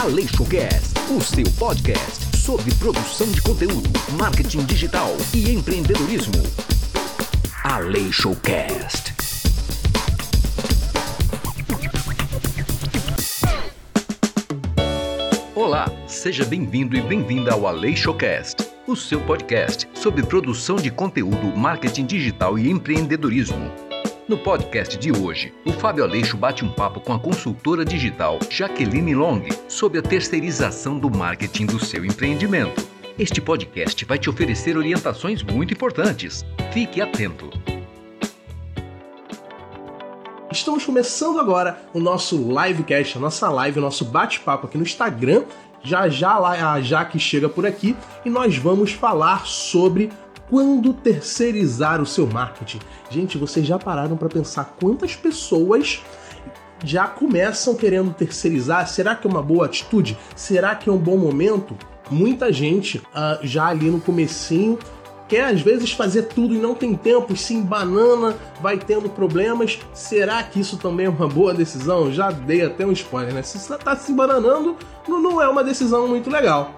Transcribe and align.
Aleixocast, 0.00 0.94
o 1.10 1.20
seu 1.20 1.44
podcast 1.58 2.36
sobre 2.36 2.72
produção 2.76 3.26
de 3.32 3.42
conteúdo, 3.42 3.90
marketing 4.16 4.64
digital 4.64 5.08
e 5.34 5.50
empreendedorismo. 5.52 6.40
Aleixocast. 7.64 9.12
Olá, 15.56 15.90
seja 16.06 16.44
bem-vindo 16.44 16.96
e 16.96 17.00
bem-vinda 17.00 17.52
ao 17.52 17.66
Aleixocast, 17.66 18.70
o 18.86 18.94
seu 18.94 19.20
podcast 19.22 19.88
sobre 19.94 20.22
produção 20.22 20.76
de 20.76 20.92
conteúdo, 20.92 21.56
marketing 21.56 22.06
digital 22.06 22.56
e 22.56 22.70
empreendedorismo. 22.70 23.87
No 24.28 24.36
podcast 24.36 24.98
de 24.98 25.10
hoje, 25.10 25.54
o 25.64 25.72
Fábio 25.72 26.04
Aleixo 26.04 26.36
bate 26.36 26.62
um 26.62 26.70
papo 26.70 27.00
com 27.00 27.14
a 27.14 27.18
consultora 27.18 27.82
digital 27.82 28.38
Jaqueline 28.50 29.14
Long 29.14 29.40
sobre 29.66 30.00
a 30.00 30.02
terceirização 30.02 30.98
do 30.98 31.08
marketing 31.08 31.64
do 31.64 31.82
seu 31.82 32.04
empreendimento. 32.04 32.86
Este 33.18 33.40
podcast 33.40 34.04
vai 34.04 34.18
te 34.18 34.28
oferecer 34.28 34.76
orientações 34.76 35.42
muito 35.42 35.72
importantes. 35.72 36.44
Fique 36.72 37.00
atento. 37.00 37.48
Estamos 40.52 40.84
começando 40.84 41.40
agora 41.40 41.80
o 41.94 41.98
nosso 41.98 42.36
livecast, 42.36 43.16
a 43.16 43.20
nossa 43.22 43.48
live, 43.48 43.78
o 43.78 43.82
nosso 43.82 44.04
bate-papo 44.04 44.66
aqui 44.66 44.76
no 44.76 44.84
Instagram. 44.84 45.44
Já 45.82 46.06
já 46.10 46.36
a 46.36 46.78
Jaque 46.82 47.18
chega 47.18 47.48
por 47.48 47.64
aqui 47.64 47.96
e 48.26 48.28
nós 48.28 48.58
vamos 48.58 48.92
falar 48.92 49.46
sobre 49.46 50.10
quando 50.48 50.92
terceirizar 50.92 52.00
o 52.00 52.06
seu 52.06 52.26
marketing. 52.26 52.80
Gente, 53.10 53.38
vocês 53.38 53.66
já 53.66 53.78
pararam 53.78 54.16
para 54.16 54.28
pensar 54.28 54.76
quantas 54.80 55.14
pessoas 55.14 56.02
já 56.84 57.06
começam 57.06 57.74
querendo 57.74 58.12
terceirizar? 58.12 58.88
Será 58.88 59.14
que 59.14 59.26
é 59.26 59.30
uma 59.30 59.42
boa 59.42 59.66
atitude? 59.66 60.16
Será 60.34 60.74
que 60.74 60.88
é 60.88 60.92
um 60.92 60.98
bom 60.98 61.16
momento? 61.16 61.76
Muita 62.10 62.52
gente 62.52 62.98
uh, 62.98 63.38
já 63.42 63.66
ali 63.66 63.90
no 63.90 64.00
comecinho 64.00 64.78
quer 65.28 65.44
às 65.44 65.60
vezes 65.60 65.92
fazer 65.92 66.22
tudo 66.22 66.54
e 66.54 66.58
não 66.58 66.74
tem 66.74 66.94
tempo, 66.94 67.36
se 67.36 67.52
embanana, 67.52 68.34
vai 68.62 68.78
tendo 68.78 69.10
problemas. 69.10 69.78
Será 69.92 70.42
que 70.42 70.58
isso 70.58 70.78
também 70.78 71.04
é 71.04 71.10
uma 71.10 71.28
boa 71.28 71.52
decisão? 71.52 72.10
Já 72.10 72.30
dei 72.30 72.64
até 72.64 72.86
um 72.86 72.92
spoiler, 72.92 73.34
né? 73.34 73.42
Se 73.42 73.58
você 73.58 73.74
está 73.74 73.94
se 73.94 74.10
embananando, 74.10 74.74
não 75.06 75.42
é 75.42 75.46
uma 75.46 75.62
decisão 75.62 76.08
muito 76.08 76.30
legal 76.30 76.74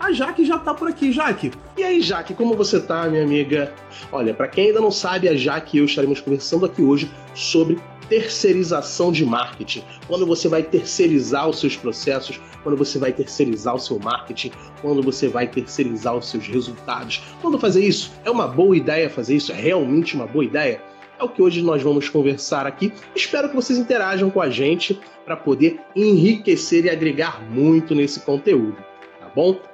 a 0.00 0.10
Jaque 0.12 0.44
já 0.44 0.58
tá 0.58 0.72
por 0.72 0.88
aqui. 0.88 1.12
Jaque, 1.12 1.52
e 1.76 1.84
aí, 1.84 2.00
Jaque, 2.00 2.32
como 2.32 2.56
você 2.56 2.80
tá, 2.80 3.06
minha 3.08 3.22
amiga? 3.22 3.72
Olha, 4.10 4.32
para 4.32 4.48
quem 4.48 4.68
ainda 4.68 4.80
não 4.80 4.90
sabe, 4.90 5.28
a 5.28 5.36
Jaque 5.36 5.76
e 5.76 5.80
eu 5.80 5.84
estaremos 5.84 6.20
conversando 6.20 6.64
aqui 6.64 6.82
hoje 6.82 7.10
sobre 7.34 7.78
terceirização 8.08 9.12
de 9.12 9.24
marketing. 9.24 9.84
Quando 10.08 10.26
você 10.26 10.48
vai 10.48 10.64
terceirizar 10.64 11.48
os 11.48 11.60
seus 11.60 11.76
processos, 11.76 12.40
quando 12.62 12.76
você 12.76 12.98
vai 12.98 13.12
terceirizar 13.12 13.74
o 13.74 13.78
seu 13.78 14.00
marketing, 14.00 14.50
quando 14.80 15.02
você 15.02 15.28
vai 15.28 15.46
terceirizar 15.46 16.16
os 16.16 16.28
seus 16.28 16.48
resultados. 16.48 17.22
Quando 17.40 17.58
fazer 17.58 17.84
isso? 17.84 18.12
É 18.24 18.30
uma 18.30 18.48
boa 18.48 18.76
ideia 18.76 19.08
fazer 19.08 19.36
isso? 19.36 19.52
É 19.52 19.54
realmente 19.54 20.16
uma 20.16 20.26
boa 20.26 20.44
ideia? 20.44 20.82
É 21.20 21.22
o 21.22 21.28
que 21.28 21.42
hoje 21.42 21.62
nós 21.62 21.82
vamos 21.82 22.08
conversar 22.08 22.66
aqui. 22.66 22.92
Espero 23.14 23.50
que 23.50 23.54
vocês 23.54 23.78
interajam 23.78 24.30
com 24.30 24.40
a 24.40 24.48
gente 24.48 24.98
para 25.24 25.36
poder 25.36 25.78
enriquecer 25.94 26.86
e 26.86 26.90
agregar 26.90 27.40
muito 27.50 27.94
nesse 27.94 28.20
conteúdo, 28.20 28.76
tá 29.20 29.30
bom? 29.36 29.69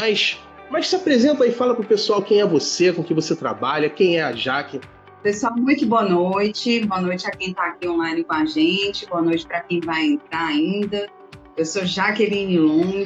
Mas, 0.00 0.38
mas 0.70 0.88
se 0.88 0.96
apresenta 0.96 1.44
aí, 1.44 1.52
fala 1.52 1.74
pro 1.74 1.84
pessoal 1.84 2.22
quem 2.22 2.40
é 2.40 2.46
você, 2.46 2.90
com 2.90 3.04
que 3.04 3.12
você 3.12 3.36
trabalha, 3.36 3.90
quem 3.90 4.16
é 4.16 4.22
a 4.22 4.32
Jaque. 4.32 4.80
Pessoal, 5.22 5.54
muito 5.54 5.84
boa 5.84 6.08
noite. 6.08 6.86
Boa 6.86 7.02
noite 7.02 7.26
a 7.26 7.30
quem 7.30 7.50
está 7.50 7.66
aqui 7.66 7.86
online 7.86 8.24
com 8.24 8.32
a 8.32 8.46
gente. 8.46 9.06
Boa 9.06 9.20
noite 9.20 9.46
para 9.46 9.60
quem 9.60 9.78
vai 9.80 10.06
entrar 10.06 10.46
ainda. 10.46 11.06
Eu 11.54 11.66
sou 11.66 11.84
Jaqueline 11.84 12.58
Long. 12.58 13.04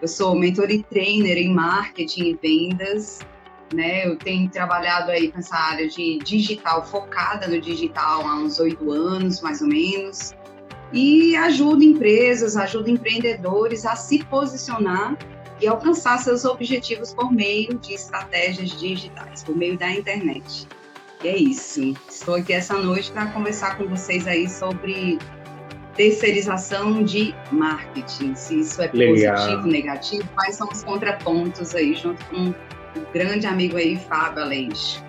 Eu 0.00 0.06
sou 0.06 0.36
mentor 0.36 0.70
e 0.70 0.80
trainer 0.84 1.36
em 1.36 1.52
marketing 1.52 2.26
e 2.28 2.38
vendas. 2.40 3.18
Né? 3.74 4.06
Eu 4.06 4.16
tenho 4.16 4.48
trabalhado 4.48 5.10
aí 5.10 5.32
com 5.32 5.40
essa 5.40 5.56
área 5.56 5.88
de 5.88 6.18
digital, 6.18 6.86
focada 6.86 7.48
no 7.48 7.60
digital 7.60 8.24
há 8.24 8.36
uns 8.36 8.60
oito 8.60 8.92
anos, 8.92 9.40
mais 9.40 9.60
ou 9.60 9.66
menos. 9.66 10.36
E 10.92 11.34
ajudo 11.34 11.82
empresas, 11.82 12.56
ajudo 12.56 12.88
empreendedores 12.88 13.84
a 13.84 13.96
se 13.96 14.24
posicionar 14.26 15.18
e 15.60 15.66
alcançar 15.66 16.18
seus 16.18 16.44
objetivos 16.44 17.12
por 17.12 17.32
meio 17.32 17.74
de 17.78 17.94
estratégias 17.94 18.70
digitais, 18.70 19.42
por 19.42 19.56
meio 19.56 19.78
da 19.78 19.90
internet. 19.90 20.66
E 21.22 21.28
é 21.28 21.36
isso. 21.36 21.94
Estou 22.08 22.36
aqui 22.36 22.52
essa 22.52 22.78
noite 22.78 23.10
para 23.10 23.26
conversar 23.26 23.76
com 23.76 23.88
vocês 23.88 24.26
aí 24.26 24.48
sobre 24.48 25.18
terceirização 25.96 27.02
de 27.02 27.34
marketing. 27.50 28.34
Se 28.36 28.60
isso 28.60 28.80
é 28.80 28.88
Legal. 28.92 29.34
positivo, 29.34 29.66
negativo, 29.66 30.28
quais 30.34 30.54
são 30.54 30.68
os 30.68 30.84
contrapontos 30.84 31.74
aí, 31.74 31.94
junto 31.94 32.24
com 32.26 32.50
o 32.50 33.12
grande 33.12 33.46
amigo 33.46 33.76
aí, 33.76 33.96
Fábio 33.96 34.44
Aleixo. 34.44 35.04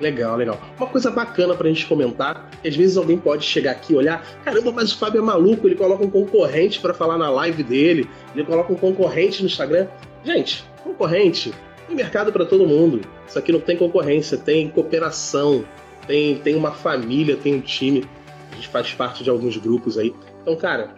Legal, 0.00 0.36
legal. 0.36 0.58
Uma 0.78 0.86
coisa 0.86 1.10
bacana 1.10 1.54
pra 1.54 1.68
gente 1.68 1.86
comentar, 1.86 2.48
às 2.64 2.74
vezes 2.74 2.96
alguém 2.96 3.18
pode 3.18 3.44
chegar 3.44 3.72
aqui 3.72 3.92
e 3.92 3.96
olhar, 3.96 4.24
caramba, 4.42 4.72
mas 4.72 4.92
o 4.92 4.98
Fábio 4.98 5.20
é 5.20 5.22
maluco, 5.22 5.68
ele 5.68 5.74
coloca 5.74 6.02
um 6.02 6.10
concorrente 6.10 6.80
para 6.80 6.94
falar 6.94 7.18
na 7.18 7.28
live 7.28 7.62
dele, 7.62 8.08
ele 8.34 8.44
coloca 8.44 8.72
um 8.72 8.76
concorrente 8.76 9.42
no 9.42 9.46
Instagram. 9.46 9.86
Gente, 10.24 10.64
concorrente, 10.82 11.52
tem 11.86 11.94
mercado 11.94 12.32
para 12.32 12.46
todo 12.46 12.66
mundo. 12.66 13.02
Isso 13.28 13.38
aqui 13.38 13.52
não 13.52 13.60
tem 13.60 13.76
concorrência, 13.76 14.38
tem 14.38 14.68
cooperação, 14.68 15.64
tem, 16.06 16.36
tem 16.38 16.56
uma 16.56 16.72
família, 16.72 17.36
tem 17.36 17.54
um 17.54 17.60
time. 17.60 18.04
A 18.52 18.54
gente 18.54 18.68
faz 18.68 18.92
parte 18.94 19.22
de 19.22 19.28
alguns 19.28 19.56
grupos 19.58 19.98
aí. 19.98 20.14
Então, 20.40 20.56
cara, 20.56 20.94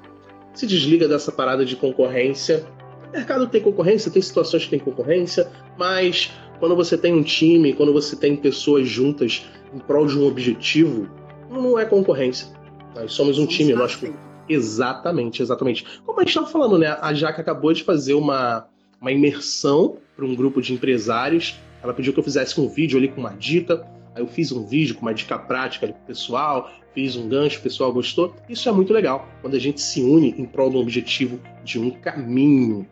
se 0.54 0.66
desliga 0.66 1.08
dessa 1.08 1.32
parada 1.32 1.64
de 1.64 1.74
concorrência. 1.76 2.64
O 3.08 3.12
mercado 3.12 3.46
tem 3.48 3.60
concorrência, 3.60 4.10
tem 4.10 4.22
situações 4.22 4.64
que 4.64 4.70
tem 4.70 4.78
concorrência, 4.78 5.50
mas 5.76 6.30
quando 6.62 6.76
você 6.76 6.96
tem 6.96 7.12
um 7.12 7.24
time, 7.24 7.72
quando 7.72 7.92
você 7.92 8.14
tem 8.14 8.36
pessoas 8.36 8.86
juntas 8.88 9.44
em 9.74 9.80
prol 9.80 10.06
de 10.06 10.16
um 10.16 10.28
objetivo, 10.28 11.08
não 11.50 11.76
é 11.76 11.84
concorrência. 11.84 12.46
Nós 12.94 13.12
somos 13.12 13.36
um 13.36 13.46
time, 13.46 13.72
nós. 13.72 14.00
Exatamente, 14.48 15.42
exatamente. 15.42 15.84
Como 16.06 16.20
a 16.20 16.22
gente 16.22 16.28
estava 16.28 16.46
falando, 16.46 16.78
né? 16.78 16.96
A 17.00 17.12
Jaque 17.12 17.40
acabou 17.40 17.72
de 17.72 17.82
fazer 17.82 18.14
uma, 18.14 18.68
uma 19.00 19.10
imersão 19.10 19.96
para 20.14 20.24
um 20.24 20.36
grupo 20.36 20.62
de 20.62 20.72
empresários. 20.72 21.56
Ela 21.82 21.92
pediu 21.92 22.12
que 22.12 22.20
eu 22.20 22.22
fizesse 22.22 22.60
um 22.60 22.68
vídeo 22.68 22.96
ali 22.96 23.08
com 23.08 23.20
uma 23.20 23.34
dica. 23.34 23.84
Aí 24.14 24.22
eu 24.22 24.28
fiz 24.28 24.52
um 24.52 24.64
vídeo 24.64 24.94
com 24.94 25.02
uma 25.02 25.14
dica 25.14 25.36
prática 25.36 25.86
ali 25.86 25.92
pro 25.92 26.06
pessoal, 26.06 26.70
fiz 26.94 27.16
um 27.16 27.28
gancho, 27.28 27.58
o 27.58 27.62
pessoal 27.62 27.92
gostou. 27.92 28.36
Isso 28.48 28.68
é 28.68 28.72
muito 28.72 28.92
legal, 28.92 29.28
quando 29.40 29.56
a 29.56 29.58
gente 29.58 29.80
se 29.80 30.00
une 30.00 30.32
em 30.38 30.44
prol 30.44 30.70
de 30.70 30.76
um 30.76 30.80
objetivo, 30.80 31.40
de 31.64 31.80
um 31.80 31.90
caminho. 31.90 32.86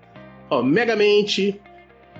Ó, 0.50 0.60
Megamente, 0.60 1.60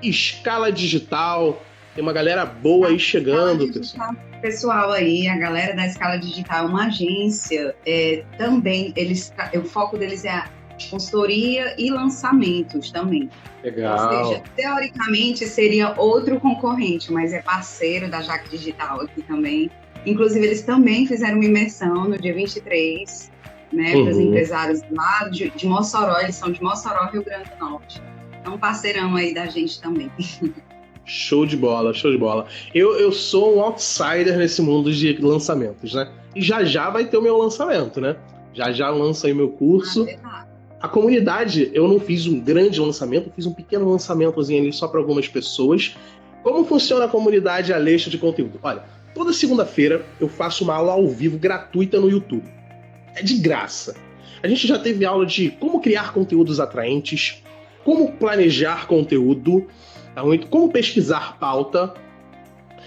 Escala 0.02 0.70
Digital. 0.70 1.62
Tem 1.94 2.02
uma 2.02 2.12
galera 2.12 2.44
boa 2.46 2.88
aí 2.88 2.98
chegando, 2.98 3.72
pessoal. 3.72 4.14
Pessoal 4.40 4.92
aí, 4.92 5.28
a 5.28 5.36
galera 5.36 5.74
da 5.74 5.86
Escala 5.86 6.16
Digital, 6.16 6.66
uma 6.66 6.86
agência, 6.86 7.74
é, 7.84 8.24
também, 8.38 8.92
eles, 8.96 9.32
o 9.54 9.64
foco 9.64 9.98
deles 9.98 10.24
é 10.24 10.30
a 10.30 10.48
consultoria 10.88 11.74
e 11.76 11.90
lançamentos 11.90 12.90
também. 12.90 13.28
Legal. 13.62 14.18
Ou 14.18 14.24
seja, 14.24 14.42
teoricamente 14.56 15.46
seria 15.46 15.94
outro 16.00 16.40
concorrente, 16.40 17.12
mas 17.12 17.34
é 17.34 17.42
parceiro 17.42 18.08
da 18.08 18.22
Jaque 18.22 18.48
Digital 18.48 19.02
aqui 19.02 19.20
também. 19.22 19.70
Inclusive, 20.06 20.46
eles 20.46 20.62
também 20.62 21.06
fizeram 21.06 21.34
uma 21.34 21.44
imersão 21.44 22.08
no 22.08 22.18
dia 22.18 22.32
23, 22.32 23.30
né, 23.70 23.94
uhum. 23.94 24.04
para 24.04 24.12
os 24.12 24.18
empresários 24.18 24.80
lá 24.90 25.28
de, 25.28 25.50
de 25.50 25.66
Mossoró, 25.66 26.18
eles 26.20 26.36
são 26.36 26.50
de 26.50 26.62
Mossoró, 26.62 27.10
Rio 27.10 27.22
Grande 27.22 27.50
do 27.50 27.58
Norte 27.58 28.00
é 28.44 28.48
um 28.48 28.58
parceirão 28.58 29.16
aí 29.16 29.34
da 29.34 29.46
gente 29.46 29.80
também. 29.80 30.10
Show 31.04 31.44
de 31.44 31.56
bola, 31.56 31.92
show 31.92 32.12
de 32.12 32.18
bola. 32.18 32.46
Eu, 32.72 32.96
eu 32.96 33.10
sou 33.10 33.56
um 33.56 33.60
outsider 33.60 34.36
nesse 34.36 34.62
mundo 34.62 34.92
de 34.92 35.16
lançamentos, 35.20 35.92
né? 35.92 36.08
E 36.36 36.40
já 36.40 36.62
já 36.62 36.88
vai 36.88 37.04
ter 37.04 37.16
o 37.16 37.22
meu 37.22 37.36
lançamento, 37.36 38.00
né? 38.00 38.16
Já 38.52 38.70
já 38.70 38.90
lança 38.90 39.26
aí 39.26 39.34
meu 39.34 39.48
curso. 39.48 40.06
Ah, 40.22 40.46
a 40.80 40.86
comunidade, 40.86 41.70
eu 41.74 41.88
não 41.88 41.98
fiz 41.98 42.26
um 42.26 42.38
grande 42.38 42.80
lançamento, 42.80 43.32
fiz 43.34 43.44
um 43.44 43.52
pequeno 43.52 43.90
lançamentozinho 43.90 44.62
ali 44.62 44.72
só 44.72 44.86
para 44.86 45.00
algumas 45.00 45.26
pessoas. 45.26 45.96
Como 46.42 46.64
funciona 46.64 47.06
a 47.06 47.08
comunidade 47.08 47.72
Aleixo 47.72 48.08
de 48.08 48.16
conteúdo? 48.16 48.60
Olha, 48.62 48.84
toda 49.14 49.32
segunda-feira 49.32 50.06
eu 50.20 50.28
faço 50.28 50.62
uma 50.62 50.74
aula 50.74 50.92
ao 50.92 51.08
vivo 51.08 51.36
gratuita 51.38 51.98
no 51.98 52.08
YouTube. 52.08 52.48
É 53.16 53.22
de 53.22 53.34
graça. 53.34 53.96
A 54.42 54.48
gente 54.48 54.66
já 54.66 54.78
teve 54.78 55.04
aula 55.04 55.26
de 55.26 55.50
como 55.50 55.80
criar 55.80 56.14
conteúdos 56.14 56.60
atraentes, 56.60 57.42
como 57.90 58.12
planejar 58.12 58.86
conteúdo, 58.86 59.66
tá 60.14 60.22
como 60.48 60.70
pesquisar 60.70 61.36
pauta. 61.40 61.92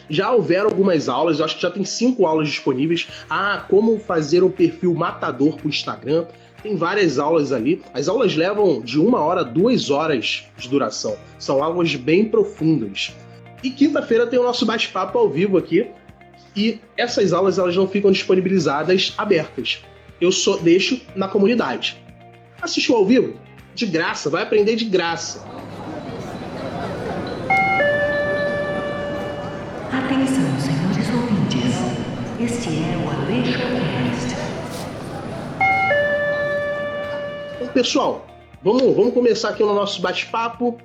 Já 0.09 0.31
houveram 0.31 0.69
algumas 0.69 1.09
aulas, 1.09 1.41
acho 1.41 1.57
que 1.57 1.61
já 1.61 1.69
tem 1.69 1.83
cinco 1.83 2.25
aulas 2.25 2.47
disponíveis. 2.47 3.09
Ah, 3.29 3.65
como 3.69 3.99
fazer 3.99 4.45
um 4.45 4.49
perfil 4.49 4.93
matador 4.93 5.57
para 5.57 5.65
o 5.65 5.69
Instagram. 5.69 6.25
Tem 6.61 6.77
várias 6.77 7.19
aulas 7.19 7.51
ali. 7.51 7.81
As 7.93 8.07
aulas 8.07 8.33
levam 8.37 8.79
de 8.79 8.97
uma 8.97 9.19
hora 9.19 9.41
a 9.41 9.43
duas 9.43 9.89
horas 9.89 10.45
de 10.57 10.69
duração. 10.69 11.17
São 11.37 11.61
aulas 11.61 11.95
bem 11.95 12.23
profundas. 12.23 13.13
E 13.61 13.71
quinta-feira 13.71 14.25
tem 14.25 14.39
o 14.39 14.43
nosso 14.43 14.65
bate-papo 14.65 15.17
ao 15.17 15.29
vivo 15.29 15.57
aqui. 15.57 15.85
E 16.55 16.79
essas 16.95 17.33
aulas 17.33 17.59
elas 17.59 17.75
não 17.75 17.89
ficam 17.89 18.09
disponibilizadas 18.09 19.13
abertas. 19.17 19.83
Eu 20.21 20.31
só 20.31 20.55
deixo 20.55 21.01
na 21.13 21.27
comunidade. 21.27 22.01
Assistiu 22.61 22.95
ao 22.95 23.05
vivo? 23.05 23.33
De 23.75 23.85
graça, 23.85 24.29
vai 24.29 24.43
aprender 24.43 24.75
de 24.75 24.85
graça. 24.85 25.43
Atenção, 29.91 30.59
senhores 30.59 31.09
ouvintes. 31.09 31.73
Este 32.39 32.69
é 32.69 32.97
o 32.97 33.09
AleixoCast. 33.09 34.35
Então, 37.55 37.67
pessoal, 37.73 38.27
vamos, 38.61 38.95
vamos 38.95 39.13
começar 39.13 39.49
aqui 39.49 39.63
no 39.63 39.73
nosso 39.73 40.01
bate-papo. 40.01 40.77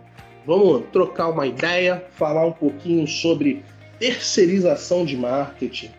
Vamos 0.47 0.85
trocar 0.93 1.29
uma 1.29 1.47
ideia, 1.47 2.07
falar 2.13 2.47
um 2.47 2.53
pouquinho 2.53 3.07
sobre 3.07 3.63
terceirização 3.99 5.05
de 5.05 5.17
marketing. 5.17 5.91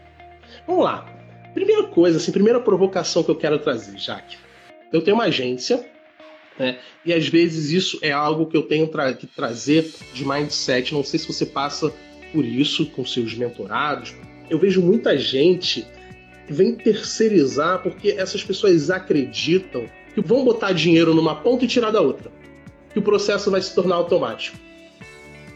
Vamos 0.66 0.84
lá. 0.86 1.06
Primeira 1.54 1.84
coisa, 1.88 2.18
assim, 2.18 2.32
primeira 2.32 2.60
provocação 2.60 3.24
que 3.24 3.30
eu 3.30 3.36
quero 3.36 3.60
trazer, 3.60 3.98
Jaque. 3.98 4.38
Eu 4.92 5.04
tenho 5.04 5.18
uma 5.18 5.26
agência, 5.26 5.86
né? 6.60 6.78
E 7.06 7.14
às 7.14 7.28
vezes 7.28 7.72
isso 7.72 7.98
é 8.02 8.12
algo 8.12 8.46
que 8.46 8.58
eu 8.58 8.64
tenho 8.64 8.88
tra 8.88 9.14
que 9.14 9.26
trazer 9.26 9.90
de 10.14 10.28
mindset. 10.28 10.94
Não 10.94 11.04
sei 11.04 11.18
se 11.18 11.28
você 11.28 11.46
passa 11.46 11.92
por 12.34 12.46
isso 12.46 12.86
com 12.88 13.06
seus 13.06 13.34
mentorados. 13.34 14.14
Eu 14.50 14.60
vejo 14.60 14.82
muita 14.82 15.18
gente 15.18 15.88
que 16.46 16.54
vem 16.54 16.76
terceirizar 16.76 17.82
porque 17.82 18.10
essas 18.10 18.44
pessoas 18.44 18.90
acreditam 18.90 19.86
que 20.14 20.22
vão 20.22 20.44
botar 20.44 20.74
dinheiro 20.74 21.14
numa 21.14 21.36
ponta 21.36 21.64
e 21.64 21.68
tirar 21.68 21.92
da 21.92 22.02
outra. 22.02 22.30
Que 22.92 23.00
o 23.00 23.02
processo 23.02 23.50
vai 23.50 23.62
se 23.62 23.74
tornar 23.74 23.96
automático. 23.96 24.58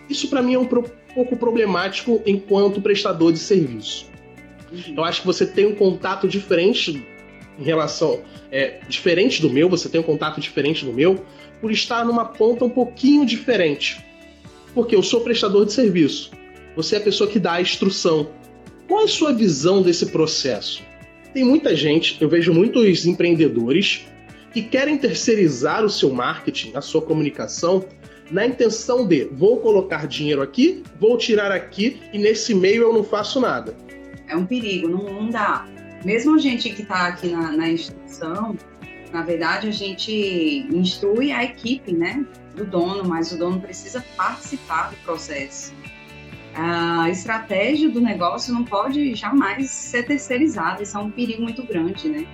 Isso 0.09 0.27
para 0.29 0.41
mim 0.41 0.53
é 0.53 0.59
um 0.59 0.65
pouco 0.65 1.35
problemático 1.35 2.21
enquanto 2.25 2.81
prestador 2.81 3.33
de 3.33 3.39
serviço. 3.39 4.07
Uhum. 4.71 4.95
Eu 4.97 5.03
acho 5.03 5.21
que 5.21 5.27
você 5.27 5.45
tem 5.45 5.65
um 5.65 5.75
contato 5.75 6.27
diferente 6.27 7.05
em 7.59 7.63
relação 7.63 8.21
é, 8.51 8.79
diferente 8.87 9.41
do 9.41 9.49
meu, 9.49 9.69
você 9.69 9.89
tem 9.89 9.99
um 9.99 10.03
contato 10.03 10.39
diferente 10.39 10.85
do 10.85 10.93
meu, 10.93 11.23
por 11.61 11.71
estar 11.71 12.05
numa 12.05 12.25
ponta 12.25 12.65
um 12.65 12.69
pouquinho 12.69 13.25
diferente. 13.25 14.03
Porque 14.73 14.95
eu 14.95 15.03
sou 15.03 15.21
prestador 15.21 15.65
de 15.65 15.73
serviço. 15.73 16.31
Você 16.75 16.95
é 16.95 16.97
a 16.97 17.01
pessoa 17.01 17.29
que 17.29 17.39
dá 17.39 17.53
a 17.53 17.61
instrução. 17.61 18.29
Qual 18.87 19.01
é 19.01 19.03
a 19.05 19.07
sua 19.07 19.31
visão 19.31 19.81
desse 19.81 20.07
processo? 20.07 20.83
Tem 21.33 21.43
muita 21.43 21.75
gente, 21.75 22.17
eu 22.21 22.29
vejo 22.29 22.53
muitos 22.53 23.05
empreendedores 23.05 24.05
que 24.53 24.61
querem 24.61 24.97
terceirizar 24.97 25.83
o 25.83 25.89
seu 25.89 26.11
marketing, 26.11 26.73
a 26.75 26.81
sua 26.81 27.01
comunicação, 27.01 27.85
na 28.29 28.45
intenção 28.45 29.05
de 29.05 29.25
vou 29.25 29.57
colocar 29.57 30.07
dinheiro 30.07 30.41
aqui, 30.41 30.83
vou 30.99 31.17
tirar 31.17 31.51
aqui 31.51 31.99
e 32.11 32.17
nesse 32.17 32.53
meio 32.53 32.83
eu 32.83 32.93
não 32.93 33.03
faço 33.03 33.39
nada. 33.39 33.75
É 34.27 34.35
um 34.35 34.45
perigo, 34.45 34.87
não, 34.87 35.03
não 35.03 35.29
dá. 35.29 35.67
Mesmo 36.03 36.35
a 36.35 36.37
gente 36.37 36.69
que 36.69 36.81
está 36.81 37.07
aqui 37.07 37.29
na, 37.29 37.51
na 37.51 37.69
instituição, 37.69 38.57
na 39.11 39.21
verdade 39.21 39.67
a 39.67 39.71
gente 39.71 40.67
instrui 40.71 41.31
a 41.31 41.43
equipe, 41.43 41.93
né, 41.93 42.25
do 42.55 42.65
dono, 42.65 43.07
mas 43.07 43.31
o 43.31 43.37
dono 43.37 43.61
precisa 43.61 44.03
participar 44.15 44.89
do 44.91 44.97
processo 44.97 45.73
a 46.55 47.09
estratégia 47.09 47.89
do 47.89 47.99
negócio 47.99 48.53
não 48.53 48.63
pode 48.63 49.15
jamais 49.15 49.69
ser 49.71 50.03
terceirizada, 50.03 50.83
isso 50.83 50.97
é 50.97 51.01
um 51.01 51.09
perigo 51.09 51.41
muito 51.41 51.63
grande, 51.63 52.07
né? 52.07 52.25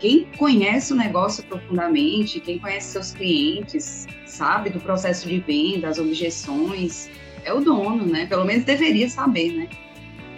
Quem 0.00 0.26
conhece 0.36 0.92
o 0.92 0.96
negócio 0.96 1.44
profundamente, 1.44 2.40
quem 2.40 2.58
conhece 2.58 2.92
seus 2.92 3.12
clientes, 3.12 4.06
sabe 4.26 4.70
do 4.70 4.80
processo 4.80 5.28
de 5.28 5.38
venda, 5.38 5.88
as 5.88 5.98
objeções, 5.98 7.10
é 7.44 7.52
o 7.52 7.60
dono, 7.60 8.06
né? 8.06 8.26
Pelo 8.26 8.44
menos 8.44 8.64
deveria 8.64 9.08
saber, 9.08 9.52
né? 9.52 9.68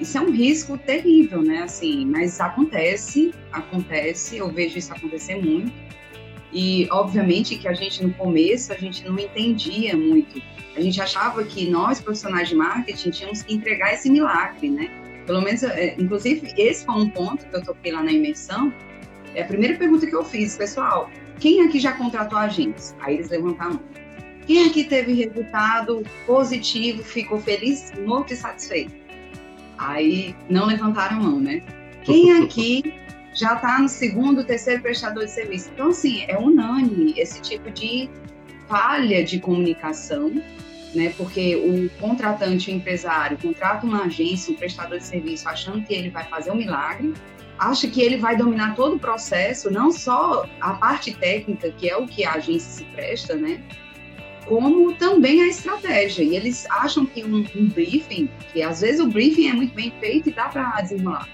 Isso 0.05 0.19
é 0.19 0.21
um 0.21 0.31
risco 0.31 0.77
terrível, 0.77 1.43
né? 1.43 1.63
Assim, 1.63 2.05
mas 2.05 2.41
acontece, 2.41 3.35
acontece, 3.51 4.37
eu 4.37 4.51
vejo 4.51 4.79
isso 4.79 4.93
acontecer 4.93 5.37
muito. 5.37 5.73
E 6.53 6.87
obviamente 6.91 7.57
que 7.57 7.67
a 7.67 7.73
gente 7.73 8.05
no 8.05 8.13
começo 8.15 8.73
a 8.73 8.77
gente 8.77 9.05
não 9.05 9.19
entendia 9.19 9.97
muito 9.97 10.41
a 10.77 10.81
gente 10.81 11.01
achava 11.01 11.45
que 11.45 11.71
nós, 11.71 12.01
profissionais 12.01 12.49
de 12.49 12.57
marketing, 12.57 13.11
tínhamos 13.11 13.43
que 13.43 13.55
entregar 13.55 13.95
esse 13.95 14.11
milagre, 14.11 14.69
né? 14.71 14.91
Pelo 15.25 15.41
menos, 15.41 15.63
é, 15.63 15.95
inclusive, 15.99 16.53
esse 16.59 16.85
foi 16.85 16.97
um 16.97 17.09
ponto 17.09 17.47
que 17.47 17.57
eu 17.57 17.63
toquei 17.63 17.93
lá 17.93 18.03
na 18.03 18.13
imersão. 18.13 18.73
É 19.35 19.43
a 19.43 19.47
primeira 19.47 19.77
pergunta 19.79 20.07
que 20.07 20.15
eu 20.15 20.25
fiz, 20.25 20.57
pessoal, 20.57 21.11
quem 21.39 21.63
aqui 21.63 21.79
já 21.79 21.93
contratou 21.93 22.37
agentes? 22.37 22.95
Aí 23.01 23.15
eles 23.15 23.31
levantaram. 23.31 23.81
Quem 24.47 24.67
aqui 24.67 24.85
teve 24.85 25.13
resultado 25.15 26.03
positivo, 26.27 27.03
ficou 27.03 27.41
feliz, 27.41 27.93
muito 28.05 28.35
satisfeito? 28.35 29.04
Aí 29.79 30.35
não 30.49 30.67
levantaram 30.67 31.19
a 31.19 31.21
mão, 31.21 31.41
né? 31.41 31.63
Quem 32.05 32.43
aqui 32.43 32.95
já 33.35 33.55
está 33.55 33.79
no 33.81 33.89
segundo, 33.89 34.45
terceiro 34.45 34.83
prestador 34.83 35.25
de 35.25 35.31
serviço? 35.31 35.71
Então, 35.73 35.89
assim, 35.89 36.25
é 36.29 36.39
unânime 36.39 37.15
esse 37.17 37.41
tipo 37.41 37.71
de 37.71 38.09
falha 38.69 39.25
de 39.25 39.41
comunicação 39.41 40.31
né? 40.95 41.13
Porque 41.17 41.57
o 41.57 42.01
contratante, 42.01 42.71
o 42.71 42.75
empresário, 42.75 43.37
contrata 43.37 43.85
uma 43.85 44.05
agência, 44.05 44.53
um 44.53 44.57
prestador 44.57 44.99
de 44.99 45.05
serviço, 45.05 45.49
achando 45.49 45.83
que 45.85 45.93
ele 45.93 46.09
vai 46.09 46.25
fazer 46.25 46.51
um 46.51 46.57
milagre, 46.57 47.13
acha 47.59 47.89
que 47.89 48.01
ele 48.01 48.17
vai 48.17 48.37
dominar 48.37 48.75
todo 48.75 48.97
o 48.97 48.99
processo, 48.99 49.71
não 49.71 49.91
só 49.91 50.49
a 50.61 50.75
parte 50.75 51.15
técnica, 51.15 51.71
que 51.73 51.89
é 51.89 51.97
o 51.97 52.07
que 52.07 52.25
a 52.25 52.35
agência 52.35 52.71
se 52.71 52.85
presta, 52.85 53.35
né? 53.35 53.61
Como 54.47 54.93
também 54.95 55.43
a 55.43 55.47
estratégia. 55.47 56.23
E 56.23 56.37
eles 56.37 56.67
acham 56.71 57.07
que 57.07 57.25
um, 57.25 57.45
um 57.57 57.69
briefing, 57.69 58.29
que 58.53 58.63
às 58.63 58.81
vezes 58.81 59.01
o 59.01 59.09
briefing 59.09 59.49
é 59.49 59.53
muito 59.53 59.75
bem 59.75 59.93
feito 60.01 60.29
e 60.29 60.33
dá 60.33 60.49
para 60.49 60.81
desenrolar, 60.81 61.29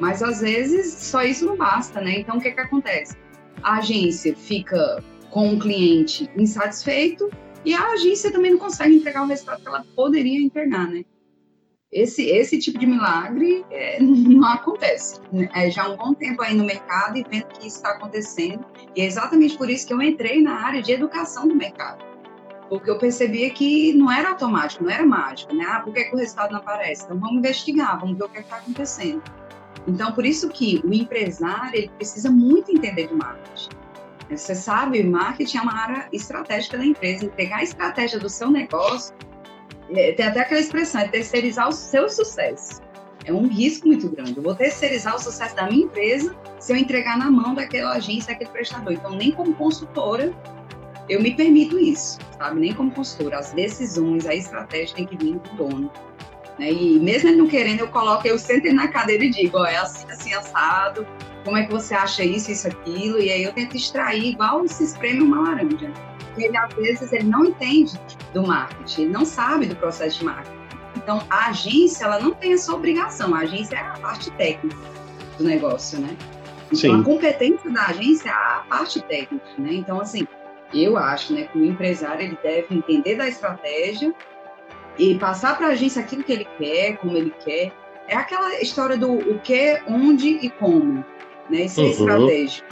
mas 0.00 0.22
às 0.22 0.40
vezes 0.40 0.92
só 0.92 1.22
isso 1.22 1.46
não 1.46 1.56
basta, 1.56 2.00
né? 2.00 2.20
Então 2.20 2.38
o 2.38 2.40
que, 2.40 2.50
que 2.50 2.60
acontece? 2.60 3.16
A 3.62 3.78
agência 3.78 4.34
fica 4.36 5.02
com 5.30 5.54
o 5.54 5.58
cliente 5.58 6.28
insatisfeito, 6.36 7.30
e 7.64 7.74
a 7.74 7.92
agência 7.92 8.32
também 8.32 8.52
não 8.52 8.58
consegue 8.58 8.94
entregar 8.94 9.24
o 9.24 9.26
resultado 9.26 9.60
que 9.60 9.68
ela 9.68 9.84
poderia 9.94 10.40
entregar, 10.40 10.88
né? 10.88 11.04
Esse, 11.90 12.22
esse 12.26 12.58
tipo 12.58 12.78
de 12.78 12.86
milagre 12.86 13.64
é, 13.70 14.00
não 14.00 14.46
acontece. 14.46 15.20
Né? 15.32 15.48
É 15.54 15.70
já 15.70 15.84
há 15.84 15.88
um 15.88 15.96
bom 15.96 16.14
tempo 16.14 16.42
aí 16.42 16.54
no 16.54 16.64
mercado 16.64 17.16
e 17.16 17.24
vendo 17.28 17.46
que 17.46 17.66
isso 17.66 17.76
está 17.76 17.90
acontecendo. 17.90 18.64
E 18.94 19.00
é 19.00 19.04
exatamente 19.04 19.56
por 19.56 19.70
isso 19.70 19.86
que 19.86 19.92
eu 19.92 20.00
entrei 20.00 20.42
na 20.42 20.54
área 20.64 20.82
de 20.82 20.92
educação 20.92 21.48
do 21.48 21.54
mercado. 21.54 22.04
Porque 22.68 22.90
eu 22.90 22.98
percebia 22.98 23.48
que 23.50 23.92
não 23.94 24.12
era 24.12 24.30
automático, 24.30 24.84
não 24.84 24.90
era 24.90 25.04
mágico, 25.04 25.54
né? 25.54 25.64
Ah, 25.68 25.80
por 25.80 25.92
que, 25.92 26.04
que 26.04 26.14
o 26.14 26.18
resultado 26.18 26.52
não 26.52 26.58
aparece? 26.58 27.04
Então 27.04 27.18
vamos 27.18 27.38
investigar, 27.38 27.98
vamos 27.98 28.18
ver 28.18 28.24
o 28.24 28.28
que 28.28 28.38
é 28.38 28.40
está 28.40 28.56
acontecendo. 28.56 29.22
Então, 29.86 30.12
por 30.12 30.26
isso 30.26 30.48
que 30.50 30.82
o 30.84 30.92
empresário 30.92 31.74
ele 31.74 31.90
precisa 31.96 32.30
muito 32.30 32.70
entender 32.70 33.08
de 33.08 33.14
marketing. 33.14 33.70
Você 34.30 34.54
sabe, 34.54 35.02
marketing 35.02 35.56
é 35.56 35.60
uma 35.62 35.74
área 35.74 36.08
estratégica 36.12 36.76
da 36.76 36.84
empresa. 36.84 37.24
Entregar 37.24 37.60
a 37.60 37.62
estratégia 37.62 38.18
do 38.18 38.28
seu 38.28 38.50
negócio, 38.50 39.14
é, 39.90 40.12
tem 40.12 40.26
até 40.26 40.40
aquela 40.40 40.60
expressão, 40.60 41.00
é 41.00 41.08
terceirizar 41.08 41.68
o 41.68 41.72
seu 41.72 42.08
sucesso. 42.10 42.82
É 43.24 43.32
um 43.32 43.46
risco 43.46 43.88
muito 43.88 44.08
grande. 44.10 44.36
Eu 44.36 44.42
vou 44.42 44.54
terceirizar 44.54 45.16
o 45.16 45.18
sucesso 45.18 45.56
da 45.56 45.66
minha 45.66 45.84
empresa 45.84 46.36
se 46.58 46.72
eu 46.72 46.76
entregar 46.76 47.16
na 47.16 47.30
mão 47.30 47.54
daquela 47.54 47.92
agência, 47.92 48.32
daquele 48.32 48.50
prestador. 48.50 48.92
Então, 48.92 49.12
nem 49.12 49.32
como 49.32 49.54
consultora, 49.54 50.32
eu 51.08 51.22
me 51.22 51.34
permito 51.34 51.78
isso, 51.78 52.18
sabe? 52.36 52.60
Nem 52.60 52.74
como 52.74 52.90
consultora. 52.90 53.38
As 53.38 53.52
decisões, 53.52 54.26
a 54.26 54.34
estratégia 54.34 54.96
tem 54.96 55.06
que 55.06 55.16
vir 55.16 55.38
do 55.38 55.56
dono. 55.56 55.90
Né? 56.58 56.72
E 56.72 56.98
mesmo 56.98 57.30
ele 57.30 57.38
não 57.38 57.46
querendo, 57.46 57.80
eu 57.80 57.88
coloco, 57.88 58.26
eu 58.26 58.38
sento 58.38 58.72
na 58.74 58.88
cadeira 58.88 59.24
e 59.24 59.30
digo, 59.30 59.58
ó, 59.58 59.66
é 59.66 59.76
assim, 59.76 60.10
assim, 60.10 60.34
assado, 60.34 61.06
como 61.44 61.56
é 61.56 61.64
que 61.64 61.72
você 61.72 61.94
acha 61.94 62.24
isso, 62.24 62.50
isso, 62.50 62.66
aquilo, 62.66 63.18
e 63.18 63.30
aí 63.30 63.42
eu 63.42 63.52
tento 63.52 63.76
extrair 63.76 64.32
igual 64.32 64.66
se 64.68 64.84
espreme 64.84 65.22
uma 65.22 65.40
laranja. 65.40 65.90
Ele, 66.36 66.56
às 66.56 66.74
vezes, 66.74 67.12
ele 67.12 67.24
não 67.24 67.46
entende 67.46 67.98
do 68.32 68.46
marketing, 68.46 69.02
ele 69.02 69.10
não 69.10 69.24
sabe 69.24 69.66
do 69.66 69.74
processo 69.76 70.18
de 70.18 70.24
marketing. 70.24 70.58
Então, 70.96 71.22
a 71.30 71.48
agência, 71.48 72.04
ela 72.04 72.20
não 72.20 72.32
tem 72.32 72.52
essa 72.52 72.72
obrigação, 72.74 73.34
a 73.34 73.40
agência 73.40 73.76
é 73.76 73.80
a 73.80 73.98
parte 73.98 74.30
técnica 74.32 74.76
do 75.36 75.44
negócio, 75.44 75.98
né? 75.98 76.16
Então, 76.66 76.78
Sim. 76.78 77.00
a 77.00 77.02
competência 77.02 77.70
da 77.70 77.86
agência 77.86 78.28
é 78.28 78.32
a 78.32 78.64
parte 78.68 79.00
técnica, 79.02 79.46
né? 79.56 79.72
Então, 79.72 80.00
assim, 80.00 80.26
eu 80.72 80.96
acho, 80.96 81.32
né, 81.32 81.48
que 81.50 81.58
o 81.58 81.64
empresário, 81.64 82.22
ele 82.22 82.38
deve 82.42 82.74
entender 82.74 83.16
da 83.16 83.28
estratégia 83.28 84.14
e 84.98 85.14
passar 85.16 85.56
para 85.56 85.68
a 85.68 85.70
agência 85.70 86.02
aquilo 86.02 86.22
que 86.22 86.32
ele 86.32 86.46
quer, 86.58 86.96
como 86.98 87.16
ele 87.16 87.32
quer. 87.44 87.72
É 88.06 88.16
aquela 88.16 88.60
história 88.60 88.96
do 88.96 89.12
o 89.12 89.38
que, 89.40 89.80
onde 89.86 90.28
e 90.28 90.50
como 90.50 91.04
né? 91.48 91.64
Isso 91.64 91.80
é 91.80 91.84
uhum. 91.84 91.90
estratégico. 91.90 92.68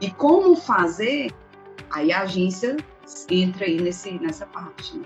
E 0.00 0.10
como 0.10 0.56
fazer, 0.56 1.30
aí 1.90 2.12
a 2.12 2.22
agência 2.22 2.76
entra 3.30 3.66
aí 3.66 3.80
nesse, 3.80 4.12
nessa 4.18 4.46
parte. 4.46 4.96
Né? 4.96 5.04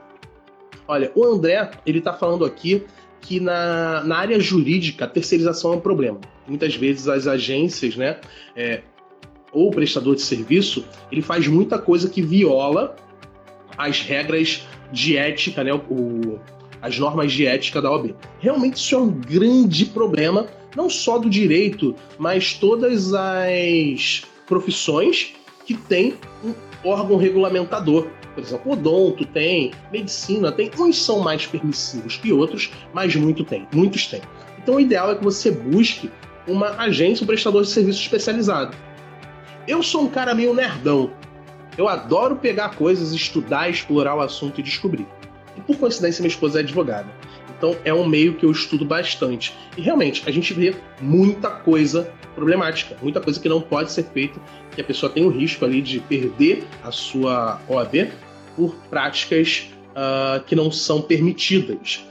Olha, 0.87 1.12
o 1.15 1.25
André, 1.25 1.71
ele 1.87 1.99
está 1.99 2.12
falando 2.12 2.45
aqui 2.45 2.85
que 3.21 3.39
na, 3.39 4.03
na 4.03 4.17
área 4.17 4.41
jurídica 4.41 5.05
a 5.05 5.09
terceirização 5.09 5.75
é 5.75 5.77
um 5.77 5.81
problema. 5.81 6.21
Muitas 6.49 6.75
vezes 6.75 7.07
as 7.07 7.27
agências, 7.27 7.95
né, 7.97 8.19
é, 8.57 8.83
ou 9.52 9.71
prestador 9.71 10.14
de 10.14 10.23
serviço, 10.23 10.85
ele 11.11 11.23
faz 11.23 11.47
muita 11.49 11.78
coisa 11.78 12.09
que 12.09 12.23
viola 12.23 12.97
as 13.76 14.00
regras 14.00 14.66
de 14.92 15.16
ética, 15.16 15.64
né, 15.64 15.73
o, 15.73 16.38
as 16.83 16.99
normas 16.99 17.33
de 17.33 17.47
ética 17.47 17.80
da 17.80 17.90
OAB. 17.90 18.14
Realmente 18.38 18.76
isso 18.76 18.95
é 18.95 18.99
um 18.99 19.11
grande 19.11 19.87
problema 19.87 20.47
não 20.76 20.88
só 20.88 21.19
do 21.19 21.28
direito, 21.28 21.95
mas 22.19 22.54
todas 22.54 23.12
as 23.12 24.23
profissões 24.47 25.33
que 25.66 25.75
tem 25.75 26.14
um 26.45 26.54
órgão 26.85 27.16
regulamentador. 27.16 28.07
Por 28.35 28.42
exemplo, 28.42 28.73
odonto 28.73 29.25
tem, 29.26 29.73
medicina 29.92 30.52
tem. 30.52 30.71
Uns 30.78 31.02
são 31.02 31.21
mais 31.21 31.47
permissivos 31.47 32.16
que 32.16 32.33
outros, 32.33 32.71
mas 32.92 33.14
muito 33.16 33.45
tem, 33.45 33.66
muitos 33.75 34.07
têm. 34.07 34.23
Então 34.62 34.76
o 34.76 34.80
ideal 34.80 35.11
é 35.11 35.14
que 35.16 35.25
você 35.25 35.50
busque 35.50 36.11
uma 36.47 36.71
agência, 36.76 37.25
um 37.25 37.26
prestador 37.26 37.62
de 37.62 37.69
serviço 37.69 38.00
especializado. 38.00 38.76
Eu 39.71 39.85
sou 39.85 40.03
um 40.03 40.09
cara 40.09 40.35
meio 40.35 40.53
nerdão. 40.53 41.12
Eu 41.79 41.89
adoro 41.89 42.35
pegar 42.35 42.71
coisas, 42.71 43.12
estudar, 43.12 43.71
explorar 43.71 44.17
o 44.17 44.21
assunto 44.21 44.59
e 44.59 44.65
descobrir. 44.65 45.07
E 45.57 45.61
por 45.61 45.77
coincidência, 45.77 46.21
minha 46.21 46.33
esposa 46.33 46.59
é 46.59 46.62
advogada. 46.62 47.07
Então 47.57 47.77
é 47.85 47.95
um 47.95 48.05
meio 48.05 48.35
que 48.35 48.45
eu 48.45 48.50
estudo 48.50 48.85
bastante. 48.85 49.57
E 49.79 49.81
realmente, 49.81 50.25
a 50.27 50.33
gente 50.33 50.53
vê 50.53 50.75
muita 51.00 51.49
coisa 51.49 52.12
problemática, 52.35 52.97
muita 53.00 53.21
coisa 53.21 53.39
que 53.39 53.49
não 53.49 53.61
pode 53.61 53.93
ser 53.93 54.03
feita, 54.07 54.41
que 54.75 54.81
a 54.81 54.85
pessoa 54.85 55.09
tem 55.09 55.25
o 55.25 55.29
risco 55.29 55.65
ali 55.65 55.81
de 55.81 56.00
perder 56.00 56.67
a 56.83 56.91
sua 56.91 57.61
OAB 57.69 58.11
por 58.57 58.75
práticas 58.91 59.71
uh, 59.91 60.43
que 60.47 60.57
não 60.57 60.73
são 60.73 61.00
permitidas. 61.00 62.05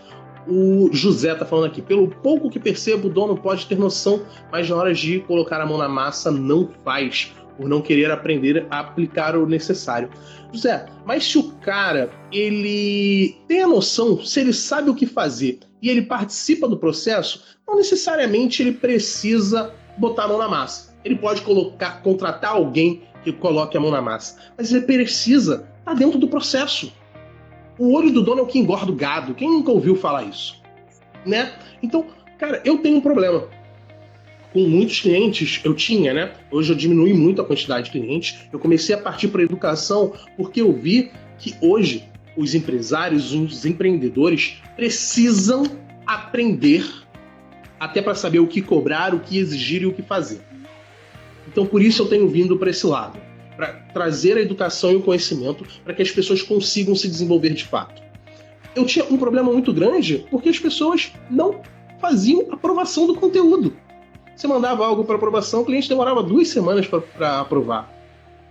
O 0.47 0.89
José 0.93 1.33
está 1.33 1.45
falando 1.45 1.65
aqui, 1.65 1.81
pelo 1.81 2.07
pouco 2.07 2.49
que 2.49 2.57
percebo, 2.57 3.09
o 3.09 3.11
dono 3.11 3.35
pode 3.35 3.65
ter 3.65 3.77
noção, 3.77 4.21
mas 4.49 4.69
na 4.69 4.77
hora 4.77 4.93
de 4.93 5.19
colocar 5.19 5.59
a 5.59 5.65
mão 5.65 5.77
na 5.77 5.89
massa 5.89 6.31
não 6.31 6.69
faz, 6.85 7.33
por 7.59 7.67
não 7.67 7.81
querer 7.81 8.09
aprender 8.09 8.65
a 8.71 8.79
aplicar 8.79 9.35
o 9.35 9.45
necessário. 9.45 10.09
José, 10.53 10.85
mas 11.05 11.25
se 11.25 11.37
o 11.37 11.51
cara 11.57 12.09
ele 12.31 13.37
tem 13.49 13.61
a 13.61 13.67
noção, 13.67 14.23
se 14.23 14.39
ele 14.39 14.53
sabe 14.53 14.89
o 14.89 14.95
que 14.95 15.05
fazer 15.05 15.59
e 15.81 15.89
ele 15.89 16.03
participa 16.03 16.69
do 16.69 16.77
processo, 16.77 17.43
não 17.67 17.75
necessariamente 17.75 18.63
ele 18.63 18.71
precisa 18.71 19.73
botar 19.97 20.23
a 20.23 20.27
mão 20.29 20.37
na 20.37 20.47
massa. 20.47 20.97
Ele 21.03 21.17
pode 21.17 21.41
colocar, 21.41 22.01
contratar 22.01 22.51
alguém 22.51 23.03
que 23.25 23.33
coloque 23.33 23.75
a 23.75 23.81
mão 23.81 23.91
na 23.91 24.01
massa, 24.01 24.37
mas 24.57 24.71
ele 24.71 24.85
precisa 24.85 25.67
estar 25.79 25.93
dentro 25.95 26.17
do 26.17 26.29
processo. 26.29 26.93
O 27.77 27.93
olho 27.93 28.11
do 28.11 28.21
dono 28.21 28.39
é 28.39 28.43
o 28.43 28.47
que 28.47 28.57
engorda 28.57 28.89
o 28.89 28.95
gado. 28.95 29.33
Quem 29.33 29.49
nunca 29.49 29.71
ouviu 29.71 29.97
falar 29.97 30.23
isso? 30.23 30.61
Né? 31.25 31.53
Então, 31.83 32.05
cara, 32.37 32.61
eu 32.63 32.77
tenho 32.77 32.97
um 32.97 33.01
problema. 33.01 33.47
Com 34.51 34.67
muitos 34.67 34.99
clientes, 35.01 35.61
eu 35.63 35.75
tinha, 35.75 36.13
né? 36.13 36.33
Hoje 36.49 36.71
eu 36.71 36.75
diminui 36.75 37.13
muito 37.13 37.41
a 37.41 37.45
quantidade 37.45 37.85
de 37.85 37.91
clientes. 37.91 38.39
Eu 38.51 38.57
comecei 38.57 38.95
a 38.95 38.97
partir 38.97 39.27
para 39.27 39.41
a 39.41 39.43
educação 39.43 40.13
porque 40.35 40.61
eu 40.61 40.73
vi 40.73 41.11
que 41.37 41.55
hoje 41.61 42.09
os 42.35 42.55
empresários, 42.55 43.33
os 43.33 43.65
empreendedores 43.65 44.57
precisam 44.75 45.63
aprender 46.05 46.83
até 47.79 48.01
para 48.01 48.15
saber 48.15 48.39
o 48.39 48.47
que 48.47 48.61
cobrar, 48.61 49.13
o 49.13 49.19
que 49.19 49.37
exigir 49.37 49.83
e 49.83 49.85
o 49.85 49.93
que 49.93 50.01
fazer. 50.01 50.41
Então, 51.47 51.65
por 51.65 51.81
isso 51.81 52.01
eu 52.01 52.07
tenho 52.07 52.27
vindo 52.27 52.57
para 52.57 52.69
esse 52.69 52.85
lado 52.85 53.19
para 53.55 53.73
trazer 53.93 54.37
a 54.37 54.41
educação 54.41 54.91
e 54.93 54.95
o 54.95 55.01
conhecimento 55.01 55.65
para 55.83 55.93
que 55.93 56.01
as 56.01 56.09
pessoas 56.09 56.41
consigam 56.41 56.95
se 56.95 57.07
desenvolver 57.07 57.53
de 57.53 57.65
fato. 57.65 58.01
Eu 58.73 58.85
tinha 58.85 59.03
um 59.05 59.17
problema 59.17 59.51
muito 59.51 59.73
grande 59.73 60.25
porque 60.31 60.47
as 60.47 60.57
pessoas 60.57 61.11
não 61.29 61.61
faziam 61.99 62.47
aprovação 62.51 63.05
do 63.05 63.15
conteúdo. 63.15 63.75
Você 64.39 64.47
mandava 64.47 64.85
algo 64.85 65.03
para 65.03 65.17
aprovação, 65.17 65.63
o 65.63 65.65
cliente 65.65 65.89
demorava 65.89 66.23
duas 66.23 66.47
semanas 66.47 66.87
para 66.87 67.41
aprovar. 67.41 67.93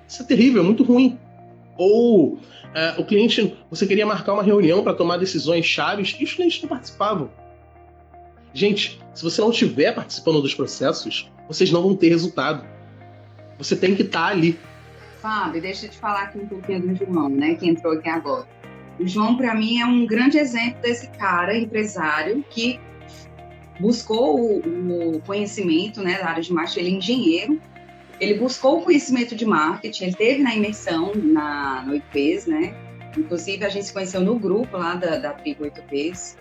Isso 0.07 0.23
é 0.23 0.27
terrível, 0.27 0.61
é 0.61 0.65
muito 0.67 0.83
ruim. 0.83 1.19
Ou 1.79 2.39
é, 2.75 2.97
o 2.99 3.07
cliente, 3.07 3.57
você 3.71 3.87
queria 3.87 4.05
marcar 4.05 4.35
uma 4.35 4.43
reunião 4.43 4.85
para 4.85 4.93
tomar 4.93 5.17
decisões 5.17 5.65
chaves 5.65 6.15
e 6.21 6.25
os 6.25 6.35
clientes 6.35 6.61
não 6.61 6.69
participavam. 6.69 7.31
Gente, 8.53 9.01
se 9.15 9.25
você 9.25 9.41
não 9.41 9.49
estiver 9.49 9.95
participando 9.95 10.43
dos 10.43 10.55
processos, 10.55 11.33
vocês 11.47 11.73
não 11.73 11.81
vão 11.81 11.97
ter 11.97 12.11
resultado. 12.11 12.67
Você 13.57 13.75
tem 13.75 13.95
que 13.95 14.03
estar 14.03 14.27
tá 14.27 14.27
ali. 14.27 14.61
Fábio, 15.23 15.63
deixa 15.63 15.87
eu 15.87 15.91
te 15.91 15.97
falar 15.97 16.25
aqui 16.25 16.39
um 16.39 16.47
pouquinho 16.47 16.83
do 16.83 16.95
João, 16.95 17.31
né, 17.31 17.55
que 17.55 17.67
entrou 17.67 17.95
aqui 17.95 18.11
agora. 18.11 18.47
O 19.01 19.09
João, 19.09 19.39
para 19.39 19.55
mim, 19.55 19.81
é 19.81 19.87
um 19.87 20.05
grande 20.05 20.37
exemplo 20.37 20.83
desse 20.83 21.09
cara 21.13 21.57
empresário 21.57 22.45
que 22.51 22.79
buscou 23.79 24.41
o, 24.41 25.17
o 25.17 25.21
conhecimento 25.21 26.03
né, 26.03 26.19
da 26.19 26.27
área 26.27 26.43
de 26.43 26.53
marketing, 26.53 26.81
ele 26.81 26.89
é 26.89 26.93
engenheiro, 26.93 27.63
ele 28.21 28.35
buscou 28.35 28.79
o 28.79 28.83
conhecimento 28.83 29.35
de 29.35 29.45
marketing, 29.45 30.05
ele 30.05 30.15
teve 30.15 30.43
na 30.43 30.55
imersão 30.55 31.13
na, 31.15 31.83
no 31.87 31.95
8Ps, 31.95 32.47
né? 32.47 32.75
Inclusive, 33.17 33.65
a 33.65 33.69
gente 33.69 33.87
se 33.87 33.93
conheceu 33.93 34.21
no 34.21 34.39
grupo 34.39 34.77
lá 34.77 34.95
da, 34.95 35.19
da 35.19 35.33
tribo 35.33 35.65
8Ps. 35.65 36.37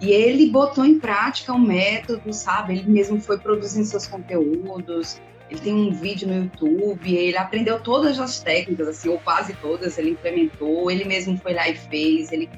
E 0.00 0.10
ele 0.12 0.50
botou 0.50 0.84
em 0.84 0.98
prática 0.98 1.52
um 1.52 1.58
método, 1.58 2.32
sabe? 2.32 2.74
Ele 2.74 2.90
mesmo 2.90 3.20
foi 3.20 3.38
produzindo 3.38 3.84
seus 3.84 4.06
conteúdos, 4.06 5.20
ele 5.50 5.60
tem 5.60 5.74
um 5.74 5.90
vídeo 5.90 6.28
no 6.28 6.34
YouTube, 6.42 7.16
ele 7.16 7.36
aprendeu 7.36 7.80
todas 7.80 8.20
as 8.20 8.40
técnicas, 8.40 8.86
assim, 8.86 9.08
ou 9.08 9.18
quase 9.18 9.54
todas, 9.54 9.98
ele 9.98 10.10
implementou, 10.10 10.90
ele 10.90 11.04
mesmo 11.04 11.36
foi 11.38 11.54
lá 11.54 11.68
e 11.68 11.74
fez, 11.74 12.30
ele 12.30 12.48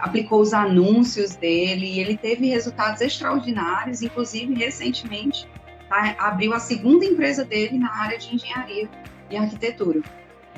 aplicou 0.00 0.40
os 0.40 0.52
anúncios 0.52 1.36
dele, 1.36 1.86
e 1.86 2.00
ele 2.00 2.16
teve 2.16 2.48
resultados 2.48 3.00
extraordinários, 3.00 4.02
inclusive 4.02 4.54
recentemente 4.54 5.46
tá, 5.88 6.14
abriu 6.18 6.54
a 6.54 6.60
segunda 6.60 7.04
empresa 7.04 7.44
dele 7.44 7.78
na 7.78 7.92
área 7.92 8.18
de 8.18 8.34
engenharia 8.34 8.88
e 9.30 9.36
arquitetura. 9.36 10.00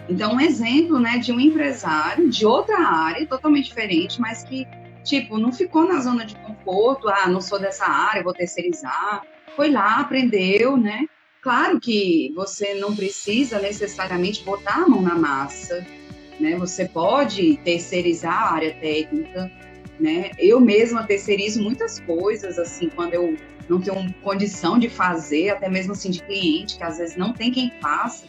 Então, 0.08 0.34
um 0.34 0.40
exemplo 0.40 0.98
né, 0.98 1.18
de 1.18 1.32
um 1.32 1.40
empresário 1.40 2.28
de 2.28 2.44
outra 2.44 2.78
área, 2.78 3.26
totalmente 3.26 3.68
diferente, 3.68 4.20
mas 4.20 4.42
que, 4.42 4.66
tipo, 5.04 5.38
não 5.38 5.52
ficou 5.52 5.86
na 5.86 6.00
zona 6.00 6.24
de 6.24 6.34
conforto, 6.36 7.08
ah, 7.08 7.28
não 7.28 7.40
sou 7.40 7.58
dessa 7.58 7.86
área, 7.86 8.22
vou 8.22 8.34
terceirizar. 8.34 9.22
Foi 9.54 9.70
lá, 9.70 10.00
aprendeu, 10.00 10.76
né? 10.76 11.06
Claro 11.40 11.80
que 11.80 12.32
você 12.34 12.74
não 12.74 12.94
precisa 12.94 13.58
necessariamente 13.60 14.44
botar 14.44 14.82
a 14.82 14.88
mão 14.88 15.02
na 15.02 15.14
massa, 15.14 15.84
né? 16.42 16.56
Você 16.56 16.84
pode 16.86 17.56
terceirizar 17.58 18.34
a 18.34 18.54
área 18.54 18.74
técnica, 18.74 19.50
né? 19.98 20.32
Eu 20.38 20.60
mesma 20.60 21.04
terceirizo 21.04 21.62
muitas 21.62 22.00
coisas, 22.00 22.58
assim, 22.58 22.88
quando 22.88 23.14
eu 23.14 23.36
não 23.68 23.80
tenho 23.80 24.12
condição 24.22 24.78
de 24.78 24.88
fazer, 24.88 25.50
até 25.50 25.68
mesmo 25.68 25.92
assim 25.92 26.10
de 26.10 26.22
cliente, 26.22 26.76
que 26.76 26.82
às 26.82 26.98
vezes 26.98 27.16
não 27.16 27.32
tem 27.32 27.50
quem 27.50 27.72
faça. 27.80 28.26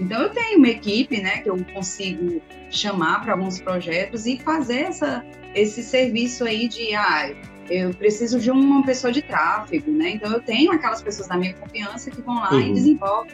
Então 0.00 0.22
eu 0.22 0.30
tenho 0.30 0.58
uma 0.58 0.68
equipe, 0.68 1.20
né, 1.20 1.38
que 1.38 1.50
eu 1.50 1.62
consigo 1.74 2.40
chamar 2.70 3.22
para 3.22 3.32
alguns 3.32 3.60
projetos 3.60 4.24
e 4.24 4.38
fazer 4.38 4.80
essa, 4.84 5.24
esse 5.54 5.82
serviço 5.82 6.44
aí 6.44 6.66
de, 6.66 6.94
ah, 6.94 7.30
eu 7.68 7.92
preciso 7.92 8.40
de 8.40 8.50
uma 8.50 8.82
pessoa 8.82 9.12
de 9.12 9.20
tráfego, 9.20 9.90
né? 9.90 10.12
Então 10.12 10.32
eu 10.32 10.40
tenho 10.40 10.72
aquelas 10.72 11.02
pessoas 11.02 11.28
da 11.28 11.36
minha 11.36 11.52
confiança 11.54 12.10
que 12.10 12.22
vão 12.22 12.36
lá 12.36 12.52
uhum. 12.52 12.60
e 12.60 12.72
desenvolvem 12.72 13.32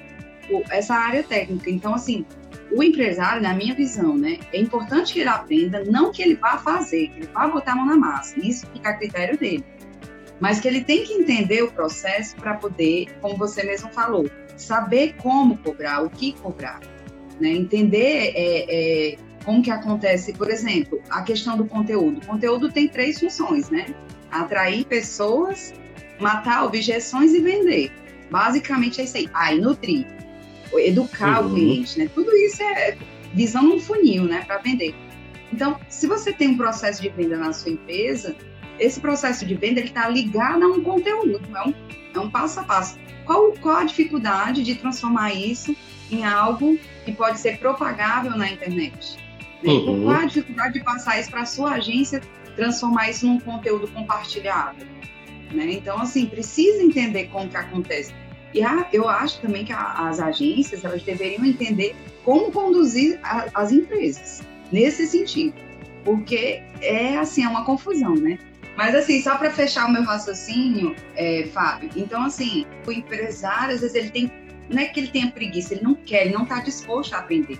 essa 0.71 0.95
área 0.95 1.23
técnica. 1.23 1.71
Então, 1.71 1.95
assim, 1.95 2.25
o 2.73 2.82
empresário, 2.82 3.42
na 3.42 3.54
minha 3.54 3.75
visão, 3.75 4.16
né, 4.16 4.38
é 4.52 4.61
importante 4.61 5.12
que 5.12 5.20
ele 5.20 5.28
aprenda, 5.28 5.85
não 5.85 6.11
que 6.12 6.23
ele 6.23 6.35
vá 6.35 6.58
fazer, 6.58 7.08
que 7.08 7.20
ele 7.20 7.28
vá 7.32 7.46
botar 7.46 7.73
a 7.73 7.76
mão 7.76 7.87
na 7.87 7.96
massa, 7.96 8.38
isso 8.40 8.66
fica 8.73 8.90
a 8.90 8.94
critério 8.94 9.38
dele. 9.38 9.64
Mas 10.40 10.61
que 10.61 10.68
ele 10.68 10.85
tem 10.85 11.04
que 11.04 11.14
entender 11.14 11.62
o 11.62 11.73
processo 11.73 12.37
para 12.37 12.54
poder, 12.54 13.06
como 13.20 13.37
você 13.37 13.62
mesmo 13.62 13.90
falou, 13.90 14.28
saber 14.56 15.14
como 15.16 15.56
cobrar, 15.58 16.02
o 16.02 16.11
que 16.11 16.32
cobrar, 16.32 16.80
né? 17.40 17.50
Entender 17.50 18.32
é, 18.35 19.12
é, 19.14 19.18
como 19.44 19.62
que 19.62 19.70
acontece, 19.70 20.35
por 20.35 20.50
exemplo, 20.50 21.00
a 21.08 21.23
questão 21.23 21.56
do 21.56 21.64
conteúdo. 21.64 22.18
O 22.18 22.26
conteúdo 22.26 22.70
tem 22.70 22.87
três 22.87 23.18
funções, 23.18 23.70
né? 23.70 23.87
atrair 24.30 24.85
pessoas, 24.85 25.73
matar 26.20 26.64
objeções 26.64 27.32
e 27.32 27.40
vender. 27.40 27.92
Basicamente 28.30 29.00
é 29.00 29.04
isso 29.04 29.16
aí. 29.16 29.28
Aí, 29.32 29.61
nutrir, 29.61 30.06
educar 30.75 31.42
uhum. 31.42 31.50
o 31.50 31.54
cliente, 31.54 31.99
né? 31.99 32.11
Tudo 32.14 32.35
isso 32.37 32.62
é 32.62 32.96
visão 33.32 33.62
num 33.62 33.80
funil, 33.80 34.25
né, 34.25 34.44
para 34.46 34.58
vender. 34.58 34.94
Então, 35.52 35.78
se 35.88 36.06
você 36.06 36.32
tem 36.32 36.49
um 36.49 36.56
processo 36.56 37.02
de 37.02 37.08
venda 37.11 37.37
na 37.37 37.52
sua 37.52 37.73
empresa, 37.73 38.35
esse 38.78 39.00
processo 39.00 39.44
de 39.44 39.54
venda 39.54 39.80
ele 39.80 39.88
está 39.88 40.08
ligado 40.08 40.62
a 40.62 40.68
um 40.68 40.82
conteúdo, 40.82 41.40
é 41.54 41.68
um, 41.68 41.75
é 42.14 42.18
um 42.18 42.30
passo 42.30 42.61
a 42.61 42.64
passo. 42.64 42.99
Qual, 43.25 43.52
qual 43.61 43.76
a 43.76 43.85
dificuldade 43.85 44.62
de 44.62 44.75
transformar 44.75 45.35
isso 45.35 45.76
em 46.11 46.25
algo 46.25 46.78
que 47.04 47.12
pode 47.12 47.38
ser 47.38 47.58
propagável 47.58 48.37
na 48.37 48.50
internet? 48.50 49.18
Né? 49.62 49.73
Uhum. 49.73 50.04
Qual 50.04 50.16
a 50.16 50.25
dificuldade 50.25 50.75
de 50.75 50.85
passar 50.85 51.20
isso 51.20 51.30
para 51.30 51.42
a 51.42 51.46
sua 51.46 51.73
agência 51.73 52.23
transformar 52.56 53.11
isso 53.11 53.26
num 53.26 53.38
conteúdo 53.38 53.87
compartilhado. 53.88 54.85
Né? 55.52 55.73
Então, 55.73 56.00
assim, 56.00 56.26
precisa 56.26 56.82
entender 56.82 57.26
como 57.26 57.49
que 57.49 57.56
acontece. 57.56 58.12
E 58.54 58.62
a, 58.62 58.86
eu 58.92 59.08
acho 59.08 59.40
também 59.40 59.64
que 59.64 59.72
a, 59.72 60.08
as 60.08 60.20
agências 60.20 60.84
elas 60.84 61.02
deveriam 61.02 61.44
entender 61.44 61.94
como 62.24 62.50
conduzir 62.50 63.18
a, 63.22 63.46
as 63.54 63.72
empresas 63.72 64.42
nesse 64.72 65.06
sentido, 65.06 65.54
porque 66.04 66.62
é 66.80 67.16
assim 67.16 67.44
é 67.44 67.48
uma 67.48 67.64
confusão, 67.64 68.14
né? 68.14 68.38
Mas 68.76 68.94
assim, 68.94 69.22
só 69.22 69.36
para 69.36 69.50
fechar 69.50 69.86
o 69.86 69.92
meu 69.92 70.02
raciocínio, 70.02 70.94
é, 71.14 71.48
Fábio, 71.52 71.90
então 71.96 72.24
assim, 72.24 72.66
o 72.86 72.92
empresário 72.92 73.74
às 73.74 73.80
vezes 73.80 73.94
ele 73.94 74.10
tem, 74.10 74.32
não 74.68 74.82
é 74.82 74.86
que 74.86 75.00
ele 75.00 75.08
tenha 75.08 75.30
preguiça, 75.30 75.74
ele 75.74 75.82
não 75.82 75.94
quer, 75.94 76.26
ele 76.26 76.34
não 76.34 76.42
está 76.42 76.60
disposto 76.60 77.14
a 77.14 77.18
aprender. 77.18 77.58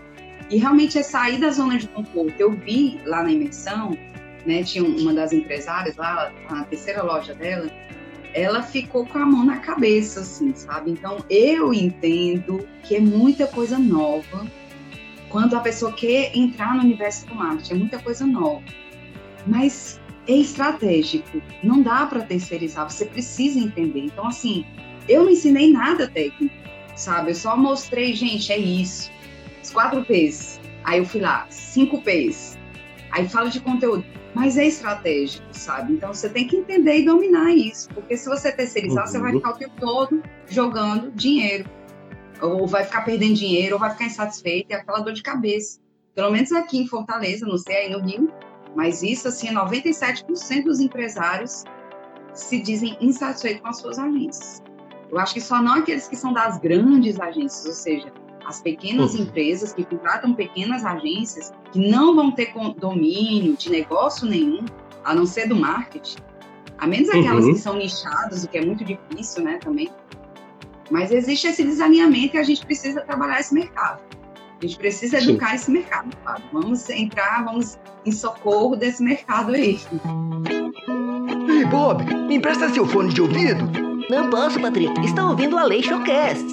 E 0.51 0.59
realmente 0.59 0.99
é 0.99 1.03
sair 1.03 1.39
da 1.41 1.51
zona 1.51 1.77
de 1.77 1.89
conforto. 1.89 2.35
Eu 2.39 2.53
vi 2.53 3.01
lá 3.05 3.25
na 3.25 3.33
imersão 3.33 3.97
né, 4.47 4.63
tinha 4.63 4.85
uma 4.85 5.13
das 5.13 5.33
empresárias 5.33 5.97
lá, 5.97 6.33
a 6.49 6.65
terceira 6.65 7.03
loja 7.03 7.35
dela, 7.35 7.69
ela 8.37 8.63
ficou 8.63 9.07
com 9.07 9.17
a 9.17 9.25
mão 9.25 9.47
na 9.47 9.61
cabeça, 9.61 10.21
assim, 10.21 10.55
sabe? 10.55 10.91
Então, 10.91 11.25
eu 11.31 11.73
entendo 11.73 12.69
que 12.83 12.95
é 12.95 13.01
muita 13.01 13.47
coisa 13.47 13.79
nova 13.79 14.47
quando 15.31 15.57
a 15.57 15.61
pessoa 15.61 15.91
quer 15.91 16.37
entrar 16.37 16.75
no 16.75 16.83
universo 16.83 17.27
do 17.27 17.35
marketing, 17.35 17.73
é 17.73 17.77
muita 17.77 17.99
coisa 17.99 18.27
nova. 18.27 18.63
Mas 19.47 19.99
é 20.29 20.35
estratégico, 20.35 21.41
não 21.65 21.81
dá 21.81 22.05
para 22.05 22.21
terceirizar, 22.21 22.89
você 22.91 23.07
precisa 23.07 23.59
entender. 23.59 24.01
Então, 24.01 24.27
assim, 24.27 24.67
eu 25.09 25.25
não 25.25 25.31
ensinei 25.31 25.73
nada 25.73 26.07
técnico, 26.07 26.55
sabe? 26.95 27.31
Eu 27.31 27.35
só 27.35 27.57
mostrei, 27.57 28.13
gente, 28.13 28.53
é 28.53 28.59
isso. 28.59 29.11
Os 29.63 29.71
quatro 29.71 30.05
P's. 30.05 30.61
Aí 30.85 30.99
eu 30.99 31.07
fui 31.07 31.23
lá, 31.23 31.47
cinco 31.49 32.03
P's. 32.03 32.59
Aí 33.11 33.27
falo 33.31 33.49
de 33.49 33.61
conteúdo 33.61 34.05
mas 34.37 34.59
é 34.59 34.67
estratégico, 34.67 35.47
sabe? 35.51 35.95
Então 35.95 36.13
você 36.13 36.29
tem 36.29 36.47
que 36.47 36.57
entender 36.57 36.99
e 36.99 37.05
dominar 37.07 37.55
isso, 37.55 37.89
porque 37.95 38.19
se 38.19 38.29
você 38.29 38.53
terceirizar, 38.53 39.07
uhum. 39.07 39.11
você 39.11 39.19
vai 39.19 39.33
uhum. 39.33 39.39
ficar 39.39 39.51
o 39.51 39.57
tempo 39.57 39.81
todo 39.81 40.23
jogando 40.47 41.11
dinheiro, 41.13 41.65
ou 42.43 42.67
vai 42.67 42.85
ficar 42.85 43.01
perdendo 43.01 43.33
dinheiro, 43.33 43.77
ou 43.77 43.81
vai 43.81 43.89
ficar 43.89 44.05
insatisfeito, 44.05 44.75
é 44.75 44.77
aquela 44.77 45.01
dor 45.01 45.15
de 45.15 45.23
cabeça. 45.23 45.81
Pelo 46.15 46.31
menos 46.31 46.53
aqui 46.53 46.79
em 46.79 46.87
Fortaleza, 46.87 47.47
não 47.47 47.57
sei 47.57 47.77
aí 47.77 47.91
no 47.91 48.03
Rio, 48.03 48.31
mas 48.75 49.03
isso 49.03 49.27
assim, 49.27 49.49
97% 49.49 50.65
dos 50.65 50.81
empresários 50.81 51.65
se 52.35 52.61
dizem 52.61 52.95
insatisfeitos 53.01 53.63
com 53.63 53.69
as 53.69 53.79
suas 53.79 53.99
agências. 53.99 54.63
Eu 55.11 55.19
acho 55.19 55.33
que 55.33 55.41
só 55.41 55.63
não 55.63 55.77
aqueles 55.77 56.09
que 56.09 56.17
são 56.17 56.35
das 56.35 56.59
grandes 56.59 57.19
agências, 57.19 57.65
ou 57.65 57.73
seja, 57.73 58.13
as 58.47 58.61
pequenas 58.61 59.15
uhum. 59.15 59.23
empresas 59.23 59.73
que 59.73 59.85
contratam 59.85 60.33
pequenas 60.33 60.85
agências 60.85 61.53
que 61.73 61.79
não 61.79 62.15
vão 62.15 62.31
ter 62.31 62.53
domínio 62.79 63.57
de 63.57 63.71
negócio 63.71 64.27
nenhum, 64.27 64.65
a 65.05 65.15
não 65.15 65.27
ser 65.27 65.49
do 65.49 65.57
marketing, 65.57 66.19
a 66.79 66.87
menos 66.87 67.09
aquelas 67.09 67.45
uhum. 67.45 67.53
que 67.55 67.59
são 67.59 67.77
nichadas, 67.77 68.45
o 68.45 68.49
que 68.49 68.59
é 68.59 68.65
muito 68.65 68.85
difícil, 68.85 69.43
né, 69.43 69.59
também. 69.59 69.91
Mas 70.91 71.11
existe 71.11 71.49
esse 71.49 71.65
desalinhamento 71.65 72.37
e 72.37 72.39
a 72.39 72.45
gente 72.45 72.65
precisa 72.65 73.01
trabalhar 73.01 73.41
esse 73.41 73.53
mercado. 73.53 74.01
A 74.63 74.67
gente 74.67 74.79
precisa 74.79 75.19
educar 75.19 75.51
Sim. 75.51 75.55
esse 75.57 75.71
mercado, 75.71 76.17
Fábio. 76.25 76.45
Vamos 76.53 76.89
entrar, 76.89 77.45
vamos 77.45 77.77
em 78.07 78.13
socorro 78.13 78.77
desse 78.77 79.03
mercado 79.03 79.53
aí. 79.53 79.79
Ei, 81.49 81.65
Bob, 81.67 82.05
me 82.05 82.37
empresta 82.37 82.69
seu 82.71 82.87
fone 82.87 83.13
de 83.13 83.21
ouvido? 83.21 83.69
Não 84.09 84.31
posso, 84.31 84.61
Patrick. 84.61 84.99
Está 85.05 85.29
ouvindo 85.29 85.59
a 85.59 85.65
Lei 85.65 85.83
Showcast. 85.83 86.47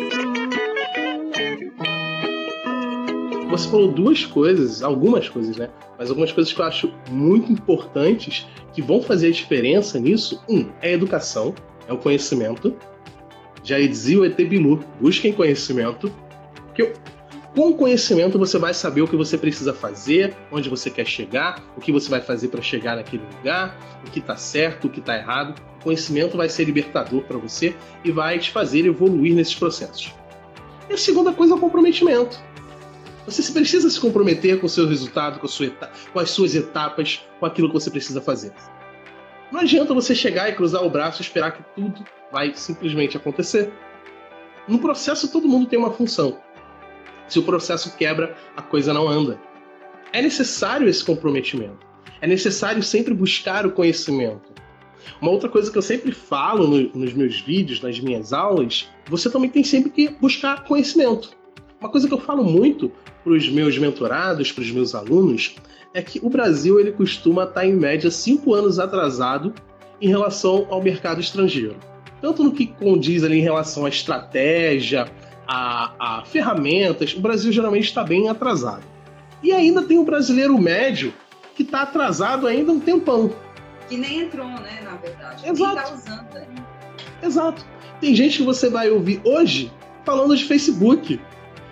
Você 3.54 3.70
falou 3.70 3.92
duas 3.92 4.26
coisas, 4.26 4.82
algumas 4.82 5.30
coisas, 5.30 5.56
né? 5.56 5.70
Mas 5.96 6.10
algumas 6.10 6.32
coisas 6.32 6.52
que 6.52 6.60
eu 6.60 6.66
acho 6.66 6.92
muito 7.12 7.52
importantes 7.52 8.48
que 8.74 8.82
vão 8.82 9.00
fazer 9.00 9.28
a 9.28 9.32
diferença 9.32 10.00
nisso. 10.00 10.42
Um, 10.50 10.72
é 10.82 10.90
a 10.90 10.94
educação, 10.94 11.54
é 11.88 11.94
o 11.94 11.98
conhecimento. 12.00 12.76
Já 13.64 13.78
dizia 13.78 14.20
o 14.20 14.26
ET 14.26 14.36
Bilu, 14.38 14.84
busquem 15.00 15.32
conhecimento. 15.32 16.12
Porque 16.66 16.94
com 17.54 17.74
conhecimento 17.74 18.40
você 18.40 18.58
vai 18.58 18.74
saber 18.74 19.04
o 19.04 19.08
que 19.08 19.16
você 19.16 19.38
precisa 19.38 19.72
fazer, 19.72 20.36
onde 20.52 20.68
você 20.68 20.90
quer 20.90 21.06
chegar, 21.06 21.64
o 21.78 21.80
que 21.80 21.92
você 21.92 22.10
vai 22.10 22.22
fazer 22.22 22.48
para 22.48 22.64
chegar 22.64 22.96
naquele 22.96 23.22
lugar, 23.38 23.78
o 24.04 24.10
que 24.10 24.18
está 24.18 24.36
certo, 24.36 24.88
o 24.88 24.90
que 24.90 25.00
está 25.00 25.16
errado. 25.16 25.62
O 25.80 25.84
conhecimento 25.84 26.36
vai 26.36 26.50
ser 26.50 26.64
libertador 26.64 27.22
para 27.22 27.38
você 27.38 27.76
e 28.04 28.12
vai 28.12 28.40
te 28.40 28.50
fazer 28.50 28.88
evoluir 28.88 29.36
nesses 29.36 29.54
processos. 29.54 30.12
E 30.90 30.94
a 30.94 30.98
segunda 30.98 31.32
coisa 31.32 31.54
é 31.54 31.56
o 31.56 31.60
comprometimento. 31.60 32.42
Você 33.26 33.52
precisa 33.54 33.90
se 33.90 34.00
comprometer 34.00 34.60
com 34.60 34.66
o 34.66 34.70
seu 34.70 34.88
resultado, 34.88 35.40
com, 35.40 35.48
sua 35.48 35.70
com 36.12 36.20
as 36.20 36.30
suas 36.30 36.56
etapas, 36.56 37.22
com 37.40 37.46
aquilo 37.46 37.70
que 37.70 37.74
você 37.74 37.90
precisa 37.90 38.22
fazer. 38.22 38.52
Não 39.52 39.62
adianta 39.62 39.94
você 39.94 40.14
chegar 40.14 40.50
e 40.50 40.56
cruzar 40.56 40.84
o 40.84 40.90
braço 40.90 41.22
e 41.22 41.26
esperar 41.26 41.52
que 41.52 41.64
tudo 41.76 42.04
vai 42.32 42.54
simplesmente 42.56 43.16
acontecer. 43.16 43.72
No 44.68 44.80
processo, 44.80 45.32
todo 45.32 45.48
mundo 45.48 45.68
tem 45.68 45.80
uma 45.80 45.92
função. 45.92 46.40
Se 47.28 47.40
o 47.40 47.44
processo 47.44 47.96
quebra, 47.96 48.36
a 48.58 48.62
coisa 48.62 48.94
não 48.94 49.08
anda. 49.08 49.40
É 50.12 50.22
necessário 50.22 50.90
esse 50.90 51.04
comprometimento. 51.04 51.86
É 52.20 52.28
necessário 52.28 52.82
sempre 52.84 53.14
buscar 53.14 53.66
o 53.66 53.72
conhecimento. 53.72 54.54
Uma 55.22 55.32
outra 55.32 55.50
coisa 55.50 55.72
que 55.72 55.78
eu 55.78 55.82
sempre 55.82 56.12
falo 56.12 56.68
no, 56.68 56.90
nos 56.94 57.14
meus 57.14 57.40
vídeos, 57.40 57.82
nas 57.82 58.00
minhas 58.00 58.34
aulas, 58.34 58.90
você 59.08 59.30
também 59.30 59.50
tem 59.50 59.64
sempre 59.64 59.90
que 59.90 60.10
buscar 60.10 60.64
conhecimento. 60.66 61.30
Uma 61.84 61.90
coisa 61.90 62.08
que 62.08 62.14
eu 62.14 62.20
falo 62.20 62.46
muito 62.46 62.90
para 63.26 63.34
os 63.34 63.50
meus 63.50 63.78
mentorados, 63.78 64.54
para 64.54 64.62
os 64.62 64.72
meus 64.72 64.96
alunos, 64.96 65.58
é 65.94 66.02
que 66.02 66.18
o 66.24 66.30
Brasil 66.30 66.80
ele 66.80 66.94
costuma 66.94 67.44
estar 67.44 67.68
em 67.68 67.74
média 67.74 68.10
cinco 68.10 68.54
anos 68.54 68.80
atrasado 68.80 69.54
em 70.00 70.08
relação 70.08 70.66
ao 70.70 70.82
mercado 70.82 71.20
estrangeiro. 71.20 71.76
Tanto 72.22 72.42
no 72.42 72.54
que 72.54 72.68
condiz 72.68 73.22
ali 73.22 73.40
em 73.40 73.42
relação 73.42 73.86
à 73.86 73.90
estratégia, 73.90 75.12
a, 75.46 76.20
a 76.22 76.24
ferramentas, 76.24 77.14
o 77.14 77.20
Brasil 77.20 77.52
geralmente 77.52 77.84
está 77.84 78.02
bem 78.02 78.30
atrasado. 78.30 78.86
E 79.44 79.52
ainda 79.52 79.84
tem 79.84 80.00
o 80.00 80.06
brasileiro 80.06 80.58
médio 80.58 81.14
que 81.54 81.64
está 81.64 81.82
atrasado 81.82 82.48
ainda 82.48 82.72
um 82.72 82.80
tempão. 82.80 83.30
Que 83.90 83.98
nem 83.98 84.22
entrou, 84.22 84.48
né, 84.48 84.80
na 84.86 84.96
verdade. 84.96 85.50
Exato. 85.50 85.76
Tá 85.76 85.94
usando 85.94 86.38
ainda. 86.38 86.66
Exato. 87.22 87.66
Tem 88.00 88.16
gente 88.16 88.38
que 88.38 88.44
você 88.44 88.70
vai 88.70 88.90
ouvir 88.90 89.20
hoje 89.26 89.70
falando 90.06 90.34
de 90.34 90.46
Facebook. 90.46 91.20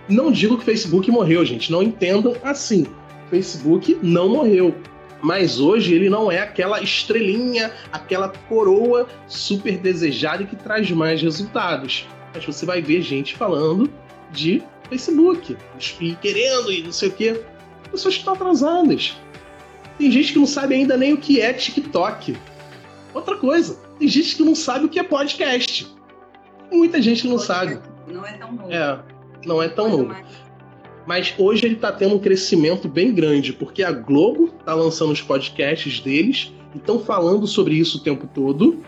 Não 0.10 0.32
digo 0.32 0.58
que 0.58 0.66
Facebook 0.66 1.10
morreu, 1.10 1.46
gente. 1.46 1.72
Não 1.72 1.82
entendam 1.82 2.36
assim. 2.44 2.86
Facebook 3.30 3.98
não 4.02 4.30
morreu. 4.30 4.76
Mas 5.22 5.60
hoje 5.60 5.94
ele 5.94 6.10
não 6.10 6.32
é 6.32 6.40
aquela 6.40 6.82
estrelinha, 6.82 7.72
aquela 7.92 8.30
coroa 8.50 9.08
super 9.28 9.78
desejada 9.78 10.44
e 10.44 10.48
que 10.48 10.56
traz 10.56 10.90
mais 10.92 11.22
resultados. 11.22 12.08
Mas 12.34 12.44
você 12.44 12.66
vai 12.66 12.82
ver 12.82 13.02
gente 13.02 13.36
falando 13.36 13.90
de 14.32 14.64
Facebook, 14.90 15.56
e 16.00 16.16
querendo 16.16 16.72
e 16.72 16.84
não 16.84 16.92
sei 16.92 17.10
o 17.10 17.12
quê. 17.12 17.42
Pessoas 17.90 18.16
que 18.16 18.22
estão 18.22 18.34
atrasadas. 18.34 19.18
Tem 19.98 20.12
gente 20.12 20.34
que 20.34 20.40
não 20.40 20.46
sabe 20.46 20.76
ainda 20.76 20.98
nem 20.98 21.14
o 21.14 21.18
que 21.18 21.40
é 21.40 21.54
TikTok. 21.54 22.36
Outra 23.14 23.38
coisa, 23.38 23.78
tem 24.00 24.08
gente 24.08 24.36
que 24.36 24.44
não 24.44 24.56
sabe 24.56 24.86
o 24.86 24.90
que 24.90 25.00
é 25.00 25.04
podcast. 25.04 25.88
Muita 26.72 27.02
gente 27.02 27.28
não 27.28 27.38
sabe. 27.38 27.80
Não 28.08 28.26
é 28.26 28.34
tão 28.34 28.52
novo. 28.52 28.72
É, 28.72 29.00
não 29.46 29.62
é 29.62 29.68
tão 29.68 29.90
novo. 29.90 30.16
Mas 31.06 31.34
hoje 31.38 31.66
ele 31.66 31.76
está 31.76 31.92
tendo 31.92 32.16
um 32.16 32.20
crescimento 32.20 32.88
bem 32.88 33.14
grande, 33.14 33.54
porque 33.54 33.84
a 33.84 33.92
Globo 33.92 34.54
está 34.60 34.74
lançando 34.74 35.12
os 35.12 35.22
podcasts 35.22 36.00
deles 36.00 36.54
e 36.74 36.78
estão 36.78 37.00
falando 37.00 37.48
sobre 37.48 37.76
isso 37.76 37.98
o 37.98 38.02
tempo 38.02 38.28
todo. 38.28 38.84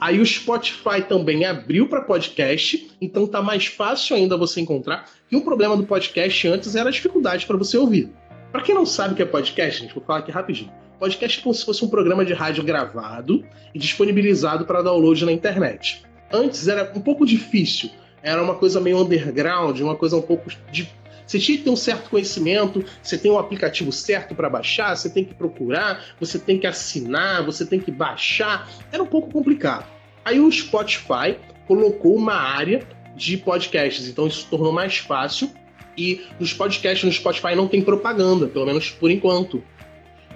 Aí 0.00 0.20
o 0.20 0.26
Spotify 0.26 1.02
também 1.06 1.44
abriu 1.44 1.86
para 1.86 2.00
podcast, 2.00 2.90
então 3.00 3.26
tá 3.26 3.42
mais 3.42 3.66
fácil 3.66 4.16
ainda 4.16 4.36
você 4.36 4.60
encontrar. 4.60 5.04
E 5.30 5.36
um 5.36 5.40
problema 5.40 5.76
do 5.76 5.84
podcast 5.84 6.48
antes 6.48 6.74
era 6.74 6.88
a 6.88 6.92
dificuldade 6.92 7.46
para 7.46 7.56
você 7.56 7.76
ouvir. 7.76 8.10
Para 8.50 8.62
quem 8.62 8.74
não 8.74 8.86
sabe 8.86 9.12
o 9.12 9.16
que 9.16 9.22
é 9.22 9.26
podcast, 9.26 9.82
gente, 9.82 9.94
vou 9.94 10.02
falar 10.02 10.20
aqui 10.20 10.30
rapidinho. 10.30 10.72
Podcast 10.98 11.40
é 11.40 11.42
como 11.42 11.54
se 11.54 11.64
fosse 11.64 11.84
um 11.84 11.88
programa 11.88 12.24
de 12.24 12.32
rádio 12.32 12.64
gravado 12.64 13.44
e 13.74 13.78
disponibilizado 13.78 14.64
para 14.64 14.80
download 14.80 15.24
na 15.24 15.32
internet. 15.32 16.02
Antes 16.32 16.66
era 16.66 16.90
um 16.96 17.00
pouco 17.00 17.26
difícil, 17.26 17.90
era 18.24 18.42
uma 18.42 18.54
coisa 18.54 18.80
meio 18.80 18.98
underground, 18.98 19.78
uma 19.80 19.94
coisa 19.94 20.16
um 20.16 20.22
pouco 20.22 20.50
de 20.72 20.88
você 21.26 21.38
tinha 21.38 21.56
que 21.56 21.64
ter 21.64 21.70
um 21.70 21.76
certo 21.76 22.10
conhecimento, 22.10 22.84
você 23.02 23.16
tem 23.16 23.30
um 23.30 23.38
aplicativo 23.38 23.90
certo 23.90 24.34
para 24.34 24.48
baixar, 24.50 24.94
você 24.94 25.08
tem 25.08 25.24
que 25.24 25.34
procurar, 25.34 26.04
você 26.20 26.38
tem 26.38 26.58
que 26.58 26.66
assinar, 26.66 27.44
você 27.44 27.64
tem 27.64 27.80
que 27.80 27.90
baixar. 27.90 28.68
Era 28.92 29.02
um 29.02 29.06
pouco 29.06 29.30
complicado. 29.30 29.86
Aí 30.24 30.38
o 30.38 30.50
Spotify 30.50 31.36
colocou 31.66 32.14
uma 32.14 32.34
área 32.34 32.86
de 33.16 33.38
podcasts, 33.38 34.06
então 34.06 34.26
isso 34.26 34.46
tornou 34.50 34.72
mais 34.72 34.98
fácil. 34.98 35.50
E 35.96 36.26
nos 36.40 36.52
podcasts 36.52 37.04
no 37.04 37.12
Spotify 37.12 37.54
não 37.54 37.68
tem 37.68 37.80
propaganda, 37.80 38.46
pelo 38.46 38.66
menos 38.66 38.90
por 38.90 39.10
enquanto. 39.10 39.62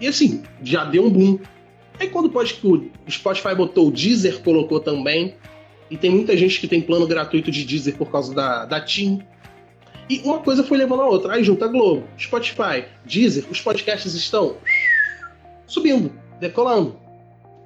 E 0.00 0.06
assim, 0.06 0.42
já 0.62 0.84
deu 0.84 1.04
um 1.04 1.10
boom. 1.10 1.38
Aí 1.98 2.08
quando 2.08 2.32
o 2.32 3.10
Spotify 3.10 3.54
botou 3.54 3.88
o 3.88 3.90
Deezer, 3.90 4.40
colocou 4.40 4.80
também. 4.80 5.34
E 5.90 5.96
tem 5.96 6.10
muita 6.10 6.36
gente 6.36 6.60
que 6.60 6.68
tem 6.68 6.80
plano 6.80 7.06
gratuito 7.06 7.50
de 7.50 7.64
Deezer 7.64 7.96
por 7.96 8.10
causa 8.10 8.34
da, 8.34 8.64
da 8.64 8.80
TIM. 8.80 9.22
E 10.08 10.20
uma 10.20 10.38
coisa 10.38 10.62
foi 10.62 10.78
levando 10.78 11.02
a 11.02 11.06
outra. 11.06 11.34
Aí 11.34 11.44
junta 11.44 11.66
Globo, 11.66 12.04
Spotify, 12.18 12.84
Deezer, 13.04 13.44
os 13.50 13.60
podcasts 13.60 14.14
estão 14.14 14.56
subindo, 15.66 16.12
decolando. 16.40 16.98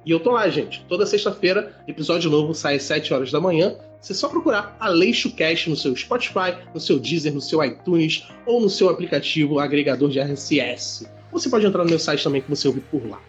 E 0.05 0.11
eu 0.11 0.19
tô 0.19 0.31
lá, 0.31 0.47
gente. 0.49 0.85
Toda 0.87 1.05
sexta-feira, 1.05 1.81
episódio 1.87 2.29
novo 2.29 2.53
sai 2.53 2.75
às 2.75 2.83
7 2.83 3.13
horas 3.13 3.31
da 3.31 3.39
manhã. 3.39 3.75
Você 4.01 4.13
só 4.13 4.27
procurar 4.27 4.75
Aleixo 4.81 5.33
Cast 5.33 5.69
no 5.69 5.77
seu 5.77 5.95
Spotify, 5.95 6.57
no 6.73 6.79
seu 6.79 6.99
Deezer, 6.99 7.33
no 7.33 7.39
seu 7.39 7.63
iTunes 7.63 8.27
ou 8.45 8.59
no 8.59 8.69
seu 8.69 8.89
aplicativo 8.89 9.59
agregador 9.59 10.09
de 10.09 10.19
RSS. 10.19 11.07
Ou 11.31 11.39
você 11.39 11.49
pode 11.49 11.65
entrar 11.65 11.83
no 11.85 11.89
meu 11.89 11.99
site 11.99 12.21
também 12.21 12.41
que 12.41 12.49
você 12.49 12.67
ouve 12.67 12.81
por 12.81 13.05
lá. 13.07 13.21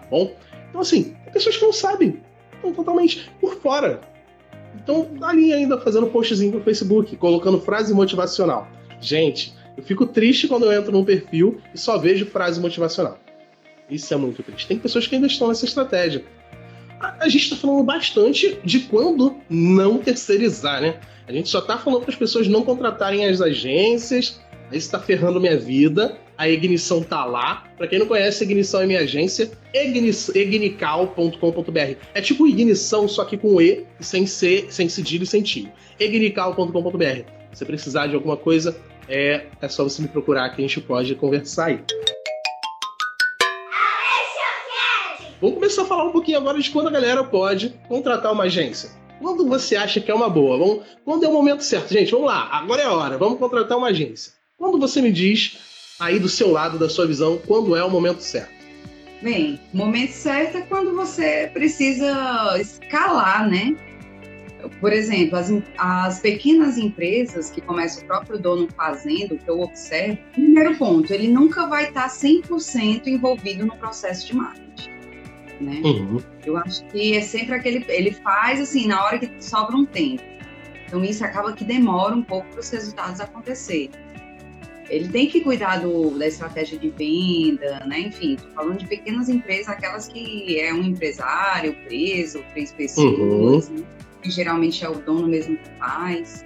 Tá 0.00 0.06
bom? 0.10 0.34
Então, 0.68 0.80
assim, 0.80 1.14
pessoas 1.32 1.56
que 1.56 1.64
não 1.64 1.72
sabem. 1.72 2.20
Estão 2.54 2.72
totalmente 2.72 3.30
por 3.40 3.54
fora 3.60 4.00
então, 4.82 5.08
ali 5.22 5.52
ainda 5.52 5.78
fazendo 5.78 6.06
postzinho 6.06 6.52
pro 6.52 6.62
Facebook, 6.62 7.16
colocando 7.16 7.60
frase 7.60 7.92
motivacional. 7.92 8.68
Gente, 9.00 9.54
eu 9.76 9.82
fico 9.82 10.06
triste 10.06 10.48
quando 10.48 10.64
eu 10.64 10.72
entro 10.72 10.92
num 10.92 11.04
perfil 11.04 11.60
e 11.74 11.78
só 11.78 11.98
vejo 11.98 12.26
frase 12.26 12.60
motivacional. 12.60 13.18
Isso 13.90 14.12
é 14.12 14.16
muito 14.16 14.42
triste. 14.42 14.66
Tem 14.66 14.78
pessoas 14.78 15.06
que 15.06 15.14
ainda 15.14 15.26
estão 15.26 15.48
nessa 15.48 15.64
estratégia. 15.64 16.24
a, 17.00 17.28
gente 17.28 17.44
está 17.44 17.56
falando 17.56 17.84
bastante 17.84 18.58
de 18.64 18.80
quando 18.80 19.36
não 19.48 19.98
terceirizar, 19.98 20.80
né? 20.80 20.98
A 21.28 21.32
gente 21.32 21.48
só 21.48 21.58
está 21.58 21.76
falando 21.76 22.02
para 22.02 22.10
as 22.10 22.16
pessoas 22.16 22.48
não 22.48 22.62
contratarem 22.62 23.26
as 23.26 23.40
agências, 23.40 24.40
aí 24.70 24.78
está 24.78 24.98
ferrando 24.98 25.40
minha 25.40 25.58
vida. 25.58 26.16
A 26.38 26.48
Ignição 26.48 27.02
tá 27.02 27.24
lá. 27.24 27.64
Para 27.76 27.88
quem 27.88 27.98
não 27.98 28.06
conhece, 28.06 28.44
Ignição 28.44 28.82
é 28.82 28.86
minha 28.86 29.00
agência, 29.00 29.50
ignical.com.br. 30.34 31.38
É 32.14 32.20
tipo 32.20 32.46
Ignição, 32.46 33.08
só 33.08 33.24
que 33.24 33.36
com 33.36 33.60
E, 33.60 33.86
sem 34.00 34.26
C, 34.26 34.66
sem 34.68 34.88
cedilho 34.88 35.24
e 35.24 35.26
sem 35.26 35.42
tio. 35.42 35.70
ignical.com.br. 35.98 37.30
Se 37.52 37.64
precisar 37.64 38.06
de 38.08 38.14
alguma 38.14 38.36
coisa, 38.36 38.76
é, 39.08 39.46
é 39.60 39.68
só 39.68 39.84
você 39.84 40.02
me 40.02 40.08
procurar 40.08 40.50
que 40.50 40.62
a 40.62 40.66
gente 40.66 40.80
pode 40.80 41.14
conversar 41.14 41.66
aí. 41.66 41.80
Vamos 45.40 45.56
começar 45.56 45.82
a 45.82 45.86
falar 45.86 46.04
um 46.04 46.12
pouquinho 46.12 46.38
agora 46.38 46.58
de 46.58 46.70
quando 46.70 46.88
a 46.88 46.90
galera 46.90 47.22
pode 47.22 47.70
contratar 47.88 48.32
uma 48.32 48.44
agência. 48.44 48.90
Quando 49.20 49.46
você 49.46 49.76
acha 49.76 50.00
que 50.00 50.10
é 50.10 50.14
uma 50.14 50.28
boa? 50.28 50.58
Vamos, 50.58 50.84
quando 51.04 51.24
é 51.24 51.28
o 51.28 51.32
momento 51.32 51.62
certo? 51.62 51.92
Gente, 51.92 52.10
vamos 52.10 52.26
lá. 52.26 52.48
Agora 52.52 52.82
é 52.82 52.84
a 52.84 52.92
hora. 52.92 53.18
Vamos 53.18 53.38
contratar 53.38 53.76
uma 53.78 53.88
agência. 53.88 54.32
Quando 54.58 54.78
você 54.78 55.00
me 55.00 55.12
diz, 55.12 55.58
aí 55.98 56.18
do 56.18 56.28
seu 56.28 56.50
lado, 56.50 56.78
da 56.78 56.88
sua 56.88 57.06
visão, 57.06 57.40
quando 57.46 57.74
é 57.76 57.84
o 57.84 57.90
momento 57.90 58.22
certo? 58.22 58.54
Bem, 59.22 59.60
o 59.72 59.76
momento 59.76 60.12
certo 60.12 60.58
é 60.58 60.60
quando 60.62 60.94
você 60.94 61.50
precisa 61.52 62.56
escalar, 62.60 63.48
né? 63.48 63.74
Por 64.80 64.92
exemplo, 64.92 65.36
as, 65.36 65.50
as 65.78 66.20
pequenas 66.20 66.76
empresas 66.76 67.50
que 67.50 67.60
começa 67.60 68.02
o 68.02 68.04
próprio 68.04 68.38
dono 68.38 68.68
fazendo, 68.76 69.38
que 69.38 69.48
eu 69.48 69.60
observo, 69.60 70.18
primeiro 70.32 70.76
ponto, 70.76 71.12
ele 71.12 71.28
nunca 71.28 71.66
vai 71.66 71.88
estar 71.88 72.08
100% 72.08 73.06
envolvido 73.06 73.64
no 73.64 73.76
processo 73.76 74.26
de 74.26 74.34
marketing 74.34 74.96
né? 75.60 75.80
Uhum. 75.84 76.20
Eu 76.44 76.56
acho 76.56 76.84
que 76.86 77.16
é 77.16 77.20
sempre 77.20 77.54
aquele. 77.54 77.84
Ele 77.88 78.12
faz 78.12 78.60
assim, 78.60 78.86
na 78.86 79.02
hora 79.04 79.18
que 79.18 79.30
sobra 79.42 79.76
um 79.76 79.84
tempo. 79.84 80.22
Então 80.86 81.04
isso 81.04 81.24
acaba 81.24 81.52
que 81.52 81.64
demora 81.64 82.14
um 82.14 82.22
pouco 82.22 82.48
para 82.48 82.60
os 82.60 82.70
resultados 82.70 83.20
acontecer. 83.20 83.90
Ele 84.88 85.08
tem 85.08 85.26
que 85.28 85.40
cuidar 85.40 85.80
do, 85.80 86.16
da 86.16 86.26
estratégia 86.26 86.78
de 86.78 86.90
venda, 86.90 87.84
né? 87.86 88.00
Enfim, 88.00 88.34
estou 88.34 88.50
falando 88.52 88.78
de 88.78 88.86
pequenas 88.86 89.28
empresas, 89.28 89.68
aquelas 89.68 90.08
que 90.08 90.60
é 90.60 90.72
um 90.72 90.82
empresário 90.82 91.74
preso, 91.86 92.44
três 92.52 92.72
pessoas, 92.72 93.68
uhum. 93.68 93.76
né? 93.76 93.84
que 94.22 94.30
geralmente 94.30 94.84
é 94.84 94.88
o 94.88 94.94
dono 94.94 95.26
mesmo 95.26 95.56
que 95.56 95.70
faz. 95.78 96.44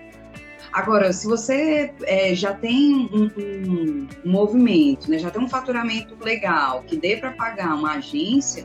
Agora, 0.73 1.13
se 1.13 1.27
você 1.27 1.93
é, 2.03 2.35
já 2.35 2.55
tem 2.55 2.95
um, 2.95 3.31
um, 3.37 4.09
um, 4.25 4.31
movimento, 4.31 5.11
né, 5.11 5.19
já 5.19 5.31
tem 5.31 5.43
um 5.43 5.49
faturamento 5.49 6.17
legal 6.23 6.85
que 6.87 6.97
dê 6.97 7.17
para 7.17 7.33
pagar 7.33 7.75
uma 7.75 7.95
agência, 7.95 8.65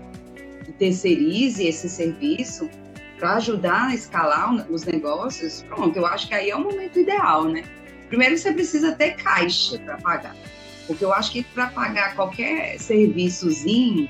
terceirize 0.78 1.66
esse 1.66 1.90
serviço 1.90 2.70
para 3.18 3.36
ajudar 3.36 3.88
a 3.88 3.96
escalar 3.96 4.70
os 4.70 4.84
negócios, 4.84 5.64
pronto, 5.64 5.98
eu 5.98 6.06
acho 6.06 6.28
que 6.28 6.36
aí 6.36 6.50
é 6.50 6.56
o 6.56 6.62
momento 6.62 7.00
ideal, 7.00 7.46
né? 7.46 7.64
Primeiro 8.08 8.38
você 8.38 8.52
precisa 8.52 8.94
ter 8.94 9.16
caixa 9.16 9.80
para 9.80 9.98
pagar, 9.98 10.36
porque 10.88 11.04
eu 11.04 11.14
acho 11.14 11.32
que 11.32 11.44
para 11.44 11.68
pagar 11.68 12.16
qualquer 12.16 12.80
serviçozinho, 12.80 14.10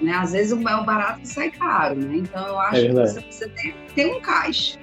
né, 0.00 0.12
às 0.12 0.32
vezes 0.32 0.52
o 0.52 0.56
barato 0.56 1.20
sai 1.24 1.50
caro, 1.50 1.96
né? 1.96 2.18
Então 2.18 2.46
eu 2.46 2.58
acho 2.58 2.76
é 2.76 2.88
que 2.88 2.94
você 2.94 3.20
precisa 3.20 3.48
ter, 3.50 3.74
ter, 3.94 4.06
um 4.06 4.20
caixa. 4.20 4.78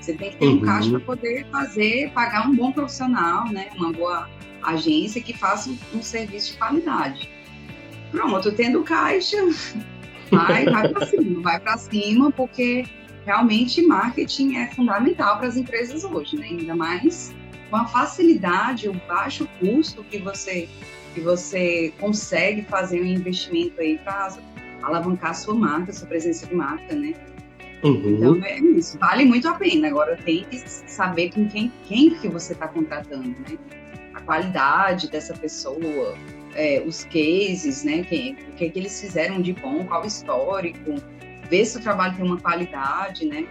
Você 0.00 0.14
tem 0.14 0.30
que 0.32 0.36
ter 0.38 0.46
uhum. 0.46 0.54
um 0.56 0.60
caixa 0.60 0.90
para 0.90 1.00
poder 1.00 1.46
fazer, 1.50 2.10
pagar 2.12 2.48
um 2.48 2.54
bom 2.54 2.72
profissional, 2.72 3.48
né? 3.50 3.68
Uma 3.76 3.92
boa 3.92 4.28
agência 4.62 5.22
que 5.22 5.36
faça 5.36 5.70
um, 5.70 5.78
um 5.94 6.02
serviço 6.02 6.52
de 6.52 6.58
qualidade. 6.58 7.30
Pronto, 8.10 8.52
tendo 8.52 8.82
caixa, 8.82 9.36
Vai, 10.30 10.64
vai 10.64 10.88
para 10.88 11.06
cima, 11.06 11.42
vai 11.42 11.60
para 11.60 11.76
cima, 11.76 12.30
porque 12.32 12.84
realmente 13.24 13.82
marketing 13.82 14.56
é 14.56 14.66
fundamental 14.68 15.38
para 15.38 15.48
as 15.48 15.56
empresas 15.56 16.04
hoje, 16.04 16.36
né? 16.36 16.46
Ainda 16.46 16.74
mais 16.74 17.34
com 17.74 17.78
a 17.78 17.86
facilidade, 17.86 18.88
o 18.88 18.92
baixo 19.08 19.48
custo 19.58 20.04
que 20.04 20.18
você 20.18 20.68
que 21.12 21.20
você 21.20 21.92
consegue 21.98 22.62
fazer 22.62 23.00
um 23.00 23.04
investimento 23.04 23.80
aí 23.80 23.98
para 23.98 24.36
alavancar 24.82 25.30
a 25.30 25.34
sua 25.34 25.54
marca, 25.54 25.92
sua 25.92 26.06
presença 26.06 26.46
de 26.46 26.54
marca, 26.54 26.94
né? 26.94 27.14
Uhum. 27.82 28.16
Então 28.16 28.44
é 28.44 28.58
isso, 28.60 28.96
vale 28.98 29.24
muito 29.24 29.48
a 29.48 29.54
pena. 29.54 29.88
Agora 29.88 30.16
tem 30.16 30.44
que 30.44 30.58
saber 30.58 31.32
com 31.32 31.48
quem, 31.48 31.72
quem 31.86 32.10
que 32.10 32.28
você 32.28 32.52
está 32.52 32.68
contratando, 32.68 33.28
né? 33.28 33.58
A 34.14 34.20
qualidade 34.20 35.10
dessa 35.10 35.34
pessoa, 35.34 36.16
é, 36.54 36.80
os 36.86 37.04
cases, 37.04 37.82
né? 37.82 38.04
Que, 38.04 38.36
o 38.50 38.52
que, 38.52 38.70
que 38.70 38.78
eles 38.78 39.00
fizeram 39.00 39.42
de 39.42 39.52
bom, 39.52 39.84
qual 39.84 40.04
o 40.04 40.06
histórico, 40.06 40.94
ver 41.50 41.64
se 41.64 41.78
o 41.78 41.80
trabalho 41.80 42.14
tem 42.14 42.24
uma 42.24 42.38
qualidade, 42.38 43.26
né? 43.26 43.46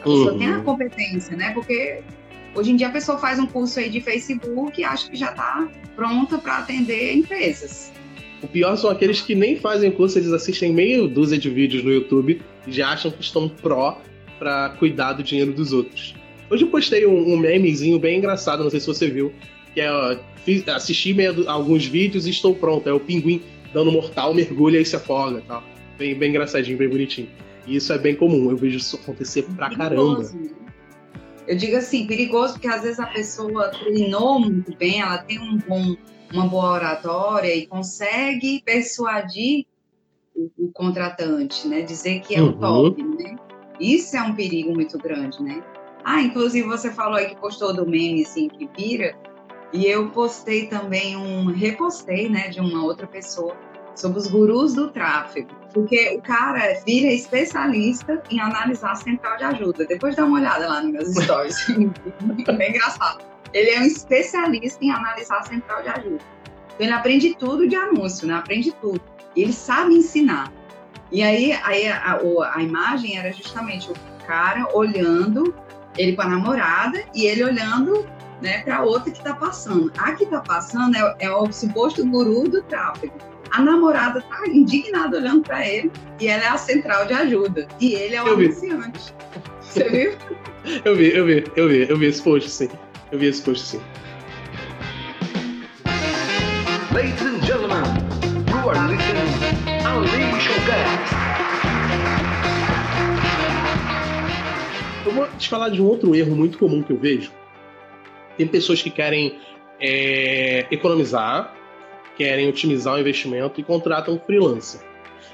A 0.00 0.02
pessoa 0.02 0.32
uhum. 0.32 0.38
tem 0.38 0.48
a 0.48 0.58
uhum. 0.58 0.64
competência, 0.64 1.36
né? 1.36 1.52
Porque 1.52 2.02
hoje 2.54 2.70
em 2.72 2.76
dia 2.76 2.88
a 2.88 2.90
pessoa 2.90 3.18
faz 3.18 3.38
um 3.38 3.46
curso 3.46 3.78
aí 3.78 3.88
de 3.88 4.00
Facebook 4.00 4.80
e 4.80 4.84
acha 4.84 5.10
que 5.10 5.16
já 5.16 5.30
está 5.30 5.68
pronta 5.94 6.38
para 6.38 6.58
atender 6.58 7.14
empresas. 7.14 7.92
O 8.42 8.48
pior 8.48 8.76
são 8.76 8.90
aqueles 8.90 9.20
que 9.20 9.34
nem 9.34 9.56
fazem 9.56 9.90
curso, 9.90 10.18
eles 10.18 10.32
assistem 10.32 10.72
meio 10.72 11.06
dúzia 11.06 11.36
de 11.36 11.50
vídeos 11.50 11.84
no 11.84 11.92
YouTube 11.92 12.40
e 12.66 12.72
já 12.72 12.88
acham 12.88 13.10
que 13.10 13.22
estão 13.22 13.48
pró 13.48 14.00
para 14.38 14.70
cuidar 14.78 15.12
do 15.12 15.22
dinheiro 15.22 15.52
dos 15.52 15.72
outros. 15.72 16.14
Hoje 16.48 16.64
eu 16.64 16.68
postei 16.68 17.06
um, 17.06 17.34
um 17.34 17.36
memezinho 17.36 17.98
bem 17.98 18.18
engraçado, 18.18 18.62
não 18.62 18.70
sei 18.70 18.80
se 18.80 18.86
você 18.86 19.08
viu, 19.08 19.32
que 19.74 19.80
é 19.80 19.92
ó, 19.92 20.16
fiz, 20.44 20.66
assisti 20.68 21.14
alguns 21.46 21.86
vídeos 21.86 22.26
e 22.26 22.30
estou 22.30 22.54
pronto. 22.54 22.88
É 22.88 22.92
o 22.92 22.98
pinguim 22.98 23.42
dando 23.72 23.92
mortal, 23.92 24.34
mergulha 24.34 24.80
e 24.80 24.84
se 24.84 24.96
afoga 24.96 25.42
tal. 25.46 25.62
Bem, 25.98 26.14
bem 26.14 26.30
engraçadinho, 26.30 26.78
bem 26.78 26.88
bonitinho. 26.88 27.28
E 27.66 27.76
isso 27.76 27.92
é 27.92 27.98
bem 27.98 28.14
comum, 28.14 28.50
eu 28.50 28.56
vejo 28.56 28.78
isso 28.78 28.96
acontecer 28.96 29.42
pra 29.54 29.70
caramba. 29.70 30.28
Eu 31.46 31.56
digo 31.56 31.76
assim, 31.76 32.06
perigoso 32.06 32.54
porque 32.54 32.68
às 32.68 32.82
vezes 32.82 33.00
a 33.00 33.06
pessoa 33.06 33.70
treinou 33.70 34.38
muito 34.40 34.76
bem, 34.76 35.00
ela 35.00 35.18
tem 35.18 35.38
um 35.38 35.58
bom, 35.58 35.96
uma 36.32 36.46
boa 36.46 36.72
oratória 36.72 37.54
e 37.54 37.66
consegue 37.66 38.62
persuadir 38.64 39.66
o, 40.34 40.50
o 40.58 40.72
contratante, 40.72 41.66
né? 41.66 41.82
Dizer 41.82 42.20
que 42.20 42.34
é 42.34 42.42
uhum. 42.42 42.50
o 42.50 42.52
top, 42.54 43.02
né? 43.02 43.36
Isso 43.80 44.16
é 44.16 44.22
um 44.22 44.34
perigo 44.34 44.72
muito 44.72 44.98
grande, 44.98 45.42
né? 45.42 45.62
Ah, 46.04 46.20
inclusive 46.20 46.66
você 46.66 46.90
falou 46.90 47.16
aí 47.16 47.28
que 47.28 47.36
postou 47.36 47.74
do 47.74 47.86
meme, 47.86 48.22
assim, 48.22 48.48
que 48.48 48.68
vira. 48.76 49.16
E 49.72 49.86
eu 49.86 50.10
postei 50.10 50.66
também 50.66 51.16
um, 51.16 51.46
repostei, 51.46 52.28
né, 52.28 52.48
de 52.48 52.60
uma 52.60 52.84
outra 52.84 53.06
pessoa 53.06 53.54
sobre 53.94 54.18
os 54.18 54.26
gurus 54.28 54.74
do 54.74 54.90
tráfego, 54.90 55.50
porque 55.72 56.16
o 56.16 56.22
cara 56.22 56.80
vira 56.86 57.12
especialista 57.12 58.22
em 58.30 58.40
analisar 58.40 58.92
a 58.92 58.94
central 58.94 59.36
de 59.36 59.44
ajuda. 59.44 59.84
Depois 59.86 60.16
dá 60.16 60.24
uma 60.24 60.38
olhada 60.38 60.68
lá 60.68 60.82
nos 60.82 60.92
meus 60.92 61.14
stories, 61.24 61.66
bem 62.56 62.70
engraçado. 62.70 63.24
Ele 63.52 63.70
é 63.70 63.80
um 63.80 63.84
especialista 63.84 64.84
em 64.84 64.90
analisar 64.90 65.38
a 65.38 65.42
central 65.42 65.82
de 65.82 65.88
ajuda. 65.88 66.24
Então 66.74 66.86
ele 66.86 66.92
aprende 66.92 67.34
tudo 67.34 67.68
de 67.68 67.76
anúncio, 67.76 68.26
né? 68.26 68.34
Aprende 68.34 68.72
tudo. 68.80 69.00
Ele 69.36 69.52
sabe 69.52 69.94
ensinar. 69.94 70.52
E 71.12 71.22
aí, 71.22 71.52
aí 71.64 71.88
a, 71.88 72.12
a, 72.12 72.56
a 72.56 72.62
imagem 72.62 73.18
era 73.18 73.32
justamente 73.32 73.90
o 73.90 73.94
cara 74.26 74.68
olhando 74.72 75.54
ele 75.96 76.14
com 76.14 76.22
a 76.22 76.28
namorada 76.28 77.02
e 77.14 77.26
ele 77.26 77.44
olhando 77.44 78.06
né, 78.40 78.62
para 78.62 78.82
outra 78.82 79.10
que 79.10 79.18
está 79.18 79.34
passando. 79.34 79.92
A 79.98 80.12
que 80.12 80.24
está 80.24 80.40
passando 80.40 80.96
é, 80.96 81.16
é, 81.18 81.30
o 81.30 81.50
suposto 81.52 82.06
guru 82.06 82.48
do 82.48 82.62
tráfego. 82.62 83.14
A 83.52 83.62
namorada 83.62 84.20
está 84.20 84.46
indignada 84.46 85.16
olhando 85.16 85.42
para 85.42 85.66
ele 85.66 85.90
e 86.20 86.28
ela 86.28 86.44
é 86.44 86.48
a 86.48 86.56
central 86.56 87.06
de 87.06 87.14
ajuda. 87.14 87.66
E 87.80 87.94
ele 87.94 88.14
é 88.14 88.22
o 88.22 88.28
eu 88.28 88.34
anunciante. 88.34 89.14
Vi. 89.32 89.60
Você 89.60 89.88
viu? 89.88 90.12
eu 90.84 90.96
vi, 90.96 91.14
eu 91.14 91.26
vi, 91.26 91.44
eu 91.56 91.68
vi, 91.68 91.86
eu 91.88 91.96
vi 91.96 92.06
esse 92.06 92.22
post 92.22 92.50
sim. 92.50 92.68
Eu 93.10 93.18
vi 93.18 93.26
esse 93.26 93.42
post 93.42 93.66
sim. 93.66 93.80
Ladies 96.92 97.22
and 97.22 97.40
gentlemen, 97.44 97.84
you 98.48 98.70
are 98.70 98.88
listening 98.88 99.82
to 99.82 99.88
Unleash 99.88 100.50
Eu 105.06 105.12
vou 105.12 105.26
te 105.38 105.48
falar 105.48 105.70
de 105.70 105.80
um 105.82 105.86
outro 105.86 106.14
erro 106.14 106.36
muito 106.36 106.58
comum 106.58 106.82
que 106.82 106.92
eu 106.92 106.98
vejo 106.98 107.32
tem 108.40 108.46
pessoas 108.46 108.80
que 108.80 108.88
querem 108.88 109.38
é, 109.78 110.66
economizar, 110.70 111.54
querem 112.20 112.50
otimizar 112.50 112.96
o 112.96 112.98
investimento 112.98 113.58
e 113.58 113.64
contratam 113.64 114.20
freelancer. 114.26 114.82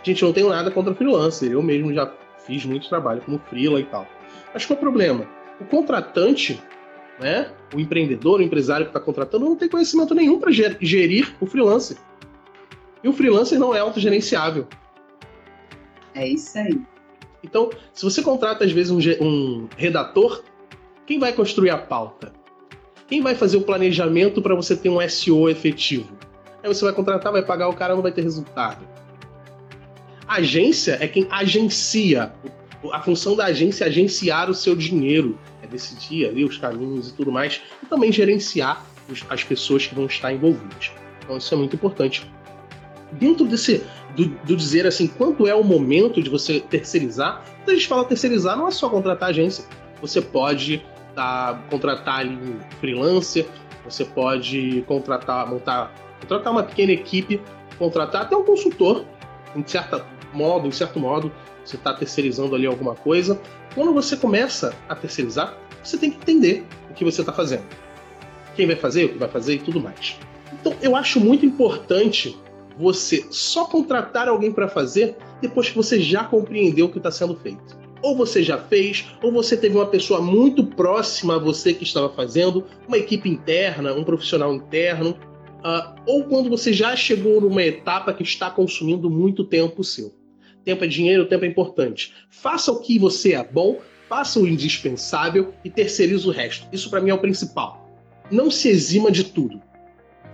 Gente, 0.05 0.23
eu 0.23 0.27
não 0.27 0.33
tenho 0.33 0.49
nada 0.49 0.71
contra 0.71 0.95
freelancer, 0.95 1.51
eu 1.51 1.61
mesmo 1.61 1.93
já 1.93 2.15
fiz 2.47 2.65
muito 2.65 2.89
trabalho 2.89 3.21
como 3.23 3.41
freela 3.41 3.81
e 3.81 3.85
tal. 3.85 4.07
Mas 4.55 4.65
qual 4.65 4.77
é 4.77 4.79
o 4.79 4.81
problema? 4.81 5.29
O 5.61 5.65
contratante, 5.65 6.63
né, 7.19 7.51
o 7.75 7.81
empreendedor, 7.81 8.39
o 8.39 8.43
empresário 8.45 8.87
que 8.87 8.91
está 8.91 9.01
contratando, 9.01 9.47
não 9.47 9.57
tem 9.57 9.69
conhecimento 9.69 10.15
nenhum 10.15 10.39
para 10.39 10.53
gerir 10.53 11.35
o 11.41 11.47
freelancer. 11.47 11.97
E 13.03 13.09
o 13.09 13.13
freelancer 13.13 13.59
não 13.59 13.75
é 13.75 13.81
autogerenciável. 13.81 14.69
É 16.15 16.29
isso 16.29 16.57
aí. 16.57 16.81
Então, 17.43 17.69
se 17.93 18.05
você 18.05 18.23
contrata 18.23 18.65
às 18.65 18.71
vezes 18.71 18.93
um, 18.93 19.01
um 19.25 19.69
redator, 19.77 20.41
quem 21.05 21.19
vai 21.19 21.33
construir 21.33 21.71
a 21.71 21.79
pauta? 21.79 22.33
Quem 23.09 23.23
vai 23.23 23.35
fazer 23.35 23.57
o 23.57 23.63
planejamento 23.63 24.41
para 24.41 24.55
você 24.55 24.77
ter 24.77 24.89
um 24.89 25.01
SEO 25.09 25.49
efetivo? 25.49 26.26
Aí 26.67 26.75
você 26.75 26.85
vai 26.85 26.93
contratar, 26.93 27.33
vai 27.33 27.43
pagar 27.43 27.69
o 27.69 27.73
cara, 27.73 27.95
não 27.95 28.03
vai 28.03 28.11
ter 28.11 28.23
resultado. 28.23 28.85
Agência 30.27 30.99
é 31.01 31.07
quem 31.07 31.29
agencia. 31.31 32.33
A 32.93 33.01
função 33.01 33.37
da 33.37 33.45
agência 33.45 33.85
é 33.85 33.87
agenciar 33.87 34.51
o 34.51 34.55
seu 34.55 34.75
dinheiro, 34.75 35.39
é 35.63 35.67
decidir 35.69 36.27
ali 36.27 36.45
os 36.45 36.59
caminhos 36.59 37.11
e 37.11 37.13
tudo 37.15 37.31
mais, 37.31 37.63
e 37.81 37.87
também 37.87 38.11
gerenciar 38.11 38.85
as 39.29 39.45
pessoas 39.45 39.87
que 39.87 39.95
vão 39.95 40.07
estar 40.07 40.33
envolvidas. 40.33 40.91
Então 41.23 41.37
isso 41.37 41.55
é 41.55 41.57
muito 41.57 41.77
importante. 41.77 42.29
Dentro 43.13 43.47
desse 43.47 43.85
do, 44.17 44.27
do, 44.27 44.57
dizer 44.57 44.89
assim, 44.89 45.07
quanto 45.07 45.47
é 45.47 45.55
o 45.55 45.63
momento 45.63 46.21
de 46.21 46.29
você 46.29 46.59
terceirizar, 46.59 47.45
quando 47.59 47.71
a 47.71 47.75
gente 47.75 47.87
fala 47.87 48.05
terceirizar, 48.05 48.57
não 48.57 48.67
é 48.67 48.73
só 48.73 48.89
contratar 48.89 49.29
agência. 49.29 49.65
Você 50.01 50.21
pode 50.21 50.85
tá, 51.15 51.63
contratar 51.71 52.21
ali 52.21 52.35
um 52.35 52.59
freelancer, 52.81 53.47
você 53.85 54.05
pode 54.05 54.83
contratar, 54.89 55.49
montar, 55.49 55.95
contratar 56.21 56.53
uma 56.53 56.63
pequena 56.63 56.93
equipe, 56.93 57.41
contratar 57.79 58.23
até 58.23 58.37
um 58.37 58.45
consultor, 58.45 59.05
em 59.55 59.67
certo 59.67 60.05
modo, 60.33 60.67
em 60.67 60.73
certo 60.73 60.99
modo, 60.99 61.33
você 61.65 61.77
está 61.77 61.93
terceirizando 61.95 62.55
ali 62.55 62.67
alguma 62.67 62.95
coisa. 62.95 63.41
Quando 63.75 63.93
você 63.93 64.17
começa 64.17 64.75
a 64.89 64.95
terceirizar, 64.95 65.57
você 65.83 65.97
tem 65.97 66.11
que 66.11 66.19
entender 66.19 66.65
o 66.91 66.95
que 66.95 67.05
você 67.05 67.21
está 67.21 67.33
fazendo. 67.33 67.65
Quem 68.55 68.67
vai 68.67 68.77
fazer, 68.77 69.05
o 69.05 69.09
que 69.11 69.19
vai 69.19 69.29
fazer 69.29 69.55
e 69.55 69.59
tudo 69.59 69.81
mais. 69.81 70.19
Então, 70.53 70.75
eu 70.81 70.95
acho 70.97 71.21
muito 71.21 71.45
importante 71.45 72.37
você 72.79 73.27
só 73.31 73.65
contratar 73.65 74.29
alguém 74.29 74.53
para 74.53 74.69
fazer 74.69 75.17
depois 75.41 75.69
que 75.69 75.77
você 75.77 76.01
já 76.01 76.25
compreendeu 76.25 76.87
o 76.87 76.89
que 76.89 76.99
está 76.99 77.11
sendo 77.11 77.35
feito. 77.37 77.77
Ou 78.03 78.15
você 78.17 78.43
já 78.43 78.59
fez, 78.59 79.07
ou 79.23 79.33
você 79.33 79.57
teve 79.57 79.75
uma 79.75 79.87
pessoa 79.87 80.21
muito 80.21 80.65
próxima 80.65 81.37
a 81.37 81.39
você 81.39 81.73
que 81.73 81.83
estava 81.83 82.11
fazendo, 82.11 82.65
uma 82.87 82.99
equipe 82.99 83.29
interna, 83.29 83.95
um 83.95 84.05
profissional 84.05 84.55
interno, 84.55 85.17
uh, 85.67 85.95
ou 86.07 86.25
quando 86.25 86.49
você 86.49 86.73
já 86.73 86.95
chegou 86.95 87.41
numa 87.41 87.63
etapa 87.63 88.15
que 88.15 88.23
está 88.23 88.49
consumindo 88.49 89.11
muito 89.11 89.45
tempo 89.45 89.83
seu. 89.83 90.15
Tempo 90.65 90.85
é 90.85 90.87
dinheiro, 90.87 91.27
tempo 91.27 91.45
é 91.45 91.49
importante. 91.49 92.15
Faça 92.31 92.71
o 92.73 92.81
que 92.81 92.99
você 92.99 93.35
é 93.35 93.45
bom, 93.45 93.81
faça 94.09 94.39
o 94.39 94.47
indispensável 94.47 95.53
e 95.65 95.71
terceirize 95.71 96.27
o 96.27 96.31
resto. 96.31 96.67
Isso 96.73 96.89
para 96.89 97.01
mim 97.01 97.11
é 97.11 97.15
o 97.15 97.19
principal. 97.19 97.89
Não 98.31 98.51
se 98.51 98.69
exima 98.69 99.11
de 99.11 99.25
tudo. 99.25 99.61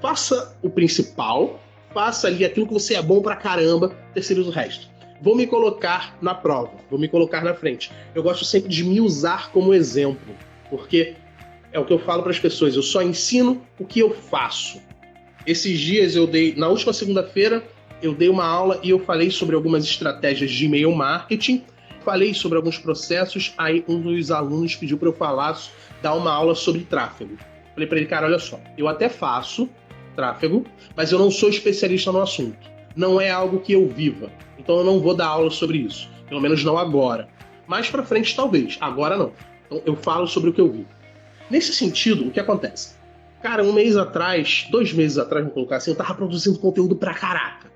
Faça 0.00 0.56
o 0.62 0.70
principal, 0.70 1.60
faça 1.92 2.26
ali 2.26 2.44
aquilo 2.44 2.66
que 2.66 2.72
você 2.72 2.94
é 2.94 3.02
bom 3.02 3.20
pra 3.20 3.36
caramba, 3.36 3.94
terceirize 4.14 4.48
o 4.48 4.52
resto. 4.52 4.90
Vou 5.20 5.36
me 5.36 5.46
colocar 5.46 6.18
na 6.20 6.34
prova, 6.34 6.72
vou 6.90 6.98
me 6.98 7.08
colocar 7.08 7.44
na 7.44 7.54
frente. 7.54 7.92
Eu 8.14 8.22
gosto 8.22 8.44
sempre 8.44 8.68
de 8.68 8.82
me 8.82 9.00
usar 9.00 9.52
como 9.52 9.72
exemplo, 9.72 10.34
porque 10.68 11.14
é 11.72 11.78
o 11.78 11.84
que 11.84 11.92
eu 11.92 11.98
falo 11.98 12.22
para 12.22 12.32
as 12.32 12.40
pessoas, 12.40 12.74
eu 12.74 12.82
só 12.82 13.02
ensino 13.02 13.62
o 13.78 13.84
que 13.84 14.00
eu 14.00 14.12
faço. 14.12 14.80
Esses 15.46 15.78
dias 15.80 16.14
eu 16.14 16.26
dei, 16.26 16.54
na 16.56 16.68
última 16.68 16.92
segunda-feira, 16.92 17.62
eu 18.00 18.14
dei 18.14 18.28
uma 18.28 18.44
aula 18.44 18.78
e 18.82 18.90
eu 18.90 18.98
falei 18.98 19.30
sobre 19.30 19.56
algumas 19.56 19.84
estratégias 19.84 20.50
de 20.50 20.66
e-mail 20.66 20.92
marketing, 20.92 21.64
falei 22.04 22.34
sobre 22.34 22.56
alguns 22.56 22.78
processos, 22.78 23.52
aí 23.56 23.84
um 23.88 24.00
dos 24.00 24.30
alunos 24.30 24.76
pediu 24.76 24.98
para 24.98 25.08
eu 25.08 25.12
falar, 25.12 25.58
dar 26.00 26.14
uma 26.14 26.32
aula 26.32 26.54
sobre 26.54 26.82
tráfego. 26.82 27.36
Falei 27.74 27.88
para 27.88 27.98
ele, 27.98 28.06
cara, 28.06 28.26
olha 28.26 28.38
só, 28.38 28.60
eu 28.76 28.86
até 28.86 29.08
faço, 29.08 29.68
tráfego, 30.14 30.64
mas 30.94 31.10
eu 31.10 31.18
não 31.18 31.30
sou 31.30 31.48
especialista 31.48 32.12
no 32.12 32.20
assunto. 32.20 32.70
Não 32.94 33.20
é 33.20 33.30
algo 33.30 33.60
que 33.60 33.72
eu 33.72 33.88
viva. 33.88 34.30
Então 34.58 34.78
eu 34.78 34.84
não 34.84 35.00
vou 35.00 35.14
dar 35.14 35.26
aula 35.26 35.50
sobre 35.50 35.78
isso. 35.78 36.10
Pelo 36.28 36.40
menos 36.40 36.62
não 36.62 36.76
agora. 36.76 37.28
Mais 37.66 37.88
para 37.88 38.02
frente, 38.02 38.36
talvez. 38.36 38.76
Agora 38.80 39.16
não. 39.16 39.32
Então 39.66 39.82
eu 39.86 39.96
falo 39.96 40.26
sobre 40.26 40.50
o 40.50 40.52
que 40.52 40.60
eu 40.60 40.70
vi. 40.70 40.86
Nesse 41.50 41.72
sentido, 41.72 42.26
o 42.26 42.30
que 42.30 42.40
acontece? 42.40 42.94
Cara, 43.42 43.64
um 43.64 43.72
mês 43.72 43.96
atrás, 43.96 44.68
dois 44.70 44.92
meses 44.92 45.18
atrás, 45.18 45.44
vou 45.44 45.52
colocar 45.52 45.76
assim, 45.76 45.90
eu 45.90 45.96
tava 45.96 46.14
produzindo 46.14 46.58
conteúdo 46.60 46.94
pra 46.94 47.12
caraca. 47.12 47.72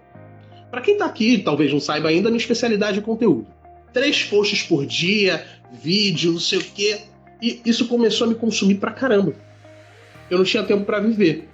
Pra 0.71 0.81
quem 0.81 0.97
tá 0.97 1.07
aqui, 1.07 1.39
talvez 1.39 1.73
não 1.73 1.81
saiba 1.81 2.09
ainda, 2.09 2.29
minha 2.29 2.39
especialidade 2.39 3.01
é 3.01 3.03
conteúdo. 3.03 3.47
Três 3.93 4.23
posts 4.23 4.63
por 4.63 4.87
dia, 4.87 5.45
vídeo, 5.73 6.33
não 6.33 6.39
sei 6.39 6.59
o 6.59 6.65
quê. 6.65 7.01
E 7.43 7.61
isso 7.65 7.89
começou 7.89 8.27
a 8.27 8.31
me 8.31 8.37
consumir 8.37 8.77
pra 8.77 8.93
caramba. 8.93 9.35
Eu 10.31 10.39
não 10.39 10.45
tinha 10.45 10.63
tempo 10.63 10.85
para 10.85 11.01
viver. 11.01 11.49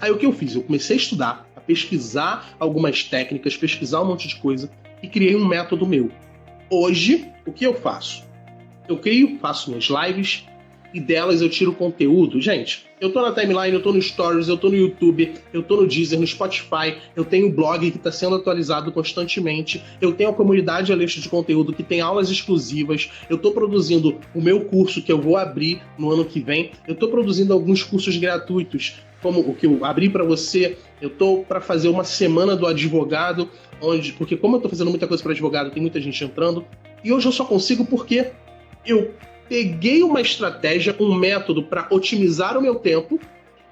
Aí 0.00 0.10
o 0.10 0.18
que 0.18 0.26
eu 0.26 0.32
fiz? 0.32 0.54
Eu 0.54 0.62
comecei 0.62 0.96
a 0.96 0.98
estudar, 0.98 1.48
a 1.56 1.60
pesquisar 1.60 2.54
algumas 2.58 3.04
técnicas, 3.04 3.56
pesquisar 3.56 4.02
um 4.02 4.06
monte 4.06 4.28
de 4.28 4.36
coisa 4.36 4.70
e 5.02 5.08
criei 5.08 5.34
um 5.34 5.46
método 5.46 5.86
meu. 5.86 6.10
Hoje, 6.70 7.30
o 7.46 7.52
que 7.52 7.64
eu 7.64 7.74
faço? 7.74 8.24
Eu 8.86 8.98
crio, 8.98 9.38
faço 9.38 9.70
minhas 9.70 9.84
lives 9.84 10.44
e 10.92 11.00
delas 11.00 11.40
eu 11.40 11.48
tiro 11.48 11.72
conteúdo. 11.72 12.40
Gente, 12.40 12.86
eu 13.04 13.12
tô 13.12 13.20
na 13.20 13.32
timeline, 13.32 13.74
eu 13.74 13.82
tô 13.82 13.92
no 13.92 14.00
Stories, 14.00 14.48
eu 14.48 14.56
tô 14.56 14.70
no 14.70 14.76
YouTube, 14.76 15.34
eu 15.52 15.62
tô 15.62 15.76
no 15.76 15.86
Deezer, 15.86 16.18
no 16.18 16.26
Spotify, 16.26 16.96
eu 17.14 17.22
tenho 17.22 17.48
um 17.48 17.50
blog 17.50 17.90
que 17.90 17.98
está 17.98 18.10
sendo 18.10 18.36
atualizado 18.36 18.90
constantemente, 18.90 19.84
eu 20.00 20.12
tenho 20.12 20.30
a 20.30 20.32
comunidade 20.32 20.90
Aleixo 20.90 21.20
de 21.20 21.28
conteúdo 21.28 21.74
que 21.74 21.82
tem 21.82 22.00
aulas 22.00 22.30
exclusivas, 22.30 23.10
eu 23.28 23.36
tô 23.36 23.52
produzindo 23.52 24.18
o 24.34 24.40
meu 24.40 24.64
curso 24.64 25.02
que 25.02 25.12
eu 25.12 25.20
vou 25.20 25.36
abrir 25.36 25.82
no 25.98 26.10
ano 26.10 26.24
que 26.24 26.40
vem, 26.40 26.70
eu 26.88 26.94
tô 26.94 27.08
produzindo 27.08 27.52
alguns 27.52 27.82
cursos 27.82 28.16
gratuitos 28.16 28.96
como 29.22 29.40
o 29.40 29.54
que 29.54 29.66
eu 29.66 29.84
abri 29.84 30.08
para 30.08 30.24
você, 30.24 30.78
eu 31.00 31.10
tô 31.10 31.44
para 31.46 31.60
fazer 31.60 31.88
uma 31.88 32.04
semana 32.04 32.56
do 32.56 32.66
advogado, 32.66 33.50
onde 33.82 34.12
porque 34.12 34.34
como 34.34 34.56
eu 34.56 34.60
tô 34.60 34.68
fazendo 34.70 34.88
muita 34.88 35.06
coisa 35.06 35.22
para 35.22 35.32
advogado, 35.32 35.70
tem 35.70 35.82
muita 35.82 36.00
gente 36.00 36.24
entrando, 36.24 36.64
e 37.02 37.12
hoje 37.12 37.26
eu 37.26 37.32
só 37.32 37.44
consigo 37.44 37.84
porque 37.84 38.30
eu 38.86 39.12
peguei 39.48 40.02
uma 40.02 40.20
estratégia, 40.20 40.94
um 40.98 41.14
método 41.14 41.62
para 41.62 41.86
otimizar 41.90 42.56
o 42.56 42.62
meu 42.62 42.76
tempo 42.76 43.20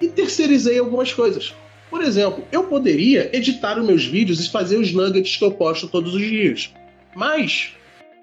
e 0.01 0.09
terceirizei 0.09 0.79
algumas 0.79 1.13
coisas. 1.13 1.55
Por 1.91 2.03
exemplo, 2.03 2.45
eu 2.51 2.65
poderia 2.65 3.31
editar 3.37 3.79
os 3.79 3.85
meus 3.85 4.05
vídeos 4.05 4.45
e 4.45 4.51
fazer 4.51 4.79
os 4.79 4.93
nuggets 4.93 5.37
que 5.37 5.45
eu 5.45 5.53
posto 5.53 5.87
todos 5.89 6.15
os 6.15 6.23
dias. 6.23 6.73
Mas, 7.15 7.73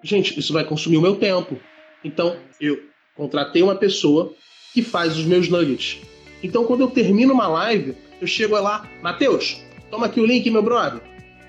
gente, 0.04 0.38
isso 0.40 0.52
vai 0.52 0.64
consumir 0.64 0.98
o 0.98 1.02
meu 1.02 1.16
tempo. 1.16 1.60
Então, 2.04 2.38
eu 2.60 2.80
contratei 3.16 3.62
uma 3.62 3.76
pessoa 3.76 4.34
que 4.74 4.82
faz 4.82 5.18
os 5.18 5.26
meus 5.26 5.48
nuggets. 5.48 6.00
Então, 6.42 6.66
quando 6.66 6.82
eu 6.82 6.90
termino 6.90 7.34
uma 7.34 7.48
live, 7.48 7.96
eu 8.20 8.28
chego 8.28 8.60
lá, 8.60 8.90
Matheus, 9.02 9.62
toma 9.92 10.08
aqui 10.08 10.20
o 10.20 10.26
link, 10.26 10.50
meu 10.50 10.64
brother. 10.64 11.02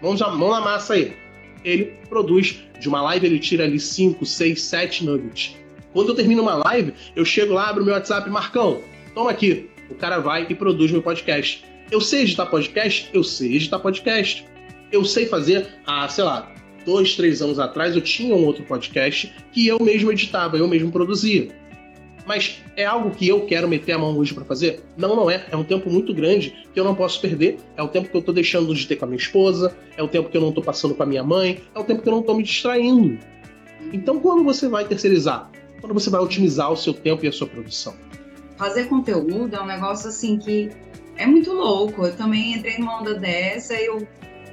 Vamos, 0.03 0.21
mão 0.21 0.51
na 0.51 0.61
massa 0.61 0.95
aí. 0.95 1.17
Ele 1.65 1.93
produz, 2.09 2.59
de 2.79 2.89
uma 2.89 3.03
live 3.03 3.27
ele 3.27 3.39
tira 3.39 3.65
ali 3.65 3.79
5, 3.79 4.25
6, 4.25 4.63
7 4.63 5.05
nuggets. 5.05 5.57
Quando 5.93 6.11
eu 6.11 6.15
termino 6.15 6.43
uma 6.43 6.55
live, 6.55 6.95
eu 7.17 7.25
chego 7.25 7.55
lá, 7.55 7.69
abro 7.69 7.85
meu 7.85 7.95
WhatsApp, 7.95 8.29
Marcão, 8.31 8.81
toma 9.15 9.31
aqui. 9.31 9.69
O 9.91 9.95
cara 9.95 10.21
vai 10.21 10.47
e 10.49 10.55
produz 10.55 10.93
meu 10.93 11.03
podcast. 11.03 11.65
Eu 11.91 12.01
sei 12.01 12.23
editar 12.23 12.47
podcast? 12.47 13.11
Eu 13.13 13.25
sei 13.25 13.57
editar 13.57 13.81
podcast. 13.81 14.47
Eu 14.93 15.05
sei 15.05 15.27
fazer, 15.27 15.67
ah, 15.85 16.09
sei 16.09 16.23
lá, 16.23 16.53
dois, 16.85 17.17
três 17.17 17.43
anos 17.43 17.59
atrás 17.59 17.97
eu 17.97 18.01
tinha 18.01 18.35
um 18.35 18.45
outro 18.45 18.63
podcast 18.65 19.33
que 19.53 19.67
eu 19.67 19.81
mesmo 19.81 20.13
editava, 20.13 20.57
eu 20.57 20.69
mesmo 20.69 20.93
produzia. 20.93 21.49
Mas 22.25 22.63
é 22.77 22.85
algo 22.85 23.11
que 23.11 23.27
eu 23.27 23.45
quero 23.47 23.69
meter 23.69 23.93
a 23.93 23.99
mão 23.99 24.17
hoje 24.17 24.33
para 24.33 24.45
fazer? 24.45 24.81
Não, 24.97 25.17
não 25.17 25.29
é. 25.29 25.45
É 25.51 25.57
um 25.57 25.65
tempo 25.65 25.91
muito 25.91 26.15
grande 26.15 26.55
que 26.73 26.79
eu 26.79 26.85
não 26.85 26.95
posso 26.95 27.21
perder. 27.21 27.57
É 27.77 27.83
o 27.83 27.89
tempo 27.89 28.09
que 28.09 28.17
eu 28.17 28.23
tô 28.23 28.33
deixando 28.33 28.73
de 28.73 28.87
ter 28.87 28.95
com 28.95 29.07
a 29.07 29.09
minha 29.09 29.19
esposa, 29.19 29.77
é 29.97 30.03
o 30.03 30.07
tempo 30.07 30.29
que 30.29 30.37
eu 30.37 30.41
não 30.41 30.53
tô 30.53 30.63
passando 30.63 30.95
com 30.95 31.03
a 31.03 31.07
minha 31.07 31.25
mãe, 31.25 31.61
é 31.75 31.79
o 31.81 31.83
tempo 31.83 32.03
que 32.03 32.09
eu 32.09 32.13
não 32.13 32.23
tô 32.23 32.35
me 32.35 32.45
distraindo. 32.45 33.19
Então, 33.93 34.21
quando 34.21 34.45
você 34.45 34.69
vai 34.69 34.85
terceirizar? 34.85 35.51
Quando 35.81 35.95
você 35.95 36.11
vai 36.11 36.21
otimizar 36.21 36.71
o 36.71 36.77
seu 36.77 36.93
tempo 36.93 37.25
e 37.25 37.29
a 37.29 37.33
sua 37.33 37.47
produção? 37.47 37.95
Fazer 38.57 38.87
conteúdo 38.87 39.57
é 39.57 39.61
um 39.61 39.67
negócio 39.67 40.09
assim 40.09 40.39
que 40.39 40.71
é 41.17 41.27
muito 41.27 41.53
louco. 41.53 42.05
Eu 42.05 42.15
também 42.15 42.55
entrei 42.55 42.79
numa 42.79 43.01
onda 43.01 43.15
dessa 43.15 43.75
e 43.75 43.87
eu. 43.87 44.07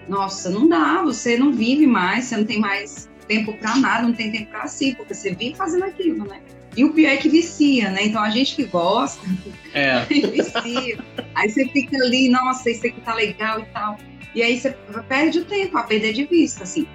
Nossa, 0.07 0.49
não 0.49 0.69
dá, 0.69 1.01
você 1.01 1.37
não 1.37 1.51
vive 1.51 1.85
mais, 1.85 2.25
você 2.25 2.37
não 2.37 2.45
tem 2.45 2.59
mais 2.59 3.09
tempo 3.27 3.51
para 3.57 3.75
nada, 3.75 4.03
não 4.03 4.13
tem 4.13 4.31
tempo 4.31 4.51
para 4.51 4.65
si, 4.67 4.95
porque 4.95 5.13
você 5.13 5.35
vive 5.35 5.55
fazendo 5.55 5.83
aquilo, 5.83 6.25
né? 6.25 6.39
E 6.77 6.85
o 6.85 6.93
pior 6.93 7.09
é 7.09 7.17
que 7.17 7.27
vicia, 7.27 7.91
né? 7.91 8.05
Então 8.05 8.21
a 8.21 8.29
gente 8.29 8.55
que 8.55 8.63
gosta, 8.63 9.19
é. 9.73 10.05
vicia. 10.05 10.97
Aí 11.35 11.49
você 11.49 11.67
fica 11.67 11.97
ali, 11.97 12.29
nossa, 12.29 12.69
isso 12.69 12.87
aqui 12.87 13.01
tá 13.01 13.13
legal 13.15 13.59
e 13.59 13.65
tal. 13.65 13.97
E 14.33 14.41
aí 14.41 14.57
você 14.57 14.73
perde 15.09 15.39
o 15.39 15.45
tempo, 15.45 15.77
a 15.77 15.83
perda 15.83 16.13
de 16.13 16.23
vista, 16.25 16.63
assim. 16.63 16.87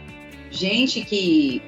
Gente 0.51 1.03
que 1.03 1.61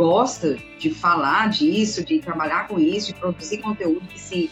gosta 0.00 0.56
de 0.78 0.94
falar 0.94 1.50
disso, 1.50 2.02
de 2.02 2.20
trabalhar 2.20 2.66
com 2.66 2.78
isso, 2.78 3.12
de 3.12 3.20
produzir 3.20 3.58
conteúdo 3.58 4.00
que 4.08 4.18
se. 4.18 4.50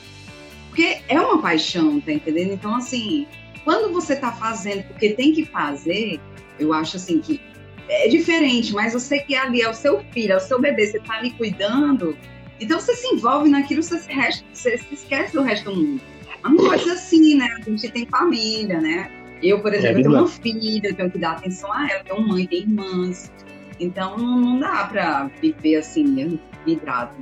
Porque 0.69 1.01
é 1.09 1.19
uma 1.19 1.41
paixão, 1.41 1.99
tá 2.03 2.13
entendendo? 2.13 2.53
Então, 2.53 2.77
assim, 2.77 3.27
quando 3.65 3.91
você 3.91 4.15
tá 4.15 4.31
fazendo 4.31 4.85
porque 4.89 5.15
tem 5.15 5.33
que 5.33 5.47
fazer, 5.47 6.21
eu 6.61 6.71
acho 6.75 6.99
assim 6.99 7.19
que 7.21 7.41
é 7.89 8.09
diferente, 8.09 8.75
mas 8.75 8.93
você 8.93 9.21
que 9.21 9.35
ali 9.35 9.63
é 9.63 9.71
o 9.71 9.73
seu 9.73 10.05
filho, 10.13 10.35
é 10.35 10.37
o 10.37 10.41
seu 10.41 10.61
bebê, 10.61 10.87
você 10.87 11.01
tá 11.01 11.15
ali 11.15 11.31
cuidando, 11.31 12.15
então 12.61 12.79
você 12.79 12.95
se 12.95 13.07
envolve 13.07 13.49
naquilo, 13.49 13.83
você 13.83 13.99
se, 13.99 14.13
resta, 14.13 14.45
você 14.53 14.77
se 14.77 14.93
esquece 14.93 15.33
do 15.33 15.41
resto 15.41 15.71
do 15.71 15.77
mundo. 15.77 16.03
Mas 16.43 16.53
não 16.53 16.69
pode 16.69 16.85
ser 16.85 16.91
assim, 16.91 17.37
né? 17.37 17.49
A 17.59 17.63
gente 17.63 17.91
tem 17.91 18.05
família, 18.05 18.79
né? 18.79 19.11
Eu, 19.43 19.63
por 19.63 19.73
exemplo, 19.73 20.01
é 20.01 20.03
tenho 20.03 20.15
uma 20.15 20.29
filha, 20.29 20.95
tenho 20.95 21.11
que 21.11 21.19
dar 21.19 21.33
atenção 21.33 21.73
a 21.73 21.91
ela, 21.91 22.05
tenho 22.05 22.21
mãe, 22.29 22.47
tenho 22.47 22.63
irmãs. 22.63 23.33
Então 23.79 24.17
não, 24.17 24.59
dá 24.59 24.85
para 24.85 25.31
viver 25.41 25.77
assim, 25.77 26.05
né, 26.05 26.39
vidrado. 26.65 27.15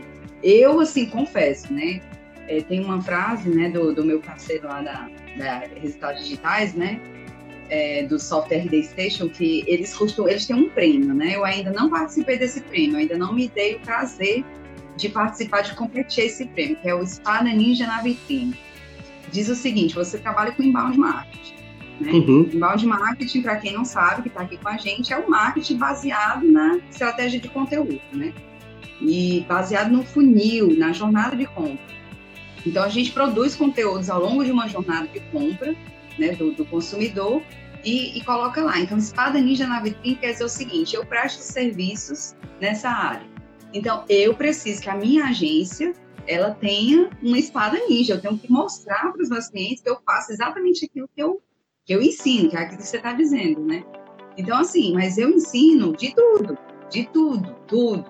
Eu, 0.42 0.80
assim, 0.80 1.06
confesso, 1.06 1.72
né? 1.72 2.00
É, 2.48 2.60
tem 2.60 2.84
uma 2.84 3.02
frase, 3.02 3.48
né, 3.48 3.68
do, 3.68 3.92
do 3.92 4.04
meu 4.04 4.20
parceiro 4.20 4.68
lá 4.68 4.80
da, 4.80 5.08
da 5.36 5.58
Resultados 5.80 6.22
Digitais, 6.22 6.74
né? 6.74 7.00
é, 7.68 8.04
do 8.04 8.18
software 8.18 8.58
RD 8.58 8.82
Station 8.84 9.28
que 9.28 9.64
eles 9.66 9.94
costumam, 9.94 10.30
eles 10.30 10.46
têm 10.46 10.56
um 10.56 10.68
prêmio, 10.70 11.14
né? 11.14 11.34
Eu 11.34 11.44
ainda 11.44 11.70
não 11.70 11.90
participei 11.90 12.38
desse 12.38 12.60
prêmio, 12.60 12.96
ainda 12.96 13.16
não 13.16 13.32
me 13.32 13.48
dei 13.48 13.76
o 13.76 13.80
prazer 13.80 14.44
de 14.96 15.08
participar 15.08 15.62
de 15.62 15.74
competir 15.74 16.24
esse 16.24 16.46
prêmio, 16.46 16.76
que 16.76 16.88
é 16.88 16.94
o 16.94 17.02
Espada 17.02 17.48
Ninja 17.50 17.86
na 17.86 18.02
Vitrine. 18.02 18.56
Diz 19.32 19.48
o 19.48 19.54
seguinte: 19.54 19.94
você 19.94 20.18
trabalha 20.18 20.52
com 20.52 20.62
inbound 20.62 20.96
marketing. 20.98 21.55
Né? 22.00 22.12
Uhum. 22.12 22.50
Inbound 22.52 22.86
marketing, 22.86 23.42
para 23.42 23.56
quem 23.56 23.72
não 23.72 23.84
sabe, 23.84 24.22
que 24.22 24.28
está 24.28 24.42
aqui 24.42 24.56
com 24.56 24.68
a 24.68 24.76
gente, 24.76 25.12
é 25.12 25.18
o 25.18 25.30
marketing 25.30 25.76
baseado 25.76 26.50
na 26.50 26.78
estratégia 26.90 27.40
de 27.40 27.48
conteúdo, 27.48 28.00
né? 28.12 28.32
E 29.00 29.44
baseado 29.48 29.90
no 29.90 30.04
funil, 30.04 30.76
na 30.78 30.92
jornada 30.92 31.36
de 31.36 31.46
compra. 31.46 31.96
Então, 32.66 32.82
a 32.82 32.88
gente 32.88 33.12
produz 33.12 33.54
conteúdos 33.54 34.10
ao 34.10 34.20
longo 34.20 34.44
de 34.44 34.50
uma 34.50 34.68
jornada 34.68 35.06
de 35.06 35.20
compra 35.30 35.74
né, 36.18 36.32
do, 36.32 36.52
do 36.52 36.64
consumidor 36.64 37.42
e, 37.84 38.18
e, 38.18 38.24
coloca 38.24 38.62
lá. 38.62 38.78
Então, 38.80 38.98
espada 38.98 39.38
ninja 39.38 39.66
na 39.66 39.80
vitrine 39.80 40.16
quer 40.16 40.32
dizer 40.32 40.44
o 40.44 40.48
seguinte: 40.48 40.96
eu 40.96 41.06
presto 41.06 41.40
serviços 41.40 42.34
nessa 42.60 42.90
área. 42.90 43.26
Então, 43.72 44.04
eu 44.08 44.34
preciso 44.34 44.82
que 44.82 44.90
a 44.90 44.96
minha 44.96 45.26
agência 45.26 45.94
ela 46.26 46.50
tenha 46.50 47.08
uma 47.22 47.38
espada 47.38 47.78
ninja. 47.88 48.14
Eu 48.14 48.20
tenho 48.20 48.36
que 48.36 48.50
mostrar 48.50 49.12
para 49.12 49.22
os 49.22 49.28
meus 49.28 49.48
clientes 49.48 49.82
que 49.82 49.88
eu 49.88 49.98
faço 50.04 50.32
exatamente 50.32 50.84
aquilo 50.86 51.08
que 51.14 51.22
eu, 51.22 51.40
que 51.86 51.92
eu 51.92 52.02
ensino, 52.02 52.50
que 52.50 52.56
é 52.56 52.60
aquilo 52.60 52.78
que 52.78 52.86
você 52.86 52.96
está 52.96 53.12
dizendo, 53.12 53.60
né? 53.60 53.84
Então, 54.36 54.58
assim, 54.58 54.92
mas 54.92 55.16
eu 55.16 55.30
ensino 55.30 55.96
de 55.96 56.12
tudo, 56.14 56.58
de 56.90 57.06
tudo, 57.06 57.56
tudo, 57.66 58.04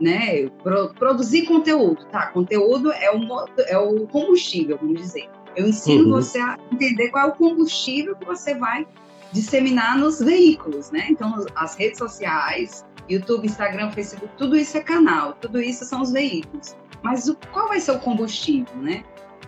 né? 0.00 0.48
Pro, 0.62 0.92
produzir 0.94 1.46
conteúdo, 1.46 2.04
tá? 2.06 2.26
Conteúdo 2.26 2.92
é 2.92 3.10
o, 3.10 3.46
é 3.68 3.78
o 3.78 4.06
combustível, 4.08 4.76
vamos 4.78 5.00
dizer. 5.00 5.30
Eu 5.56 5.68
ensino 5.68 6.06
uhum. 6.06 6.10
você 6.10 6.40
a 6.40 6.58
entender 6.72 7.10
qual 7.10 7.28
é 7.28 7.30
o 7.30 7.34
combustível 7.34 8.16
que 8.16 8.26
você 8.26 8.56
vai 8.56 8.84
disseminar 9.32 9.96
nos 9.96 10.18
veículos, 10.18 10.90
né? 10.90 11.06
Então, 11.08 11.46
as 11.54 11.76
redes 11.76 11.98
sociais, 11.98 12.84
YouTube, 13.08 13.46
Instagram, 13.46 13.92
Facebook, 13.92 14.34
tudo 14.36 14.56
isso 14.56 14.76
é 14.76 14.80
canal, 14.80 15.34
tudo 15.34 15.60
isso 15.60 15.84
são 15.84 16.02
os 16.02 16.10
veículos. 16.10 16.76
Mas 17.02 17.28
o, 17.28 17.36
qual 17.52 17.68
vai 17.68 17.78
ser 17.78 17.92
o 17.92 18.00
combustível, 18.00 18.76
né? 18.76 19.04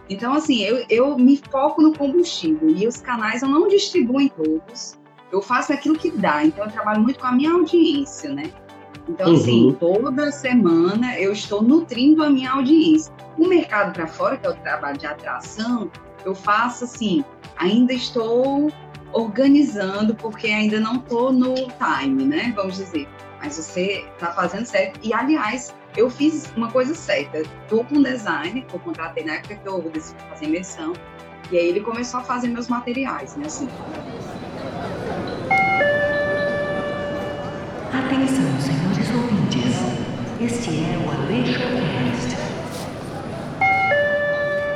Então, 0.09 0.33
assim, 0.35 0.63
eu, 0.63 0.85
eu 0.89 1.19
me 1.19 1.41
foco 1.51 1.83
no 1.83 1.97
combustível 1.97 2.69
e 2.71 2.87
os 2.87 2.99
canais 2.99 3.43
eu 3.43 3.49
não 3.49 3.67
distribuo 3.67 4.21
em 4.21 4.29
todos. 4.29 4.99
Eu 5.33 5.43
faço 5.43 5.73
aquilo 5.73 5.99
que 5.99 6.11
dá. 6.11 6.45
Então, 6.45 6.65
eu 6.65 6.71
trabalho 6.71 7.01
muito 7.01 7.19
com 7.19 7.27
a 7.27 7.33
minha 7.33 7.53
audiência, 7.53 8.33
né? 8.33 8.51
Então, 9.09 9.33
assim, 9.33 9.65
uhum. 9.65 9.69
assim, 9.69 9.77
toda 9.79 10.33
semana 10.33 11.19
eu 11.19 11.33
estou 11.33 11.63
nutrindo 11.63 12.23
a 12.23 12.31
minha 12.31 12.53
audiência. 12.53 13.13
O 13.37 13.47
mercado 13.47 13.93
para 13.93 14.07
fora, 14.07 14.37
que 14.37 14.47
é 14.47 14.51
o 14.51 14.55
trabalho 14.55 14.99
de 14.99 15.07
atração, 15.07 15.91
eu 16.25 16.35
faço 16.35 16.85
assim, 16.85 17.25
ainda 17.57 17.93
estou 17.93 18.71
organizando, 19.13 20.15
porque 20.15 20.49
ainda 20.49 20.81
não 20.81 20.97
estou 20.97 21.33
no 21.33 21.55
time, 21.55 22.25
né? 22.25 22.53
Vamos 22.55 22.77
dizer. 22.77 23.09
Mas 23.41 23.57
você 23.57 24.05
está 24.15 24.33
fazendo 24.33 24.67
certo. 24.67 24.99
E, 25.03 25.13
aliás, 25.13 25.75
eu 25.97 26.11
fiz 26.11 26.53
uma 26.57 26.71
coisa 26.71 26.95
certa. 26.95 27.39
Estou 27.39 27.85
com 27.85 27.97
um 27.97 28.03
designer, 28.03 28.65
que 28.65 28.75
eu 28.75 28.81
contratei 28.81 29.25
na 29.25 29.35
época 29.35 29.57
que 29.57 29.69
eu 29.69 29.81
decidi 29.83 30.21
fazer 30.29 30.45
imersão. 30.45 30.93
E 31.51 31.59
aí 31.59 31.69
ele 31.69 31.81
começou 31.81 32.21
a 32.21 32.23
fazer 32.23 32.49
meus 32.49 32.69
materiais, 32.69 33.35
né? 33.37 33.47
Assim. 33.47 33.69
Atenção, 37.93 38.61
senhores 38.61 39.11
ouvintes. 39.15 39.77
Este 40.41 40.71
é 40.71 40.99
o 40.99 41.11
Aleixo 41.11 41.59
Cast. 41.59 42.37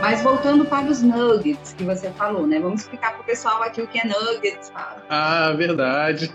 Mas 0.01 0.23
voltando 0.23 0.65
para 0.65 0.87
os 0.87 1.03
nuggets 1.03 1.75
que 1.75 1.85
você 1.85 2.11
falou, 2.13 2.47
né? 2.47 2.59
Vamos 2.59 2.83
explicar 2.83 3.13
para 3.13 3.21
o 3.21 3.25
pessoal 3.25 3.63
aqui 3.63 3.83
o 3.83 3.87
que 3.87 3.99
é 3.99 4.05
nuggets, 4.07 4.71
Fábio. 4.71 5.03
Ah, 5.11 5.53
verdade. 5.53 6.33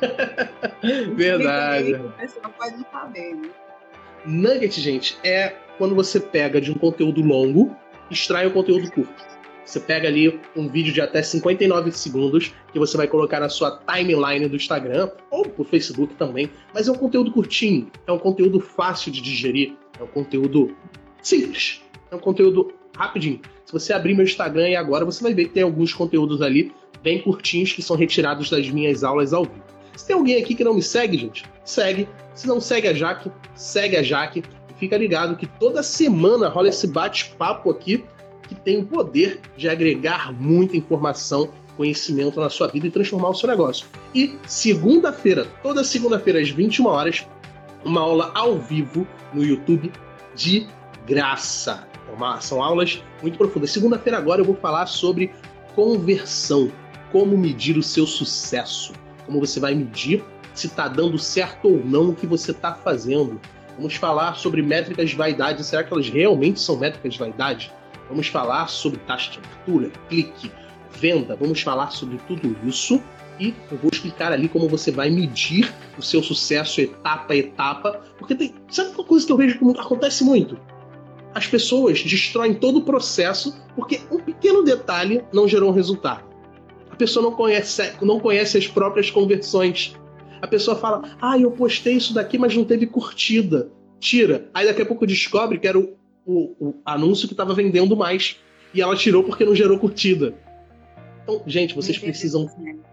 verdade. 1.16 1.96
O 1.96 2.12
pessoal 2.12 2.54
pode 2.56 2.78
não 2.78 2.86
saber, 2.92 3.34
né? 3.36 3.50
Nugget, 4.26 4.80
gente, 4.80 5.18
é 5.24 5.56
quando 5.78 5.96
você 5.96 6.20
pega 6.20 6.60
de 6.60 6.72
um 6.72 6.76
conteúdo 6.76 7.22
longo 7.22 7.76
extrai 8.10 8.46
o 8.46 8.50
um 8.50 8.54
conteúdo 8.54 8.92
curto. 8.92 9.36
Você 9.66 9.80
pega 9.80 10.08
ali 10.08 10.40
um 10.56 10.68
vídeo 10.68 10.94
de 10.94 11.02
até 11.02 11.24
59 11.24 11.92
segundos 11.92 12.54
que 12.72 12.78
você 12.78 12.96
vai 12.96 13.08
colocar 13.08 13.40
na 13.40 13.50
sua 13.50 13.80
timeline 13.92 14.48
do 14.48 14.56
Instagram 14.56 15.10
ou 15.32 15.44
pro 15.44 15.64
Facebook 15.64 16.14
também, 16.16 16.50
mas 16.72 16.88
é 16.88 16.92
um 16.92 16.96
conteúdo 16.96 17.32
curtinho, 17.32 17.90
é 18.06 18.12
um 18.12 18.20
conteúdo 18.20 18.60
fácil 18.60 19.12
de 19.12 19.22
digerir, 19.22 19.74
é 20.00 20.04
um 20.04 20.08
conteúdo 20.08 20.76
simples, 21.22 21.82
é 22.12 22.16
um 22.16 22.20
conteúdo 22.20 22.72
rapidinho. 22.96 23.42
Se 23.66 23.74
você 23.74 23.92
abrir 23.92 24.14
meu 24.14 24.24
Instagram 24.24 24.70
e 24.70 24.76
agora, 24.76 25.04
você 25.04 25.24
vai 25.24 25.34
ver 25.34 25.46
que 25.46 25.52
tem 25.52 25.64
alguns 25.64 25.92
conteúdos 25.92 26.44
ali 26.44 26.72
bem 27.02 27.20
curtinhos 27.22 27.74
que 27.74 27.82
são 27.82 27.96
retirados 27.96 28.50
das 28.52 28.70
minhas 28.70 29.04
aulas 29.04 29.34
ao 29.34 29.46
vivo. 29.46 29.64
Se 29.96 30.06
tem 30.06 30.16
alguém 30.16 30.42
aqui 30.42 30.54
que 30.54 30.64
não 30.64 30.76
me 30.76 30.84
segue, 30.84 31.18
gente, 31.18 31.44
segue. 31.64 32.08
Se 32.36 32.48
não 32.48 32.60
segue 32.60 32.90
a 32.90 32.94
Jaque, 32.94 33.32
segue 33.56 33.96
a 33.96 34.04
Jaque. 34.04 34.44
Fica 34.78 34.98
ligado 34.98 35.38
que 35.38 35.48
toda 35.48 35.82
semana 35.82 36.50
rola 36.50 36.68
esse 36.68 36.86
bate-papo 36.86 37.72
aqui 37.72 38.04
que 38.48 38.54
tem 38.54 38.78
o 38.78 38.86
poder 38.86 39.40
de 39.56 39.70
agregar 39.70 40.34
muita 40.34 40.76
informação, 40.76 41.50
conhecimento 41.78 42.40
na 42.40 42.50
sua 42.50 42.68
vida 42.68 42.88
e 42.88 42.92
transformar 42.92 43.30
o 43.30 43.34
seu 43.34 43.48
negócio. 43.48 43.88
E 44.14 44.38
segunda-feira, 44.46 45.48
toda 45.64 45.84
segunda-feira 45.84 46.42
às 46.42 46.50
21 46.50 46.86
horas, 46.86 47.26
uma 47.86 48.02
aula 48.02 48.32
ao 48.36 48.60
vivo 48.60 49.08
no 49.34 49.44
YouTube 49.44 49.92
de 50.36 50.68
graça. 51.08 51.88
Uma, 52.14 52.40
são 52.42 52.62
aulas 52.62 53.02
muito 53.22 53.38
profundas. 53.38 53.72
Segunda-feira 53.72 54.18
agora 54.18 54.42
eu 54.42 54.46
vou 54.46 54.56
falar 54.56 54.86
sobre 54.88 55.32
conversão, 55.74 56.72
como 57.12 57.38
medir 57.38 57.78
o 57.78 57.84
seu 57.84 58.06
sucesso, 58.06 58.94
como 59.26 59.40
você 59.40 59.60
vai 59.60 59.74
medir 59.74 60.24
se 60.56 60.68
está 60.68 60.88
dando 60.88 61.18
certo 61.18 61.68
ou 61.68 61.86
não 61.86 62.10
o 62.10 62.16
que 62.16 62.26
você 62.26 62.52
está 62.52 62.74
fazendo. 62.74 63.40
Vamos 63.78 63.96
falar 63.96 64.36
sobre 64.36 64.62
métricas 64.62 65.10
de 65.10 65.16
vaidade. 65.16 65.64
Será 65.64 65.84
que 65.84 65.94
elas 65.94 66.10
realmente 66.10 66.60
são 66.60 66.78
métricas 66.78 67.14
de 67.14 67.20
vaidade? 67.20 67.72
Vamos 68.10 68.28
falar 68.28 68.68
sobre 68.68 69.00
taxa 69.00 69.32
de 69.32 69.40
abertura, 69.40 69.92
clique, 70.10 70.52
venda. 70.92 71.36
Vamos 71.36 71.62
falar 71.62 71.92
sobre 71.92 72.18
tudo 72.28 72.56
isso 72.68 73.02
e 73.40 73.54
eu 73.70 73.78
vou 73.78 73.90
explicar 73.92 74.32
ali 74.32 74.48
como 74.48 74.70
você 74.70 74.92
vai 74.92 75.10
medir 75.10 75.74
o 75.98 76.02
seu 76.02 76.24
sucesso 76.24 76.80
etapa 76.80 77.34
a 77.34 77.38
etapa. 77.38 78.02
Porque 78.18 78.36
tem. 78.36 78.56
Sabe 78.70 78.92
uma 78.92 79.04
coisa 79.04 79.26
que 79.26 79.32
eu 79.32 79.38
vejo 79.38 79.60
que 79.60 79.80
acontece 79.80 80.24
muito? 80.24 80.58
as 81.36 81.46
pessoas 81.46 82.02
destroem 82.02 82.54
todo 82.54 82.80
o 82.80 82.82
processo 82.84 83.62
porque 83.76 84.00
um 84.10 84.20
pequeno 84.20 84.64
detalhe 84.64 85.22
não 85.34 85.46
gerou 85.46 85.70
um 85.70 85.74
resultado. 85.74 86.24
A 86.90 86.96
pessoa 86.96 87.22
não 87.22 87.34
conhece, 87.34 87.94
não 88.02 88.22
conhece 88.22 88.58
as 88.58 88.68
próprias 88.68 89.12
conversões. 89.12 89.98
A 90.46 90.48
pessoa 90.48 90.78
fala: 90.78 91.18
Ah, 91.20 91.40
eu 91.40 91.50
postei 91.50 91.96
isso 91.96 92.14
daqui, 92.14 92.38
mas 92.38 92.56
não 92.56 92.64
teve 92.64 92.86
curtida. 92.86 93.72
Tira. 94.00 94.48
Aí 94.54 94.68
daqui 94.68 94.84
a 94.84 94.86
pouco 94.86 95.08
descobre 95.08 95.58
que 95.58 95.68
era 95.68 95.80
o, 95.80 95.96
o, 96.24 96.56
o 96.60 96.76
anúncio 96.86 97.28
que 97.28 97.34
estava 97.34 97.56
vendendo 97.56 97.98
mais. 97.98 98.38
E 98.72 98.80
ela 98.80 98.96
tirou 98.96 99.24
porque 99.24 99.44
não 99.44 99.56
gerou 99.56 99.80
curtida. 99.80 100.36
Então, 101.26 101.42
gente, 101.48 101.74
vocês 101.74 101.98
precisam 101.98 102.48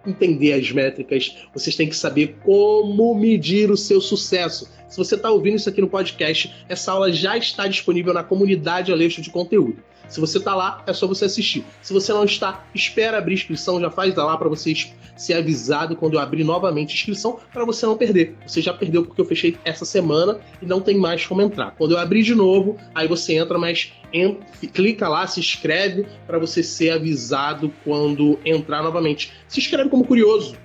entender 0.07 0.55
as 0.55 0.73
métricas, 0.73 1.37
vocês 1.53 1.77
têm 1.77 1.87
que 1.87 1.95
saber 1.95 2.38
como 2.42 3.14
medir 3.14 3.71
o 3.71 3.77
seu 3.77 4.01
sucesso. 4.01 4.71
Se 4.88 4.97
você 4.97 5.16
está 5.16 5.31
ouvindo 5.31 5.57
isso 5.57 5.68
aqui 5.68 5.83
no 5.83 5.88
podcast, 5.88 6.55
essa 6.66 6.92
aula 6.92 7.12
já 7.12 7.37
está 7.37 7.68
disponível 7.68 8.14
na 8.14 8.25
comunidade 8.25 8.90
Aleixo 8.90 9.21
de 9.21 9.29
Conteúdo. 9.29 9.83
Se 10.09 10.18
você 10.18 10.38
está 10.38 10.55
lá, 10.55 10.83
é 10.87 10.92
só 10.95 11.07
você 11.07 11.27
assistir. 11.27 11.64
Se 11.83 11.92
você 11.92 12.12
não 12.12 12.25
está, 12.25 12.66
espera 12.75 13.18
abrir 13.18 13.35
inscrição, 13.35 13.81
já 13.81 13.90
faz 13.90 14.14
lá 14.14 14.37
para 14.37 14.49
vocês 14.49 14.95
ser 15.16 15.35
avisado 15.35 15.95
quando 15.95 16.14
eu 16.14 16.21
abrir 16.21 16.42
novamente 16.42 16.95
inscrição, 16.95 17.38
para 17.53 17.64
você 17.64 17.87
não 17.87 17.97
perder. 17.97 18.35
Você 18.47 18.61
já 18.61 18.73
perdeu 18.73 19.05
porque 19.05 19.21
eu 19.21 19.27
fechei 19.27 19.57
essa 19.64 19.85
semana 19.85 20.40
e 20.61 20.66
não 20.66 20.81
tem 20.81 20.97
mais 20.97 21.25
como 21.27 21.42
entrar. 21.42 21.75
Quando 21.77 21.92
eu 21.92 21.99
abrir 21.99 22.23
de 22.23 22.35
novo, 22.35 22.77
aí 22.95 23.07
você 23.07 23.35
entra, 23.35 23.59
mas 23.59 23.92
entra, 24.12 24.44
clica 24.72 25.09
lá, 25.09 25.27
se 25.27 25.40
inscreve 25.40 26.07
para 26.27 26.38
você 26.38 26.62
ser 26.62 26.90
avisado 26.90 27.72
quando 27.85 28.38
entrar 28.44 28.83
novamente. 28.83 29.33
Se 29.48 29.61
inscreve 29.61 29.88
como 29.88 30.05
curioso. 30.05 30.57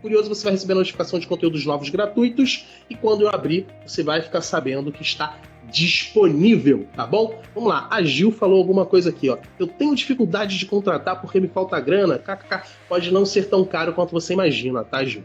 Curioso, 0.00 0.28
você 0.28 0.42
vai 0.44 0.52
receber 0.52 0.74
notificação 0.74 1.18
de 1.18 1.26
conteúdos 1.26 1.64
novos 1.64 1.88
gratuitos 1.88 2.66
e 2.90 2.94
quando 2.94 3.22
eu 3.22 3.28
abrir, 3.28 3.66
você 3.86 4.02
vai 4.02 4.20
ficar 4.20 4.40
sabendo 4.40 4.90
que 4.90 5.02
está 5.02 5.38
disponível, 5.70 6.86
tá 6.94 7.06
bom? 7.06 7.40
Vamos 7.54 7.70
lá, 7.70 7.88
a 7.90 8.02
Gil 8.02 8.30
falou 8.30 8.58
alguma 8.58 8.84
coisa 8.84 9.10
aqui, 9.10 9.30
ó. 9.30 9.38
Eu 9.58 9.66
tenho 9.66 9.94
dificuldade 9.94 10.58
de 10.58 10.66
contratar 10.66 11.20
porque 11.20 11.40
me 11.40 11.48
falta 11.48 11.78
grana. 11.80 12.18
KKK, 12.18 12.62
pode 12.88 13.10
não 13.10 13.24
ser 13.24 13.48
tão 13.48 13.64
caro 13.64 13.92
quanto 13.94 14.10
você 14.10 14.34
imagina, 14.34 14.84
tá, 14.84 15.04
Gil? 15.04 15.22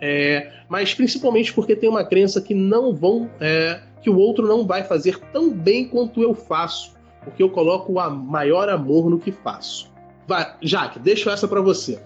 É, 0.00 0.52
mas 0.68 0.94
principalmente 0.94 1.52
porque 1.52 1.76
tem 1.76 1.88
uma 1.88 2.04
crença 2.04 2.40
que 2.40 2.54
não 2.54 2.94
vão, 2.94 3.28
é, 3.38 3.80
que 4.00 4.08
o 4.08 4.16
outro 4.16 4.46
não 4.46 4.66
vai 4.66 4.82
fazer 4.82 5.18
tão 5.32 5.52
bem 5.52 5.86
quanto 5.86 6.22
eu 6.22 6.34
faço, 6.34 6.94
porque 7.24 7.42
eu 7.42 7.50
coloco 7.50 7.92
o 7.92 8.10
maior 8.10 8.68
amor 8.68 9.10
no 9.10 9.18
que 9.18 9.32
faço. 9.32 9.90
Vai, 10.26 10.54
Jaque, 10.62 10.98
deixo 10.98 11.28
essa 11.30 11.46
para 11.48 11.60
você. 11.60 12.00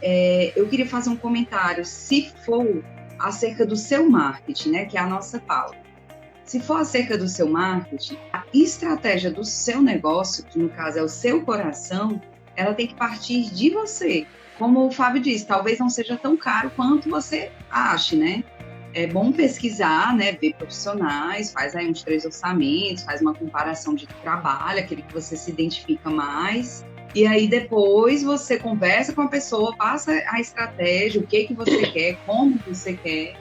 É, 0.00 0.52
eu 0.56 0.68
queria 0.68 0.86
fazer 0.86 1.10
um 1.10 1.16
comentário, 1.16 1.84
se 1.84 2.32
for 2.44 2.82
acerca 3.18 3.66
do 3.66 3.76
seu 3.76 4.08
marketing, 4.08 4.70
né, 4.70 4.84
que 4.84 4.96
é 4.96 5.00
a 5.00 5.06
nossa 5.06 5.40
pauta. 5.40 5.76
Se 6.44 6.60
for 6.60 6.80
acerca 6.80 7.18
do 7.18 7.28
seu 7.28 7.48
marketing, 7.48 8.16
a 8.32 8.42
estratégia 8.54 9.30
do 9.30 9.44
seu 9.44 9.82
negócio, 9.82 10.44
que 10.44 10.58
no 10.58 10.68
caso 10.70 10.98
é 10.98 11.02
o 11.02 11.08
seu 11.08 11.42
coração, 11.42 12.20
ela 12.56 12.72
tem 12.72 12.86
que 12.86 12.94
partir 12.94 13.50
de 13.52 13.70
você. 13.70 14.26
como 14.58 14.86
o 14.86 14.90
Fábio 14.90 15.22
disse, 15.22 15.46
talvez 15.46 15.78
não 15.78 15.88
seja 15.88 16.16
tão 16.16 16.36
caro 16.36 16.70
quanto 16.74 17.08
você 17.08 17.52
ache, 17.70 18.16
né? 18.16 18.42
É 18.94 19.06
bom 19.06 19.32
pesquisar, 19.32 20.16
né? 20.16 20.32
Ver 20.32 20.54
profissionais, 20.54 21.52
faz 21.52 21.76
aí 21.76 21.88
uns 21.88 22.02
três 22.02 22.24
orçamentos, 22.24 23.02
faz 23.02 23.20
uma 23.20 23.34
comparação 23.34 23.94
de 23.94 24.06
trabalho, 24.06 24.80
aquele 24.80 25.02
que 25.02 25.12
você 25.12 25.36
se 25.36 25.50
identifica 25.50 26.10
mais. 26.10 26.84
E 27.14 27.26
aí 27.26 27.48
depois 27.48 28.22
você 28.22 28.58
conversa 28.58 29.12
com 29.12 29.22
a 29.22 29.28
pessoa, 29.28 29.74
passa 29.76 30.12
a 30.28 30.40
estratégia, 30.40 31.20
o 31.20 31.26
que 31.26 31.44
que 31.44 31.54
você 31.54 31.86
quer, 31.92 32.16
como 32.26 32.58
você 32.66 32.94
quer, 32.94 33.34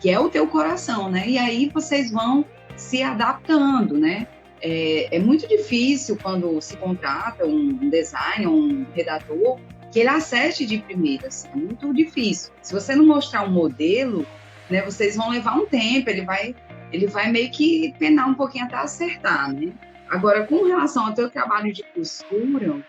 que 0.00 0.10
é 0.10 0.18
o 0.18 0.28
teu 0.28 0.46
coração, 0.46 1.10
né? 1.10 1.24
E 1.28 1.38
aí 1.38 1.70
vocês 1.72 2.10
vão 2.10 2.44
se 2.76 3.02
adaptando, 3.02 3.98
né? 3.98 4.26
É, 4.60 5.16
é 5.16 5.18
muito 5.18 5.46
difícil 5.46 6.18
quando 6.20 6.60
se 6.60 6.76
contrata 6.76 7.46
um 7.46 7.90
designer, 7.90 8.48
um 8.48 8.84
redator, 8.92 9.58
que 9.90 10.00
ele 10.00 10.08
acerte 10.08 10.66
de 10.66 10.78
primeira, 10.78 11.28
assim, 11.28 11.48
é 11.52 11.56
muito 11.56 11.92
difícil. 11.94 12.52
Se 12.60 12.74
você 12.74 12.94
não 12.94 13.06
mostrar 13.06 13.42
um 13.44 13.50
modelo, 13.50 14.26
né, 14.70 14.82
vocês 14.82 15.16
vão 15.16 15.30
levar 15.30 15.56
um 15.56 15.66
tempo, 15.66 16.10
ele 16.10 16.22
vai, 16.22 16.54
ele 16.92 17.06
vai 17.06 17.30
meio 17.30 17.50
que 17.50 17.94
penar 17.98 18.28
um 18.28 18.34
pouquinho 18.34 18.64
até 18.64 18.76
acertar, 18.76 19.52
né? 19.52 19.72
Agora, 20.08 20.46
com 20.46 20.64
relação 20.64 21.06
ao 21.06 21.14
teu 21.14 21.28
trabalho 21.30 21.72
de 21.72 21.82
costura, 21.94 22.84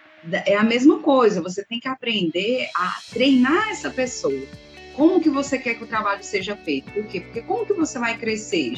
é 0.46 0.56
a 0.56 0.64
mesma 0.64 1.00
coisa, 1.00 1.42
você 1.42 1.64
tem 1.64 1.80
que 1.80 1.88
aprender 1.88 2.70
a 2.76 2.98
treinar 3.12 3.70
essa 3.70 3.90
pessoa. 3.90 4.42
Como 4.96 5.22
que 5.22 5.30
você 5.30 5.58
quer 5.58 5.76
que 5.76 5.84
o 5.84 5.88
trabalho 5.88 6.24
seja 6.24 6.56
feito? 6.56 6.92
Por 6.92 7.06
quê? 7.06 7.22
Porque 7.22 7.42
como 7.42 7.66
que 7.66 7.74
você 7.74 8.00
vai 8.00 8.18
crescer, 8.18 8.74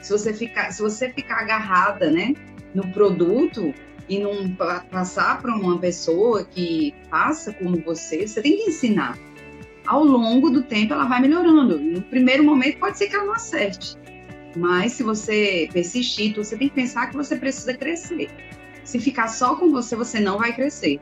Se 0.00 0.10
você 0.10 0.32
ficar, 0.32 0.72
se 0.72 0.82
você 0.82 1.10
ficar 1.10 1.40
agarrada, 1.40 2.10
né, 2.10 2.34
no 2.74 2.86
produto, 2.92 3.74
e 4.08 4.18
não 4.18 4.54
passar 4.90 5.40
para 5.40 5.54
uma 5.54 5.78
pessoa 5.78 6.44
que 6.44 6.94
faça 7.08 7.52
como 7.52 7.80
você, 7.80 8.26
você 8.26 8.42
tem 8.42 8.56
que 8.56 8.64
ensinar. 8.64 9.18
Ao 9.86 10.02
longo 10.02 10.50
do 10.50 10.62
tempo 10.62 10.94
ela 10.94 11.04
vai 11.04 11.20
melhorando. 11.20 11.78
No 11.78 12.02
primeiro 12.02 12.42
momento 12.42 12.78
pode 12.78 12.98
ser 12.98 13.08
que 13.08 13.14
ela 13.14 13.26
não 13.26 13.34
acerte, 13.34 13.96
mas 14.56 14.92
se 14.92 15.02
você 15.02 15.68
persistir, 15.72 16.34
você 16.34 16.56
tem 16.56 16.68
que 16.68 16.74
pensar 16.74 17.08
que 17.08 17.16
você 17.16 17.36
precisa 17.36 17.74
crescer. 17.74 18.30
Se 18.82 18.98
ficar 18.98 19.28
só 19.28 19.56
com 19.56 19.70
você, 19.70 19.96
você 19.96 20.20
não 20.20 20.38
vai 20.38 20.54
crescer. 20.54 21.00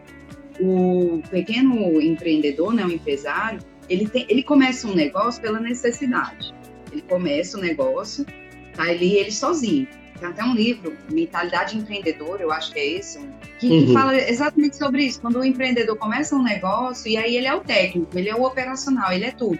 O 0.60 1.20
pequeno 1.30 2.00
empreendedor, 2.00 2.72
né, 2.74 2.84
o 2.84 2.92
empresário, 2.92 3.60
ele, 3.88 4.08
tem, 4.08 4.26
ele 4.28 4.42
começa 4.42 4.86
um 4.86 4.94
negócio 4.94 5.40
pela 5.40 5.60
necessidade. 5.60 6.54
Ele 6.92 7.02
começa 7.02 7.56
o 7.56 7.60
um 7.60 7.62
negócio, 7.62 8.24
tá 8.74 8.84
ali 8.84 9.16
ele 9.16 9.32
sozinho 9.32 9.88
tem 10.22 10.30
até 10.30 10.44
um 10.44 10.54
livro, 10.54 10.96
Mentalidade 11.10 11.76
Empreendedora, 11.76 12.42
eu 12.42 12.52
acho 12.52 12.72
que 12.72 12.78
é 12.78 12.86
esse, 12.86 13.18
que, 13.58 13.66
uhum. 13.66 13.86
que, 13.86 13.92
fala 13.92 14.16
exatamente 14.16 14.76
sobre 14.76 15.04
isso. 15.04 15.20
Quando 15.20 15.40
o 15.40 15.44
empreendedor 15.44 15.96
começa 15.96 16.36
um 16.36 16.42
negócio, 16.42 17.10
e 17.10 17.16
aí 17.16 17.36
ele 17.36 17.46
é 17.46 17.54
o 17.54 17.60
técnico, 17.60 18.16
ele 18.16 18.28
é 18.28 18.34
o 18.34 18.44
operacional, 18.44 19.12
ele 19.12 19.24
é 19.24 19.32
tudo. 19.32 19.58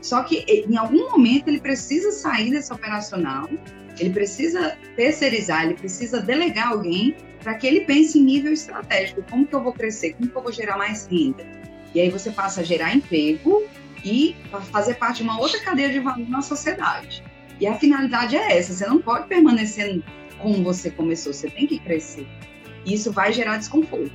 Só 0.00 0.22
que 0.22 0.44
em 0.48 0.76
algum 0.76 1.10
momento 1.10 1.48
ele 1.48 1.60
precisa 1.60 2.12
sair 2.12 2.50
desse 2.50 2.72
operacional, 2.72 3.48
ele 3.98 4.10
precisa 4.10 4.76
terceirizar, 4.96 5.64
ele 5.64 5.74
precisa 5.74 6.20
delegar 6.20 6.68
alguém 6.68 7.16
para 7.42 7.54
que 7.54 7.66
ele 7.66 7.80
pense 7.80 8.18
em 8.18 8.22
nível 8.22 8.52
estratégico. 8.52 9.22
Como 9.28 9.46
que 9.46 9.54
eu 9.54 9.62
vou 9.62 9.72
crescer? 9.72 10.14
Como 10.14 10.28
que 10.28 10.36
eu 10.36 10.42
vou 10.42 10.52
gerar 10.52 10.76
mais 10.76 11.06
renda? 11.06 11.44
E 11.94 12.00
aí 12.00 12.10
você 12.10 12.30
passa 12.30 12.60
a 12.60 12.64
gerar 12.64 12.94
emprego 12.94 13.64
e 14.04 14.36
fazer 14.70 14.94
parte 14.94 15.18
de 15.18 15.22
uma 15.22 15.40
outra 15.40 15.60
cadeia 15.60 15.90
de 15.90 16.00
valor 16.00 16.28
na 16.28 16.42
sociedade. 16.42 17.22
E 17.60 17.66
a 17.66 17.74
finalidade 17.74 18.36
é 18.36 18.56
essa: 18.56 18.72
você 18.72 18.86
não 18.86 19.00
pode 19.00 19.28
permanecer 19.28 20.02
como 20.38 20.62
você 20.62 20.90
começou, 20.90 21.32
você 21.32 21.48
tem 21.48 21.66
que 21.66 21.78
crescer. 21.78 22.26
Isso 22.86 23.10
vai 23.12 23.32
gerar 23.32 23.56
desconforto. 23.56 24.12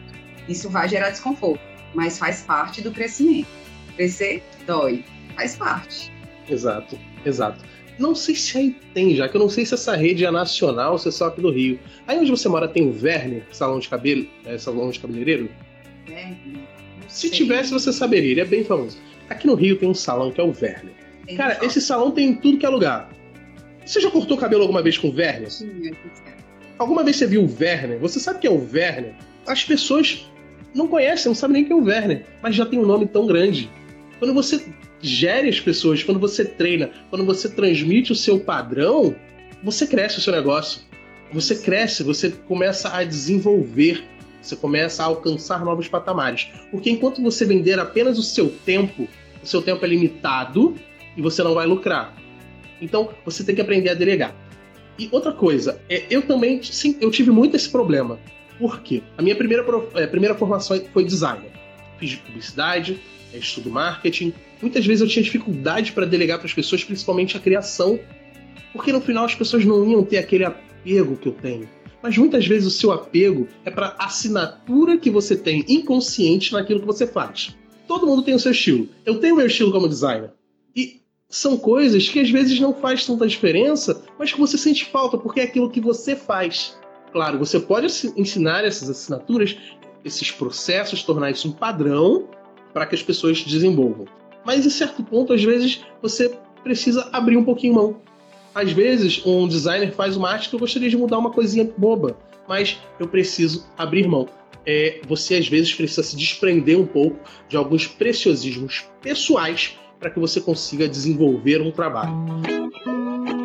Isso 0.48 0.70
vai 0.70 0.88
gerar 0.90 1.10
desconforto, 1.10 1.62
mas 1.94 2.18
faz 2.18 2.42
parte 2.42 2.82
do 2.82 2.92
crescimento. 2.92 3.48
Crescer 3.96 4.44
dói, 4.66 5.04
faz 5.36 5.56
parte. 5.56 6.12
Exato, 6.50 6.98
exato. 7.26 7.64
Não 7.98 8.16
sei 8.16 8.34
se 8.34 8.58
aí 8.58 8.76
tem 8.94 9.14
já, 9.14 9.28
que 9.28 9.36
eu 9.36 9.42
não 9.42 9.50
sei 9.50 9.66
se 9.66 9.74
essa 9.74 9.96
rede 9.96 10.26
é 10.26 10.32
nacional 10.32 10.94
ou 10.94 10.98
se 10.98 11.10
é 11.10 11.12
só 11.12 11.28
aqui 11.28 11.42
do 11.42 11.52
Rio. 11.52 11.78
Aí 12.08 12.18
onde 12.18 12.32
você 12.32 12.48
mora 12.48 12.68
tem 12.68 12.88
o 12.88 12.94
Verne, 12.94 13.44
salão 13.52 13.78
de 13.78 13.90
cabelo, 13.90 14.26
é, 14.46 14.58
salão 14.58 14.90
de 14.90 15.00
cabeleireiro? 15.00 15.50
Verne. 16.08 16.64
Se 17.10 17.30
tivesse, 17.30 17.72
você 17.72 17.92
saberia, 17.92 18.32
ele 18.32 18.42
é 18.42 18.46
bem 18.46 18.64
famoso. 18.64 18.98
Aqui 19.30 19.48
no 19.48 19.56
Rio 19.56 19.78
tem 19.78 19.90
um 19.90 19.94
salão 19.94 20.32
que 20.32 20.40
é 20.40 20.44
o 20.44 20.54
Verne. 20.54 20.92
Cara, 21.36 21.60
esse 21.62 21.82
salão 21.82 22.12
tem 22.12 22.36
tudo 22.36 22.58
que 22.58 22.66
é 22.66 22.70
lugar. 22.70 23.10
Você 23.86 24.00
já 24.02 24.12
cortou 24.12 24.38
o 24.38 24.40
cabelo 24.40 24.62
alguma 24.62 24.82
vez 24.82 24.98
com 24.98 25.10
o 25.10 25.16
Werner? 25.16 25.52
Sim, 25.52 25.92
Alguma 26.78 27.04
vez 27.04 27.18
você 27.18 27.28
viu 27.28 27.44
o 27.44 27.56
Werner? 27.60 28.00
Você 28.00 28.20
sabe 28.20 28.40
quem 28.40 28.50
é 28.50 28.54
o 28.54 28.68
Werner? 28.72 29.14
As 29.46 29.64
pessoas 29.64 30.26
não 30.74 30.88
conhecem, 30.88 31.30
não 31.30 31.36
sabem 31.36 31.56
nem 31.56 31.66
quem 31.66 31.78
é 31.78 31.80
o 31.80 31.84
Werner, 31.84 32.26
mas 32.42 32.56
já 32.56 32.66
tem 32.66 32.80
um 32.80 32.86
nome 32.86 33.06
tão 33.06 33.28
grande. 33.28 33.70
Quando 34.18 34.34
você 34.34 34.66
gere 35.02 35.50
as 35.50 35.60
pessoas, 35.60 36.04
quando 36.04 36.20
você 36.20 36.46
treina, 36.46 36.90
quando 37.10 37.26
você 37.26 37.50
transmite 37.50 38.12
o 38.12 38.16
seu 38.16 38.40
padrão, 38.40 39.16
você 39.64 39.88
cresce 39.88 40.20
o 40.20 40.22
seu 40.22 40.34
negócio. 40.34 40.82
Você 41.32 41.56
cresce, 41.56 42.04
você 42.04 42.30
começa 42.30 42.96
a 42.96 43.04
desenvolver, 43.04 44.04
você 44.42 44.56
começa 44.56 45.04
a 45.04 45.08
alcançar 45.08 45.64
novos 45.64 45.88
patamares. 45.88 46.50
Porque 46.72 46.90
enquanto 46.90 47.22
você 47.22 47.46
vender 47.46 47.80
apenas 47.80 48.18
o 48.18 48.24
seu 48.24 48.50
tempo, 48.50 49.08
o 49.44 49.46
seu 49.46 49.62
tempo 49.62 49.84
é 49.86 49.88
limitado 49.88 50.76
e 51.16 51.22
você 51.22 51.44
não 51.44 51.54
vai 51.54 51.68
lucrar. 51.68 52.16
Então, 52.82 53.10
você 53.26 53.44
tem 53.44 53.56
que 53.56 53.62
aprender 53.62 53.90
a 53.90 53.94
delegar. 53.94 54.36
E 54.98 55.08
outra 55.12 55.32
coisa, 55.32 55.82
é, 55.90 56.04
eu 56.10 56.22
também, 56.22 56.62
sim, 56.62 56.98
eu 57.00 57.10
tive 57.10 57.32
muito 57.32 57.56
esse 57.56 57.70
problema. 57.70 58.20
Por 58.58 58.82
quê? 58.82 59.02
A 59.18 59.22
minha 59.22 59.36
primeira, 59.36 59.64
é, 59.96 60.06
primeira 60.06 60.36
formação 60.36 60.80
foi 60.92 61.06
designer. 61.06 61.52
Fiz 61.98 62.16
publicidade, 62.16 63.00
é, 63.34 63.38
estudo 63.38 63.70
marketing. 63.70 64.34
Muitas 64.62 64.86
vezes 64.86 65.02
eu 65.02 65.08
tinha 65.08 65.24
dificuldade 65.24 65.94
para 65.94 66.06
delegar 66.06 66.38
para 66.38 66.48
as 66.48 66.54
pessoas, 66.54 66.84
principalmente 66.84 67.38
a 67.38 67.40
criação, 67.40 67.98
porque 68.74 68.92
no 68.92 69.00
final 69.00 69.24
as 69.24 69.36
pessoas 69.36 69.64
não 69.64 69.90
iam 69.90 70.04
ter 70.04 70.18
aquele 70.18 70.44
apego 70.44 71.16
que 71.16 71.30
eu 71.30 71.34
tenho. 71.34 71.68
Mas 72.02 72.18
muitas 72.18 72.46
vezes 72.46 72.68
o 72.68 72.72
seu 72.72 72.92
apego 72.92 73.48
é 73.66 73.72
para 73.72 73.96
a 73.98 74.06
assinatura 74.06 74.98
que 74.98 75.10
você 75.10 75.36
tem 75.36 75.66
inconsciente 75.68 76.54
naquilo 76.54 76.80
que 76.80 76.86
você 76.86 77.06
faz. 77.06 77.56
Todo 77.88 78.06
mundo 78.06 78.22
tem 78.22 78.34
o 78.34 78.40
seu 78.40 78.52
estilo. 78.52 78.88
Eu 79.06 79.20
tenho 79.20 79.34
o 79.34 79.38
meu 79.38 79.48
estilo 79.48 79.72
como 79.72 79.88
designer. 79.88 80.32
E 80.76 81.02
são 81.30 81.56
coisas 81.56 82.10
que 82.10 82.20
às 82.20 82.32
vezes 82.32 82.60
não 82.60 82.74
faz 82.74 83.06
tanta 83.06 83.28
diferença, 83.28 84.04
mas 84.18 84.34
que 84.34 84.40
você 84.40 84.58
sente 84.58 84.86
falta 84.86 85.16
porque 85.16 85.40
é 85.40 85.44
aquilo 85.44 85.70
que 85.70 85.80
você 85.80 86.16
faz. 86.16 86.76
Claro, 87.12 87.38
você 87.38 87.60
pode 87.60 87.86
ensinar 88.18 88.66
essas 88.66 88.90
assinaturas, 88.90 89.56
esses 90.04 90.32
processos, 90.32 91.04
tornar 91.04 91.30
isso 91.30 91.48
um 91.48 91.52
padrão 91.52 92.28
para 92.74 92.88
que 92.88 92.96
as 92.96 93.04
pessoas 93.04 93.44
desenvolvam. 93.44 94.06
Mas 94.44 94.66
em 94.66 94.70
certo 94.70 95.04
ponto, 95.04 95.32
às 95.32 95.44
vezes, 95.44 95.82
você 96.02 96.36
precisa 96.64 97.08
abrir 97.12 97.38
um 97.38 97.44
pouquinho 97.44 97.76
mão. 97.76 98.02
Às 98.54 98.72
vezes, 98.72 99.24
um 99.24 99.48
designer 99.48 99.94
faz 99.94 100.18
uma 100.18 100.32
arte 100.32 100.50
que 100.50 100.56
eu 100.56 100.60
gostaria 100.60 100.90
de 100.90 100.98
mudar 100.98 101.20
uma 101.20 101.32
coisinha 101.32 101.72
boba, 101.78 102.18
mas 102.48 102.80
eu 103.00 103.08
preciso 103.08 103.68
abrir 103.78 104.08
mão. 104.08 104.28
É, 104.66 105.02
você 105.08 105.36
às 105.36 105.48
vezes 105.48 105.74
precisa 105.74 106.04
se 106.04 106.16
desprender 106.16 106.78
um 106.78 106.86
pouco 106.86 107.18
de 107.48 107.56
alguns 107.56 107.88
preciosismos 107.88 108.86
pessoais 109.02 109.78
para 110.00 110.10
que 110.10 110.20
você 110.20 110.40
consiga 110.40 110.88
desenvolver 110.88 111.62
um 111.62 111.72
trabalho. 111.72 112.14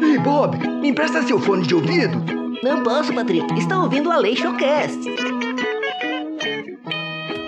Ei, 0.03 0.19
Bob, 0.19 0.57
me 0.81 0.89
empresta 0.89 1.23
seu 1.23 1.41
fone 1.41 1.67
de 1.67 1.75
ouvido? 1.75 2.17
Não 2.63 2.83
posso, 2.83 3.13
Patrick. 3.13 3.53
Está 3.59 3.83
ouvindo 3.83 4.11
a 4.11 4.17
Lei 4.17 4.37
Showcast. 4.37 5.01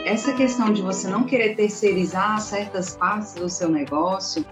Essa 0.04 0.32
questão 0.32 0.72
de 0.72 0.82
você 0.82 1.08
não 1.08 1.24
querer 1.24 1.54
terceirizar 1.54 2.40
certas 2.40 2.96
partes 2.96 3.34
do 3.34 3.48
seu 3.48 3.68
negócio 3.68 4.44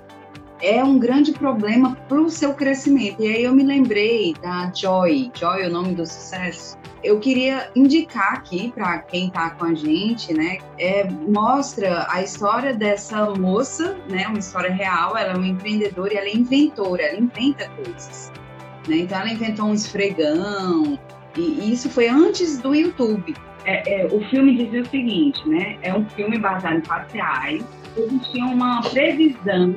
é 0.64 0.82
um 0.82 0.98
grande 0.98 1.32
problema 1.32 1.96
para 2.08 2.20
o 2.20 2.30
seu 2.30 2.54
crescimento. 2.54 3.22
E 3.22 3.28
aí 3.28 3.44
eu 3.44 3.52
me 3.52 3.62
lembrei 3.62 4.34
da 4.40 4.72
Joy, 4.74 5.30
Joy 5.34 5.62
é 5.62 5.68
o 5.68 5.70
nome 5.70 5.94
do 5.94 6.06
sucesso, 6.06 6.78
eu 7.02 7.20
queria 7.20 7.70
indicar 7.76 8.32
aqui 8.32 8.72
para 8.74 8.98
quem 9.00 9.26
está 9.26 9.50
com 9.50 9.66
a 9.66 9.74
gente, 9.74 10.32
né? 10.32 10.56
É, 10.78 11.06
mostra 11.10 12.06
a 12.08 12.22
história 12.22 12.72
dessa 12.72 13.30
moça, 13.34 13.94
né? 14.08 14.26
Uma 14.26 14.38
história 14.38 14.72
real. 14.72 15.14
Ela 15.14 15.32
é 15.32 15.36
uma 15.36 15.46
empreendedora 15.46 16.14
e 16.14 16.16
ela 16.16 16.26
é 16.28 16.34
inventora, 16.34 17.02
ela 17.02 17.20
inventa 17.20 17.68
coisas. 17.76 18.32
Né? 18.88 18.98
Então 18.98 19.20
ela 19.20 19.30
inventou 19.30 19.66
um 19.66 19.74
esfregão, 19.74 20.98
e, 21.36 21.72
isso 21.72 21.90
foi 21.90 22.08
antes 22.08 22.58
do 22.58 22.74
YouTube. 22.74 23.34
É, 23.66 24.02
é, 24.02 24.06
o 24.06 24.20
filme 24.28 24.56
dizia 24.56 24.82
o 24.82 24.86
seguinte, 24.86 25.46
né? 25.48 25.78
É 25.82 25.92
um 25.94 26.08
filme 26.10 26.38
baseado 26.38 26.78
em 26.78 26.82
fatos 26.82 27.12
reais. 27.12 27.64
Existia 27.96 28.44
uma 28.44 28.82
previsão, 28.82 29.74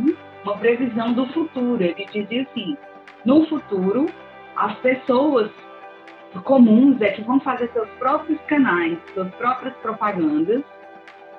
uma 0.48 0.58
previsão 0.58 1.14
do 1.14 1.28
futuro. 1.28 1.84
Ele 1.84 2.06
dizia 2.12 2.44
assim: 2.44 2.78
no 3.26 3.46
futuro, 3.48 4.08
as 4.56 4.76
pessoas 4.80 5.52
comuns 6.44 7.02
é 7.02 7.12
que 7.12 7.22
vão 7.24 7.40
fazer 7.40 7.70
seus 7.74 7.90
próprios 8.00 8.40
canais, 8.48 8.98
suas 9.14 9.30
próprias 9.36 9.74
propagandas, 9.78 10.64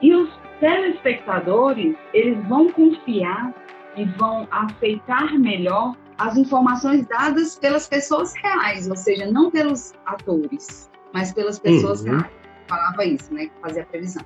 e 0.00 0.14
os 0.14 0.28
telespectadores, 0.61 1.96
eles 2.12 2.36
vão 2.48 2.68
confiar 2.70 3.54
e 3.96 4.04
vão 4.04 4.46
aceitar 4.50 5.32
melhor 5.38 5.96
as 6.18 6.36
informações 6.36 7.06
dadas 7.06 7.56
pelas 7.56 7.88
pessoas 7.88 8.34
reais, 8.42 8.88
ou 8.88 8.96
seja, 8.96 9.30
não 9.30 9.50
pelos 9.50 9.92
atores, 10.04 10.90
mas 11.14 11.32
pelas 11.32 11.59
pessoas 11.59 12.02
uhum. 12.02 12.18
reais. 12.18 12.32
Falava 12.68 13.04
isso, 13.04 13.32
né? 13.32 13.48
Fazia 13.62 13.82
a 13.82 13.86
previsão. 13.86 14.24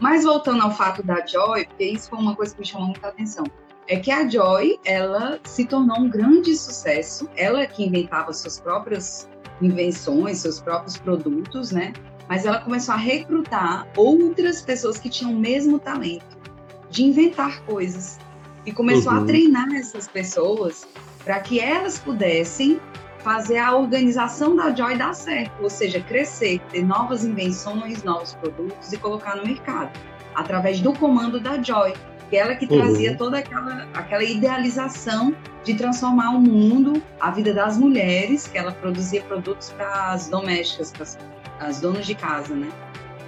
Mas 0.00 0.24
voltando 0.24 0.62
ao 0.62 0.70
fato 0.70 1.02
da 1.02 1.24
Joy, 1.24 1.66
porque 1.66 1.84
isso 1.84 2.10
foi 2.10 2.18
uma 2.18 2.34
coisa 2.34 2.54
que 2.54 2.60
me 2.60 2.66
chamou 2.66 2.88
muita 2.88 3.08
atenção, 3.08 3.44
é 3.88 3.96
que 3.96 4.10
a 4.10 4.28
Joy, 4.28 4.78
ela 4.84 5.38
se 5.44 5.64
tornou 5.64 6.00
um 6.00 6.08
grande 6.08 6.56
sucesso. 6.56 7.28
Ela 7.36 7.66
que 7.66 7.84
inventava 7.84 8.32
suas 8.32 8.58
próprias 8.58 9.28
invenções, 9.60 10.38
seus 10.38 10.60
próprios 10.60 10.96
produtos, 10.96 11.70
né? 11.70 11.92
Mas 12.28 12.46
ela 12.46 12.60
começou 12.60 12.94
a 12.94 12.98
recrutar 12.98 13.86
outras 13.96 14.62
pessoas 14.62 14.98
que 14.98 15.10
tinham 15.10 15.32
o 15.32 15.38
mesmo 15.38 15.78
talento 15.78 16.36
de 16.90 17.04
inventar 17.04 17.60
coisas 17.62 18.18
e 18.64 18.72
começou 18.72 19.12
uhum. 19.12 19.22
a 19.22 19.24
treinar 19.24 19.74
essas 19.74 20.08
pessoas 20.08 20.86
para 21.22 21.40
que 21.40 21.60
elas 21.60 21.98
pudessem 21.98 22.80
fazer 23.18 23.58
a 23.58 23.74
organização 23.74 24.54
da 24.54 24.74
Joy 24.74 24.96
dar 24.96 25.14
certo, 25.14 25.62
ou 25.62 25.70
seja, 25.70 26.00
crescer, 26.00 26.60
ter 26.70 26.84
novas 26.84 27.24
invenções, 27.24 28.02
novos 28.02 28.34
produtos 28.34 28.92
e 28.92 28.98
colocar 28.98 29.36
no 29.36 29.44
mercado, 29.44 29.90
através 30.34 30.80
do 30.80 30.92
comando 30.92 31.40
da 31.40 31.60
Joy, 31.62 31.94
que 32.30 32.36
ela 32.36 32.54
que 32.54 32.66
uhum. 32.66 32.80
trazia 32.80 33.16
toda 33.16 33.38
aquela, 33.38 33.86
aquela 33.94 34.24
idealização 34.24 35.34
de 35.64 35.74
transformar 35.74 36.30
o 36.30 36.40
mundo, 36.40 37.02
a 37.20 37.30
vida 37.30 37.54
das 37.54 37.78
mulheres, 37.78 38.46
que 38.46 38.58
ela 38.58 38.72
produzia 38.72 39.22
produtos 39.22 39.70
para 39.70 40.12
as 40.12 40.28
domésticas, 40.28 40.92
para 40.92 41.66
as 41.66 41.80
donas 41.80 42.06
de 42.06 42.14
casa, 42.14 42.54
né? 42.54 42.70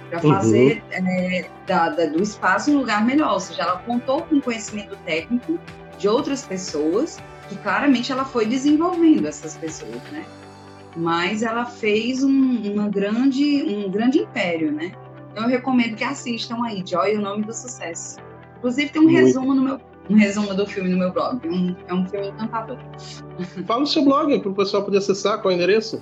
Para 0.09 0.23
uhum. 0.23 0.33
fazer 0.33 0.83
uhum. 0.93 1.07
é, 1.07 1.49
da, 1.65 1.89
da, 1.89 2.05
do 2.05 2.21
espaço 2.21 2.71
um 2.71 2.77
lugar 2.77 3.03
melhor, 3.03 3.33
ou 3.33 3.39
seja, 3.39 3.63
ela 3.63 3.79
contou 3.79 4.21
com 4.21 4.39
conhecimento 4.39 4.95
técnico 5.05 5.59
de 5.97 6.07
outras 6.07 6.43
pessoas 6.43 7.17
que 7.49 7.55
claramente 7.57 8.11
ela 8.11 8.25
foi 8.25 8.45
desenvolvendo 8.45 9.27
essas 9.27 9.55
pessoas, 9.57 10.01
né? 10.11 10.25
Mas 10.95 11.43
ela 11.43 11.65
fez 11.65 12.23
um, 12.23 12.73
uma 12.73 12.89
grande, 12.89 13.63
um 13.63 13.89
grande 13.89 14.19
império, 14.19 14.71
né? 14.71 14.91
Então 15.31 15.43
eu 15.43 15.49
recomendo 15.49 15.95
que 15.95 16.03
assistam 16.03 16.57
aí, 16.65 16.83
Joy, 16.85 17.15
o 17.15 17.21
nome 17.21 17.43
do 17.43 17.53
sucesso. 17.53 18.17
Inclusive 18.57 18.89
tem 18.89 19.01
um 19.01 19.05
Muito. 19.05 19.17
resumo 19.17 19.53
no 19.53 19.61
meu 19.61 19.79
um 20.09 20.15
resumo 20.15 20.53
do 20.53 20.65
filme 20.65 20.89
no 20.89 20.97
meu 20.97 21.11
blog. 21.11 21.45
Um, 21.47 21.75
é 21.87 21.93
um 21.93 22.05
filme 22.07 22.27
encantador. 22.27 22.77
Fala 23.65 23.83
o 23.83 23.87
seu 23.87 24.05
blog 24.05 24.39
para 24.39 24.49
o 24.49 24.55
pessoal 24.55 24.83
poder 24.83 24.99
acessar. 24.99 25.41
Qual 25.41 25.51
é 25.51 25.55
o 25.55 25.57
endereço? 25.57 26.01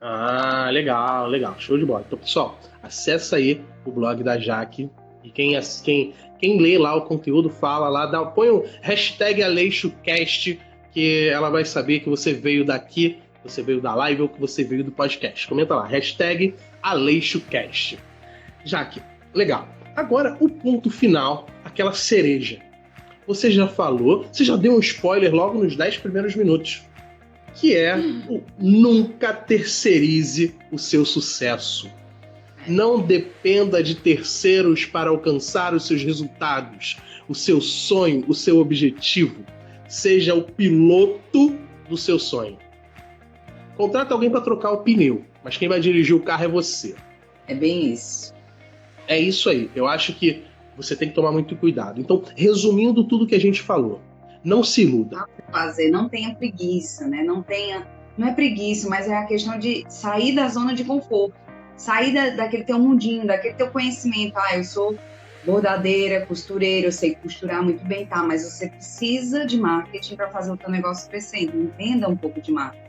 Ah, 0.00 0.68
legal, 0.70 1.28
legal. 1.28 1.54
Show 1.58 1.78
de 1.78 1.86
bola. 1.86 2.02
Então, 2.06 2.18
pessoal, 2.18 2.58
acessa 2.82 3.36
aí 3.36 3.62
o 3.86 3.92
blog 3.92 4.22
da 4.22 4.36
Jaque 4.36 4.90
e 5.22 5.30
quem, 5.30 5.58
quem, 5.82 6.12
quem 6.38 6.60
lê 6.60 6.76
lá 6.76 6.94
o 6.94 7.00
conteúdo, 7.02 7.48
fala 7.48 7.88
lá, 7.88 8.04
dá, 8.04 8.26
põe 8.26 8.50
o 8.50 8.62
hashtag 8.82 9.42
AleixoCast, 9.42 10.60
que 10.92 11.28
ela 11.28 11.48
vai 11.48 11.64
saber 11.64 12.00
que 12.00 12.10
você 12.10 12.34
veio 12.34 12.62
daqui, 12.64 13.18
você 13.44 13.62
veio 13.62 13.80
da 13.80 13.94
live 13.94 14.22
ou 14.22 14.28
que 14.28 14.40
você 14.40 14.64
veio 14.64 14.82
do 14.82 14.90
podcast. 14.90 15.46
Comenta 15.46 15.74
lá, 15.74 15.86
hashtag 15.86 16.54
AleixoCast. 16.82 17.98
Jaque, 18.64 19.02
legal. 19.34 19.68
Agora, 19.94 20.36
o 20.40 20.48
ponto 20.48 20.90
final, 20.90 21.46
aquela 21.62 21.92
cereja. 21.92 22.58
Você 23.26 23.50
já 23.50 23.68
falou, 23.68 24.26
você 24.30 24.44
já 24.44 24.56
deu 24.56 24.74
um 24.74 24.80
spoiler 24.80 25.32
logo 25.32 25.62
nos 25.62 25.76
10 25.76 25.98
primeiros 25.98 26.34
minutos. 26.34 26.82
Que 27.54 27.76
é 27.76 27.96
o 28.28 28.42
nunca 28.58 29.32
terceirize 29.32 30.56
o 30.72 30.78
seu 30.78 31.04
sucesso. 31.04 31.88
Não 32.66 33.00
dependa 33.00 33.82
de 33.82 33.94
terceiros 33.94 34.86
para 34.86 35.10
alcançar 35.10 35.74
os 35.74 35.86
seus 35.86 36.02
resultados, 36.02 36.96
o 37.28 37.34
seu 37.34 37.60
sonho, 37.60 38.24
o 38.26 38.34
seu 38.34 38.58
objetivo. 38.58 39.44
Seja 39.86 40.34
o 40.34 40.42
piloto 40.42 41.56
do 41.88 41.96
seu 41.96 42.18
sonho. 42.18 42.58
Contrata 43.76 44.14
alguém 44.14 44.30
para 44.30 44.40
trocar 44.40 44.72
o 44.72 44.78
pneu, 44.78 45.24
mas 45.42 45.56
quem 45.56 45.68
vai 45.68 45.80
dirigir 45.80 46.14
o 46.14 46.20
carro 46.20 46.44
é 46.44 46.48
você. 46.48 46.94
É 47.46 47.54
bem 47.54 47.92
isso. 47.92 48.32
É 49.06 49.18
isso 49.18 49.50
aí. 49.50 49.70
Eu 49.74 49.86
acho 49.86 50.14
que 50.14 50.44
você 50.76 50.96
tem 50.96 51.08
que 51.08 51.14
tomar 51.14 51.32
muito 51.32 51.56
cuidado. 51.56 52.00
Então, 52.00 52.22
resumindo 52.36 53.04
tudo 53.04 53.26
que 53.26 53.34
a 53.34 53.40
gente 53.40 53.60
falou, 53.60 54.00
não 54.42 54.62
se 54.62 54.82
iluda. 54.82 55.26
Fazer, 55.50 55.90
não 55.90 56.08
tenha 56.08 56.34
preguiça, 56.34 57.06
né? 57.06 57.22
Não 57.22 57.42
tenha, 57.42 57.86
não 58.16 58.28
é 58.28 58.32
preguiça, 58.32 58.88
mas 58.88 59.08
é 59.08 59.16
a 59.16 59.24
questão 59.24 59.58
de 59.58 59.84
sair 59.88 60.34
da 60.34 60.48
zona 60.48 60.74
de 60.74 60.84
conforto 60.84 61.44
sair 61.76 62.12
da, 62.12 62.30
daquele 62.30 62.64
teu 62.64 62.78
mundinho, 62.78 63.26
daquele 63.26 63.54
teu 63.54 63.70
conhecimento. 63.70 64.36
Ah, 64.36 64.56
eu 64.56 64.64
sou 64.64 64.96
bordadeira, 65.44 66.24
costureira, 66.26 66.86
eu 66.86 66.92
sei 66.92 67.14
costurar 67.16 67.62
muito 67.62 67.84
bem, 67.84 68.06
tá? 68.06 68.22
Mas 68.22 68.42
você 68.44 68.68
precisa 68.68 69.44
de 69.44 69.58
marketing 69.58 70.16
para 70.16 70.28
fazer 70.30 70.50
o 70.50 70.56
teu 70.56 70.70
negócio 70.70 71.08
crescer. 71.08 71.42
Entenda 71.42 72.08
um 72.08 72.16
pouco 72.16 72.40
de 72.40 72.50
marketing. 72.50 72.83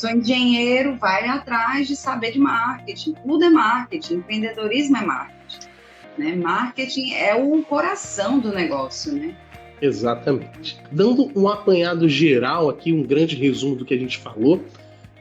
Sou 0.00 0.08
engenheiro, 0.08 0.96
vai 0.96 1.28
atrás 1.28 1.86
de 1.86 1.94
saber 1.94 2.32
de 2.32 2.38
marketing. 2.38 3.12
Tudo 3.22 3.44
é 3.44 3.50
marketing, 3.50 4.14
empreendedorismo 4.14 4.96
é 4.96 5.04
marketing. 5.04 5.68
Né? 6.16 6.36
Marketing 6.36 7.12
é 7.12 7.34
o 7.34 7.62
coração 7.62 8.40
do 8.40 8.50
negócio, 8.50 9.12
né? 9.12 9.36
Exatamente. 9.82 10.80
Dando 10.90 11.30
um 11.38 11.46
apanhado 11.48 12.08
geral 12.08 12.70
aqui, 12.70 12.94
um 12.94 13.02
grande 13.02 13.36
resumo 13.36 13.76
do 13.76 13.84
que 13.84 13.92
a 13.92 13.98
gente 13.98 14.16
falou, 14.16 14.64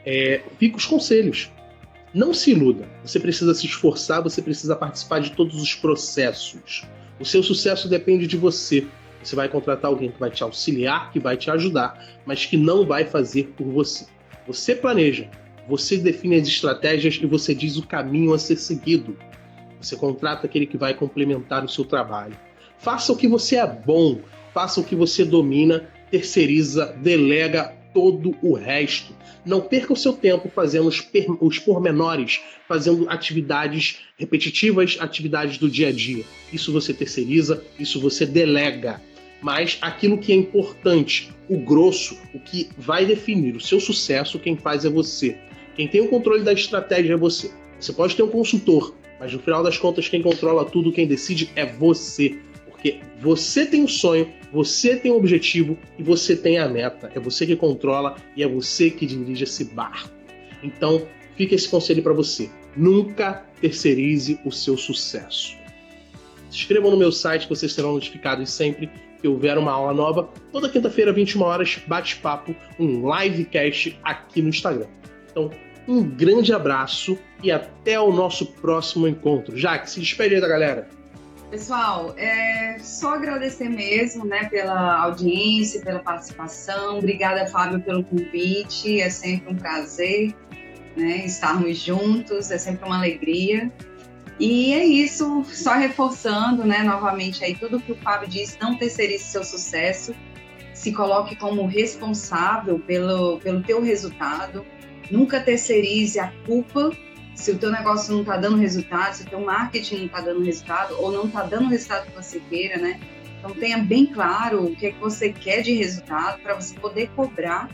é, 0.06 0.44
fica 0.58 0.78
os 0.78 0.86
conselhos. 0.86 1.52
Não 2.14 2.34
se 2.34 2.52
iluda. 2.52 2.88
Você 3.04 3.20
precisa 3.20 3.54
se 3.54 3.66
esforçar, 3.66 4.24
você 4.24 4.42
precisa 4.42 4.78
participar 4.78 5.20
de 5.20 5.34
todos 5.34 5.62
os 5.62 5.76
processos. 5.76 6.86
O 7.20 7.26
seu 7.26 7.44
sucesso 7.44 7.90
depende 7.90 8.26
de 8.26 8.38
você. 8.38 8.88
Você 9.22 9.36
vai 9.36 9.50
contratar 9.50 9.92
alguém 9.92 10.10
que 10.10 10.20
vai 10.22 10.32
te 10.32 10.42
auxiliar, 10.42 11.12
que 11.12 11.20
vai 11.20 11.36
te 11.36 11.52
ajudar, 11.52 12.02
mas 12.26 12.46
que 12.46 12.56
não 12.56 12.86
vai 12.86 13.04
fazer 13.04 13.54
por 13.58 13.68
você. 13.68 14.06
Você 14.50 14.74
planeja, 14.74 15.30
você 15.68 15.96
define 15.96 16.38
as 16.38 16.48
estratégias 16.48 17.20
e 17.22 17.26
você 17.28 17.54
diz 17.54 17.78
o 17.78 17.86
caminho 17.86 18.34
a 18.34 18.40
ser 18.40 18.56
seguido. 18.56 19.16
Você 19.80 19.96
contrata 19.96 20.48
aquele 20.48 20.66
que 20.66 20.76
vai 20.76 20.96
complementar 20.96 21.64
o 21.64 21.70
seu 21.70 21.86
trabalho. 21.86 22.36
Faça 22.80 23.14
o 23.14 23.16
que 23.16 23.28
você 23.28 23.58
é 23.58 23.68
bom, 23.68 24.20
faça 24.52 24.82
o 24.82 24.84
que 24.84 24.96
você 24.96 25.24
domina, 25.24 25.88
terceiriza, 26.10 26.88
delega 27.00 27.76
todo 27.94 28.36
o 28.42 28.56
resto. 28.56 29.16
Não 29.46 29.62
perca 29.62 29.94
o 29.94 29.96
seu 29.96 30.14
tempo 30.14 30.50
fazendo 30.50 30.90
os, 31.40 31.60
pormenores, 31.60 32.42
fazendo 32.68 33.08
atividades 33.08 34.00
repetitivas, 34.18 34.98
atividades 35.00 35.60
do 35.60 35.70
dia 35.70 35.90
a 35.90 35.92
dia. 35.92 36.26
Isso 36.52 36.74
você 36.74 36.92
terceiriza, 36.92 37.64
isso 37.78 38.02
você 38.02 38.26
delega. 38.26 39.00
Mas 39.42 39.78
aquilo 39.82 40.18
que 40.18 40.32
é 40.32 40.36
importante, 40.36 41.34
o 41.48 41.58
grosso, 41.58 42.18
o 42.34 42.40
que 42.40 42.70
vai 42.78 43.06
definir 43.06 43.56
o 43.56 43.62
seu 43.62 43.80
sucesso, 43.80 44.40
quem 44.40 44.58
faz 44.58 44.86
é 44.86 44.90
você. 44.90 45.38
Quem 45.76 45.88
tem 45.88 46.02
o 46.02 46.10
controle 46.10 46.44
da 46.44 46.52
estratégia 46.52 47.14
é 47.14 47.18
você. 47.18 47.52
Você 47.80 47.94
pode 47.94 48.16
ter 48.16 48.24
um 48.24 48.28
consultor, 48.28 48.96
mas 49.20 49.32
no 49.32 49.40
final 49.40 49.64
das 49.64 49.78
contas, 49.78 50.10
quem 50.10 50.22
controla 50.22 50.66
tudo, 50.66 50.92
quem 50.92 51.08
decide 51.08 51.50
é 51.56 51.66
você. 51.66 52.38
Porque 52.70 53.00
você 53.22 53.66
tem 53.66 53.84
um 53.84 53.88
sonho, 53.88 54.30
você 54.52 54.96
tem 54.96 55.12
um 55.12 55.16
objetivo 55.16 55.78
e 55.98 56.04
você 56.04 56.36
tem 56.36 56.58
a 56.58 56.68
meta. 56.68 57.12
É 57.16 57.20
você 57.20 57.46
que 57.46 57.56
controla 57.56 58.18
e 58.36 58.44
é 58.44 58.48
você 58.48 58.90
que 58.90 59.06
dirige 59.06 59.44
esse 59.46 59.64
barco. 59.64 60.10
Então, 60.62 61.08
fica 61.36 61.56
esse 61.56 61.70
conselho 61.70 62.04
para 62.04 62.14
você. 62.14 62.50
Nunca 62.76 63.46
terceirize 63.62 64.40
o 64.44 64.52
seu 64.52 64.78
sucesso. 64.78 65.58
Se 66.50 66.58
inscrevam 66.58 66.92
no 66.92 66.98
meu 66.98 67.12
site, 67.12 67.48
vocês 67.48 67.72
serão 67.72 67.94
notificados 67.94 68.50
sempre 68.50 68.88
que 68.88 69.09
houver 69.28 69.58
uma 69.58 69.72
aula 69.72 69.94
nova. 69.94 70.30
Toda 70.52 70.70
quinta-feira, 70.70 71.12
21 71.12 71.42
horas, 71.42 71.80
bate-papo, 71.88 72.56
um 72.80 73.04
livecast 73.14 74.00
aqui 74.04 74.42
no 74.42 74.50
Instagram. 74.50 74.88
Então, 75.32 75.52
um 75.88 76.04
grande 76.04 76.54
abraço 76.54 77.18
e 77.44 77.52
até 77.52 78.00
o 78.00 78.12
nosso 78.12 78.46
próximo 78.46 79.08
encontro. 79.08 79.58
Jaque, 79.58 79.90
se 79.90 80.00
despede 80.00 80.36
aí 80.36 80.42
da 80.42 80.48
galera. 80.48 80.88
Pessoal, 81.50 82.14
é 82.16 82.78
só 82.80 83.16
agradecer 83.16 83.70
mesmo, 83.70 84.24
né, 84.24 84.46
pela 84.46 85.00
audiência, 85.02 85.82
pela 85.82 85.98
participação. 85.98 87.00
Obrigada, 87.00 87.48
Fábio, 87.48 87.82
pelo 87.82 88.04
convite. 88.04 89.02
É 89.02 89.10
sempre 89.10 89.52
um 89.52 89.56
prazer, 89.56 90.36
né, 90.96 91.26
estarmos 91.26 91.78
juntos. 91.80 92.52
É 92.52 92.58
sempre 92.60 92.86
uma 92.86 92.98
alegria. 92.98 93.72
E 94.40 94.74
é 94.74 94.86
isso, 94.86 95.44
só 95.46 95.74
reforçando, 95.74 96.64
né, 96.64 96.82
novamente 96.82 97.44
aí 97.44 97.56
tudo 97.56 97.80
que 97.80 97.92
o 97.92 97.96
Fábio 97.96 98.30
disse, 98.30 98.58
não 98.62 98.78
terceirize 98.78 99.26
seu 99.26 99.44
sucesso, 99.44 100.16
se 100.74 100.94
coloque 100.94 101.36
como 101.36 101.66
responsável 101.66 102.80
pelo, 102.80 103.38
pelo 103.40 103.62
teu 103.62 103.82
resultado, 103.82 104.66
nunca 105.12 105.42
terceirize 105.42 106.20
a 106.20 106.32
culpa 106.46 106.92
se 107.36 107.52
o 107.52 107.58
teu 107.58 107.72
negócio 107.72 108.14
não 108.14 108.22
está 108.22 108.36
dando 108.36 108.58
resultado, 108.58 109.14
se 109.14 109.24
o 109.24 109.26
teu 109.26 109.42
marketing 109.42 109.96
não 109.96 110.06
está 110.06 110.22
dando 110.22 110.44
resultado 110.44 110.96
ou 111.00 111.12
não 111.12 111.26
está 111.26 111.44
dando 111.44 111.66
o 111.66 111.70
resultado 111.70 112.08
que 112.08 112.12
você 112.12 112.40
queira, 112.50 112.78
né? 112.78 113.00
Então 113.40 113.52
tenha 113.52 113.78
bem 113.78 114.06
claro 114.06 114.66
o 114.66 114.76
que 114.76 114.88
é 114.88 114.92
que 114.92 115.00
você 115.00 115.32
quer 115.32 115.62
de 115.62 115.74
resultado 115.74 116.42
para 116.42 116.54
você 116.54 116.78
poder 116.78 117.10
cobrar. 117.16 117.70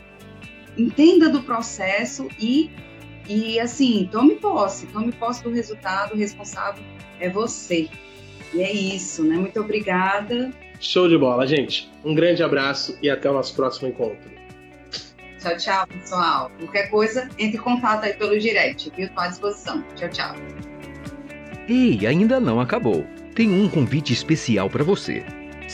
Entenda 0.78 1.30
do 1.30 1.42
processo 1.42 2.28
e 2.40 2.70
e 3.28 3.60
assim, 3.60 4.08
tome 4.12 4.36
posse, 4.36 4.88
tome 4.88 5.12
posse 5.12 5.44
do 5.44 5.50
resultado, 5.50 6.14
o 6.14 6.18
responsável 6.18 6.84
é 7.20 7.30
você. 7.30 7.90
E 8.54 8.62
é 8.62 8.72
isso, 8.72 9.24
né? 9.24 9.36
Muito 9.36 9.60
obrigada. 9.60 10.52
Show 10.80 11.10
de 11.10 11.18
bola, 11.18 11.48
gente. 11.48 11.92
Um 12.04 12.14
grande 12.14 12.44
abraço 12.44 12.98
e 13.02 13.10
até 13.10 13.30
o 13.30 13.34
nosso 13.34 13.56
próximo 13.56 13.88
encontro. 13.90 14.30
Tchau, 15.40 15.58
tchau, 15.58 15.88
pessoal. 15.88 16.52
Qualquer 16.60 16.90
coisa, 16.90 17.30
entre 17.38 17.58
em 17.58 17.62
contato 17.62 18.04
aí 18.04 18.14
pelo 18.14 18.38
direct, 18.40 18.92
viu? 18.96 19.06
Estou 19.06 19.24
à 19.24 19.28
disposição. 19.28 19.84
Tchau, 19.96 20.10
tchau. 20.10 20.36
Ei, 21.68 22.06
ainda 22.06 22.40
não 22.40 22.60
acabou. 22.60 23.06
Tem 23.34 23.50
um 23.52 23.68
convite 23.68 24.14
especial 24.14 24.70
para 24.70 24.84
você. 24.84 25.24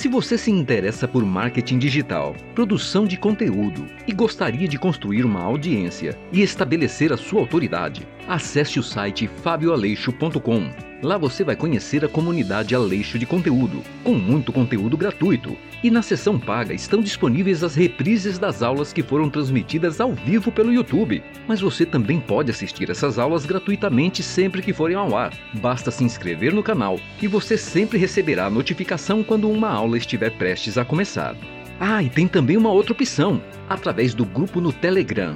Se 0.02 0.08
você 0.08 0.36
se 0.36 0.50
interessa 0.50 1.08
por 1.08 1.24
marketing 1.24 1.78
digital, 1.78 2.36
produção 2.56 3.06
de 3.06 3.16
conteúdo 3.18 3.86
e 4.08 4.12
gostaria 4.12 4.68
de 4.68 4.80
construir 4.80 5.24
uma 5.24 5.44
audiência 5.44 6.18
e 6.32 6.42
estabelecer 6.42 7.14
a 7.14 7.18
sua 7.18 7.42
autoridade, 7.42 8.08
acesse 8.28 8.80
o 8.80 8.84
site 8.84 9.28
fabioaleixo.com. 9.28 10.92
Lá 11.04 11.18
você 11.18 11.44
vai 11.44 11.56
conhecer 11.56 12.06
a 12.06 12.08
comunidade 12.08 12.76
Aleixo 12.76 13.18
de 13.18 13.26
Conteúdo, 13.26 13.82
com 14.04 14.14
muito 14.14 14.54
conteúdo 14.54 14.96
gratuito. 14.96 15.58
E 15.84 15.90
na 15.90 16.04
seção 16.04 16.38
paga 16.38 16.76
estão 16.76 17.02
disponíveis 17.02 17.64
as 17.64 17.74
reprises 17.74 18.38
das 18.38 18.62
aulas 18.62 18.94
que 18.94 19.02
foram 19.02 19.28
transmitidas 19.28 20.00
ao 20.00 20.14
vivo 20.14 20.52
pelo 20.52 20.72
YouTube. 20.72 21.24
Mas 21.48 21.60
você 21.60 21.88
também 21.88 22.20
pode 22.20 22.52
assistir 22.52 22.92
essas 22.92 23.18
aulas 23.18 23.48
gratuitamente 23.48 24.22
sempre 24.22 24.62
que 24.62 24.74
forem 24.74 24.96
ao 24.96 25.16
ar. 25.16 25.34
Basta 25.56 25.90
se 25.90 26.04
inscrever 26.04 26.54
no 26.54 26.62
canal 26.62 27.00
e 27.20 27.28
você 27.28 27.58
sempre 27.58 27.98
receberá 27.98 28.46
a 28.46 28.52
notificação 28.52 29.24
quando 29.24 29.50
uma 29.50 29.70
aula 29.70 29.98
estiver 29.98 30.30
prestes 30.38 30.78
a 30.78 30.86
começar. 30.86 31.36
Ah, 31.80 32.04
e 32.04 32.12
tem 32.12 32.28
também 32.28 32.58
uma 32.58 32.70
outra 32.70 32.94
opção, 32.94 33.42
através 33.68 34.14
do 34.14 34.24
grupo 34.24 34.62
no 34.62 34.72
Telegram. 34.72 35.36